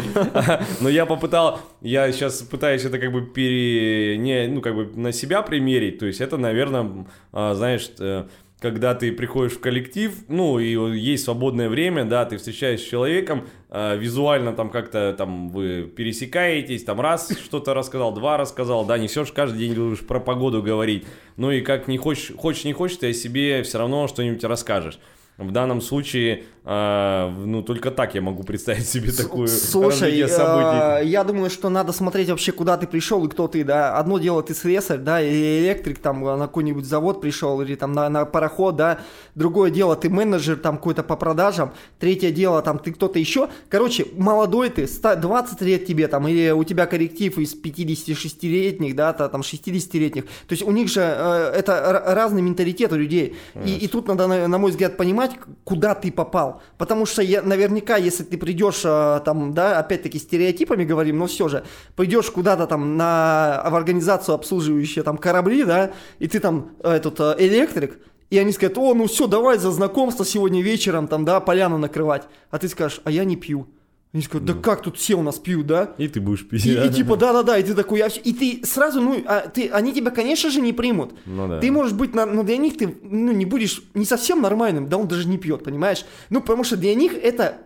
Но 0.82 0.89
я 0.89 1.05
попытал, 1.05 1.59
я 1.82 2.11
сейчас 2.11 2.41
пытаюсь 2.41 2.86
это 2.86 2.97
как 2.99 3.11
бы 3.11 3.26
пере, 3.26 4.17
не, 4.17 4.47
ну 4.47 4.61
как 4.61 4.76
бы 4.76 4.86
на 4.95 5.11
себя 5.11 5.41
примерить. 5.41 5.99
То 5.99 6.05
есть 6.05 6.22
это, 6.22 6.38
наверное, 6.38 7.05
а, 7.32 7.53
знаешь, 7.53 7.91
э, 7.99 8.26
когда 8.62 8.93
ты 8.93 9.12
приходишь 9.12 9.53
в 9.53 9.59
коллектив, 9.59 10.14
ну, 10.28 10.59
и 10.59 10.99
есть 10.99 11.24
свободное 11.24 11.68
время, 11.68 12.05
да, 12.05 12.26
ты 12.26 12.38
встречаешься 12.38 12.86
с 12.86 12.89
человеком, 12.89 13.47
э, 13.70 13.97
визуально 13.97 14.53
там 14.53 14.70
как-то 14.70 15.16
там 15.18 15.49
вы 15.49 15.91
пересекаетесь, 15.95 16.84
там 16.84 17.01
раз 17.01 17.36
что-то 17.43 17.74
рассказал, 17.74 18.14
два 18.14 18.38
рассказал, 18.38 18.86
да, 18.86 18.99
не 18.99 19.07
все 19.07 19.26
же 19.26 19.34
каждый 19.34 19.57
день 19.57 19.74
будешь 19.74 20.05
про 20.05 20.20
погоду 20.20 20.62
говорить, 20.62 21.05
ну 21.38 21.49
и 21.49 21.62
как 21.62 21.88
не 21.88 21.97
хочешь, 21.97 22.34
хочешь 22.38 22.64
не 22.64 22.74
хочешь, 22.74 22.97
ты 22.97 23.09
о 23.09 23.14
себе 23.14 23.64
все 23.64 23.80
равно 23.80 24.07
что-нибудь 24.07 24.43
расскажешь. 24.43 24.99
В 25.38 25.51
данном 25.51 25.82
случае, 25.82 26.43
э, 26.63 27.29
ну, 27.45 27.63
только 27.63 27.89
так 27.89 28.13
я 28.13 28.21
могу 28.21 28.43
представить 28.43 28.88
себе 28.88 29.11
такую 29.11 29.47
Слушай, 29.47 30.11
э, 30.21 31.01
я 31.03 31.23
думаю, 31.23 31.49
что 31.49 31.69
надо 31.69 31.93
смотреть 31.93 32.29
вообще, 32.29 32.51
куда 32.51 32.77
ты 32.77 32.86
пришел 32.86 33.25
и 33.25 33.29
кто 33.29 33.47
ты, 33.47 33.63
да. 33.63 33.97
Одно 33.97 34.19
дело 34.19 34.43
ты 34.43 34.53
слесарь, 34.53 34.99
да, 34.99 35.19
или 35.19 35.61
электрик 35.63 35.97
там 35.97 36.21
на 36.21 36.45
какой-нибудь 36.45 36.86
завод 36.86 37.21
пришел, 37.21 37.59
или 37.61 37.75
там 37.75 37.93
на, 37.93 38.07
на 38.09 38.25
пароход, 38.25 38.75
да. 38.75 38.99
Другое 39.34 39.71
дело, 39.71 39.95
ты 39.95 40.09
менеджер 40.09 40.57
там 40.57 40.77
какой-то 40.77 41.01
по 41.01 41.15
продажам. 41.15 41.73
Третье 41.97 42.29
дело, 42.29 42.61
там 42.61 42.77
ты 42.77 42.91
кто-то 42.91 43.17
еще. 43.17 43.49
Короче, 43.69 44.05
молодой 44.15 44.69
ты, 44.69 44.88
20 44.88 45.61
лет 45.61 45.86
тебе 45.86 46.07
там, 46.07 46.27
или 46.27 46.51
у 46.51 46.63
тебя 46.63 46.86
коллектив 46.86 47.36
из 47.39 47.55
56-летних, 47.55 48.95
да, 48.95 49.13
там 49.13 49.41
60-летних. 49.41 50.25
То 50.25 50.51
есть 50.51 50.61
у 50.61 50.71
них 50.71 50.88
же 50.89 51.01
э, 51.01 51.53
это 51.55 52.03
разный 52.05 52.43
менталитет 52.43 52.91
у 52.91 52.95
людей. 52.95 53.36
И, 53.65 53.75
и 53.77 53.88
тут 53.88 54.07
надо, 54.07 54.27
на, 54.27 54.47
на 54.47 54.57
мой 54.59 54.69
взгляд, 54.69 54.97
понимать, 54.97 55.20
понимать, 55.22 55.39
куда 55.63 55.95
ты 55.95 56.11
попал. 56.11 56.61
Потому 56.78 57.05
что 57.05 57.22
я, 57.22 57.41
наверняка, 57.41 57.97
если 57.97 58.24
ты 58.24 58.38
придешь 58.38 58.82
а, 58.86 59.19
там, 59.19 59.53
да, 59.53 59.80
опять-таки 59.80 60.19
стереотипами 60.19 60.84
говорим, 60.84 61.17
но 61.17 61.28
все 61.28 61.47
же, 61.47 61.63
пойдешь 61.95 62.30
куда-то 62.32 62.67
там 62.67 62.97
на, 62.97 63.63
в 63.69 63.76
организацию, 63.76 64.36
обслуживающую 64.36 65.03
там 65.03 65.17
корабли, 65.17 65.63
да, 65.63 65.91
и 66.19 66.28
ты 66.28 66.39
там 66.39 66.72
этот 66.84 67.19
а, 67.19 67.36
электрик, 67.38 67.99
и 68.30 68.38
они 68.38 68.51
скажут, 68.51 68.78
о, 68.78 68.93
ну 68.93 69.07
все, 69.07 69.28
давай 69.28 69.57
за 69.57 69.72
знакомство 69.72 70.26
сегодня 70.26 70.61
вечером, 70.61 71.07
там, 71.07 71.26
да, 71.26 71.39
поляну 71.39 71.78
накрывать. 71.78 72.24
А 72.49 72.57
ты 72.57 72.67
скажешь, 72.67 73.01
а 73.03 73.11
я 73.11 73.26
не 73.26 73.36
пью. 73.36 73.67
Они 74.14 74.24
скажут, 74.24 74.45
да 74.45 74.53
ну. 74.53 74.62
как 74.62 74.82
тут 74.82 74.97
все 74.97 75.16
у 75.16 75.24
нас 75.24 75.39
пьют, 75.39 75.68
да? 75.68 75.93
И 75.97 76.09
ты 76.09 76.20
будешь 76.20 76.45
пить. 76.45 76.66
И, 76.66 76.74
и 76.74 76.89
типа, 76.89 77.16
да-да-да, 77.16 77.57
и 77.57 77.64
ты 77.64 77.74
такой, 77.74 77.99
я... 77.99 78.07
и 78.07 78.34
ты 78.34 78.66
сразу, 78.66 78.99
ну, 78.99 79.24
а, 79.26 79.47
ты, 79.47 79.70
они 79.70 79.93
тебя, 79.93 80.12
конечно 80.12 80.49
же, 80.49 80.59
не 80.59 80.74
примут. 80.74 81.14
Ну, 81.26 81.47
да. 81.47 81.59
Ты 81.62 81.72
можешь 81.72 81.93
быть, 81.93 82.14
но 82.14 82.43
для 82.43 82.57
них 82.57 82.78
ты, 82.78 82.97
ну, 83.03 83.32
не 83.32 83.45
будешь 83.45 83.82
не 83.93 84.03
совсем 84.03 84.41
нормальным, 84.41 84.89
да 84.89 84.97
он 84.97 85.07
даже 85.07 85.30
не 85.30 85.38
пьет, 85.38 85.64
понимаешь? 85.64 86.03
Ну, 86.30 86.41
потому 86.41 86.66
что 86.66 86.76
для 86.76 86.93
них 86.93 87.14
это 87.14 87.59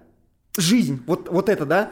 жизнь, 0.56 1.02
вот, 1.08 1.30
вот 1.30 1.50
это, 1.50 1.66
да? 1.66 1.92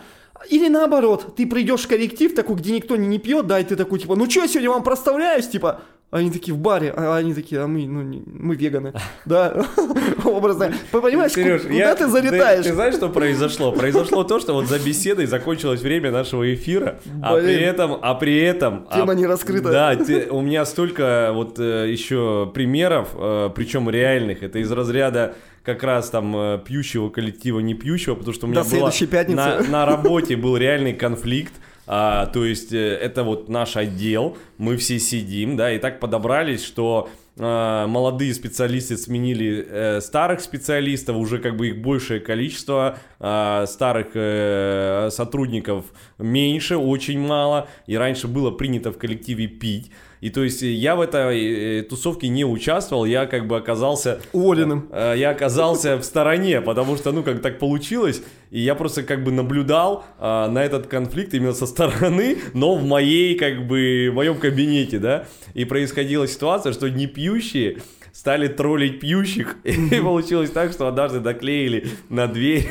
Или 0.49 0.67
наоборот, 0.67 1.35
ты 1.35 1.47
придешь 1.47 1.81
в 1.81 1.87
коллектив 1.87 2.35
такой, 2.35 2.55
где 2.57 2.73
никто 2.73 2.95
не, 2.95 3.07
не 3.07 3.17
пьет, 3.17 3.47
да, 3.47 3.59
и 3.59 3.63
ты 3.63 3.75
такой, 3.75 3.99
типа, 3.99 4.15
ну 4.15 4.29
что, 4.29 4.41
я 4.41 4.47
сегодня 4.47 4.69
вам 4.69 4.83
проставляюсь, 4.83 5.47
типа, 5.47 5.81
они 6.13 6.29
такие 6.29 6.53
в 6.53 6.59
баре, 6.59 6.93
а 6.95 7.17
они 7.17 7.33
такие, 7.33 7.61
а 7.61 7.67
мы, 7.67 7.87
ну, 7.87 8.03
не, 8.03 8.21
мы 8.25 8.55
веганы. 8.55 8.93
Да, 9.25 9.65
образно. 10.25 10.73
Понимаешь, 10.91 11.31
Сереж, 11.31 11.61
куда 11.61 11.73
я, 11.73 11.95
ты 11.95 12.07
залетаешь? 12.07 12.63
Ты, 12.63 12.69
ты 12.69 12.75
знаешь, 12.75 12.95
что 12.95 13.09
произошло? 13.09 13.71
Произошло 13.71 14.23
то, 14.23 14.39
что 14.39 14.53
вот 14.53 14.67
за 14.67 14.79
беседой 14.79 15.25
закончилось 15.25 15.81
время 15.81 16.11
нашего 16.11 16.53
эфира, 16.53 16.99
а 17.21 17.35
при 17.37 17.55
этом, 17.55 17.97
а 18.01 18.13
при 18.15 18.37
этом... 18.39 18.87
Тема 18.93 19.13
а, 19.13 19.15
не 19.15 19.25
раскрыта. 19.25 19.71
Да, 19.71 19.95
те, 19.95 20.27
у 20.29 20.41
меня 20.41 20.65
столько 20.65 21.31
вот 21.33 21.57
э, 21.57 21.89
еще 21.89 22.51
примеров, 22.53 23.09
э, 23.15 23.49
причем 23.55 23.89
реальных. 23.89 24.43
Это 24.43 24.59
из 24.59 24.71
разряда 24.71 25.35
как 25.63 25.83
раз 25.83 26.09
там 26.09 26.35
э, 26.35 26.59
пьющего 26.63 27.09
коллектива, 27.09 27.59
не 27.59 27.73
пьющего, 27.73 28.15
потому 28.15 28.33
что 28.33 28.45
у 28.45 28.49
меня 28.49 28.63
До 28.63 28.69
была 28.69 28.91
на, 29.29 29.61
на 29.61 29.85
работе 29.85 30.35
был 30.35 30.57
реальный 30.57 30.93
конфликт. 30.93 31.53
А, 31.85 32.27
то 32.27 32.45
есть 32.45 32.71
э, 32.73 32.95
это 32.95 33.23
вот 33.23 33.49
наш 33.49 33.75
отдел, 33.75 34.37
мы 34.57 34.77
все 34.77 34.99
сидим, 34.99 35.57
да, 35.57 35.71
и 35.71 35.79
так 35.79 35.99
подобрались, 35.99 36.63
что 36.63 37.09
а, 37.37 37.87
молодые 37.87 38.33
специалисты 38.33 38.95
сменили 38.95 39.65
э, 39.67 40.01
старых 40.01 40.39
специалистов, 40.39 41.17
уже 41.17 41.39
как 41.39 41.57
бы 41.57 41.69
их 41.69 41.81
большее 41.81 42.19
количество, 42.19 42.99
а, 43.19 43.65
старых 43.65 44.07
э, 44.13 45.09
сотрудников 45.11 45.85
меньше, 46.19 46.77
очень 46.77 47.19
мало, 47.19 47.67
и 47.87 47.97
раньше 47.97 48.27
было 48.27 48.51
принято 48.51 48.91
в 48.91 48.97
коллективе 48.97 49.47
пить. 49.47 49.91
И 50.23 50.29
то 50.29 50.41
есть 50.41 50.61
я 50.61 50.95
в 50.95 51.01
этой 51.01 51.79
э, 51.79 51.83
тусовке 51.83 52.29
не 52.29 52.45
участвовал, 52.45 53.03
я 53.03 53.25
как 53.25 53.45
бы 53.45 53.57
оказался... 53.57 54.21
Уволенным. 54.31 54.87
Э, 54.89 55.15
я 55.17 55.31
оказался 55.31 55.97
в 55.97 56.03
стороне, 56.03 56.61
потому 56.61 56.95
что, 56.95 57.11
ну, 57.11 57.23
как 57.23 57.41
так 57.41 57.59
получилось, 57.59 58.23
и 58.49 58.61
я 58.61 58.73
просто 58.73 59.03
как 59.03 59.21
бы 59.25 59.33
наблюдал 59.33 60.05
э, 60.17 60.47
на 60.47 60.63
этот 60.63 60.87
конфликт 60.87 61.33
именно 61.33 61.51
со 61.51 61.65
стороны, 61.65 62.37
но 62.53 62.75
в 62.75 62.85
моей, 62.85 63.35
как 63.37 63.67
бы, 63.67 64.07
в 64.11 64.15
моем 64.15 64.37
кабинете, 64.37 64.97
да, 64.97 65.25
и 65.55 65.65
происходила 65.65 66.25
ситуация, 66.25 66.71
что 66.71 66.89
не 66.89 67.07
пьющие 67.07 67.79
стали 68.13 68.47
троллить 68.47 69.01
пьющих, 69.01 69.57
и 69.65 69.99
получилось 69.99 70.51
так, 70.51 70.71
что 70.71 70.87
однажды 70.87 71.19
доклеили 71.19 71.87
на 72.07 72.27
дверь 72.27 72.69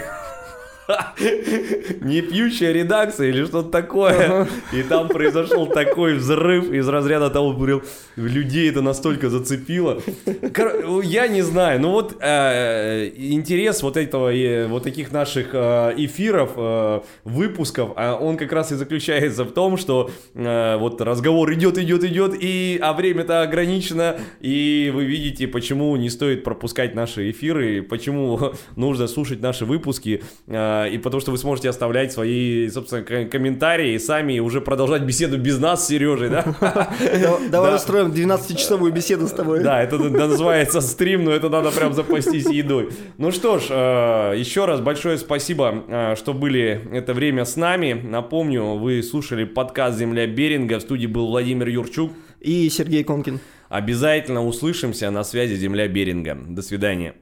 не 2.00 2.20
пьющая 2.22 2.72
редакция 2.72 3.28
или 3.28 3.44
что-то 3.44 3.70
такое. 3.70 4.48
И 4.72 4.82
там 4.82 5.08
произошел 5.08 5.66
такой 5.66 6.14
взрыв 6.14 6.70
из 6.72 6.88
разряда 6.88 7.30
того, 7.30 7.52
говорил, 7.52 7.82
людей 8.16 8.68
это 8.70 8.82
настолько 8.82 9.30
зацепило. 9.30 10.00
Я 11.04 11.28
не 11.28 11.42
знаю, 11.42 11.80
ну 11.80 11.90
вот 11.90 12.16
э, 12.20 13.10
интерес 13.16 13.82
вот 13.82 13.96
этого, 13.96 14.32
э, 14.34 14.66
вот 14.66 14.82
таких 14.82 15.12
наших 15.12 15.50
э, 15.52 15.94
эфиров, 15.96 16.52
э, 16.56 17.00
выпусков, 17.24 17.90
а 17.96 18.16
он 18.16 18.36
как 18.36 18.52
раз 18.52 18.72
и 18.72 18.74
заключается 18.74 19.44
в 19.44 19.52
том, 19.52 19.76
что 19.76 20.10
э, 20.34 20.76
вот 20.78 21.00
разговор 21.00 21.52
идет, 21.52 21.78
идет, 21.78 22.04
идет, 22.04 22.34
и, 22.38 22.78
а 22.82 22.92
время-то 22.92 23.42
ограничено, 23.42 24.16
и 24.40 24.90
вы 24.94 25.04
видите, 25.04 25.46
почему 25.46 25.94
не 25.96 26.10
стоит 26.10 26.44
пропускать 26.44 26.94
наши 26.94 27.30
эфиры, 27.30 27.82
почему 27.82 28.52
нужно 28.76 29.06
слушать 29.06 29.40
наши 29.40 29.64
выпуски, 29.64 30.22
э, 30.46 30.71
и 30.90 30.98
потому 30.98 31.20
что 31.20 31.30
вы 31.30 31.38
сможете 31.38 31.68
оставлять 31.68 32.12
свои, 32.12 32.68
собственно, 32.68 33.02
комментарии 33.26 33.94
и 33.94 33.98
сами 33.98 34.38
уже 34.40 34.60
продолжать 34.60 35.02
беседу 35.02 35.38
без 35.38 35.58
нас 35.58 35.84
с 35.84 35.88
Сережей, 35.88 36.28
да? 36.30 36.44
Да- 36.60 37.38
Давай 37.50 37.70
Да. 37.70 37.76
устроим 37.76 38.10
12-часовую 38.12 38.92
беседу 38.92 39.26
с 39.26 39.32
тобой. 39.32 39.62
Да, 39.62 39.82
это 39.82 39.98
называется 39.98 40.80
стрим, 40.80 41.24
но 41.24 41.30
это 41.32 41.48
надо 41.48 41.70
прям 41.70 41.92
запастись 41.92 42.46
едой. 42.46 42.90
Ну 43.18 43.30
что 43.32 43.58
ж, 43.58 43.66
э, 43.70 44.34
еще 44.38 44.64
раз 44.66 44.80
большое 44.80 45.18
спасибо, 45.18 45.84
э, 45.88 46.14
что 46.16 46.32
были 46.34 46.80
это 46.92 47.14
время 47.14 47.44
с 47.44 47.56
нами. 47.56 47.92
Напомню, 47.92 48.74
вы 48.76 49.02
слушали 49.02 49.44
подкаст 49.44 49.98
«Земля 49.98 50.26
Беринга». 50.26 50.78
В 50.78 50.82
студии 50.82 51.06
был 51.06 51.26
Владимир 51.28 51.68
Юрчук. 51.68 52.12
И 52.40 52.68
Сергей 52.70 53.04
Конкин. 53.04 53.38
Обязательно 53.68 54.44
услышимся 54.44 55.10
на 55.10 55.24
связи 55.24 55.54
«Земля 55.54 55.88
Беринга». 55.88 56.36
До 56.48 56.60
свидания. 56.62 57.14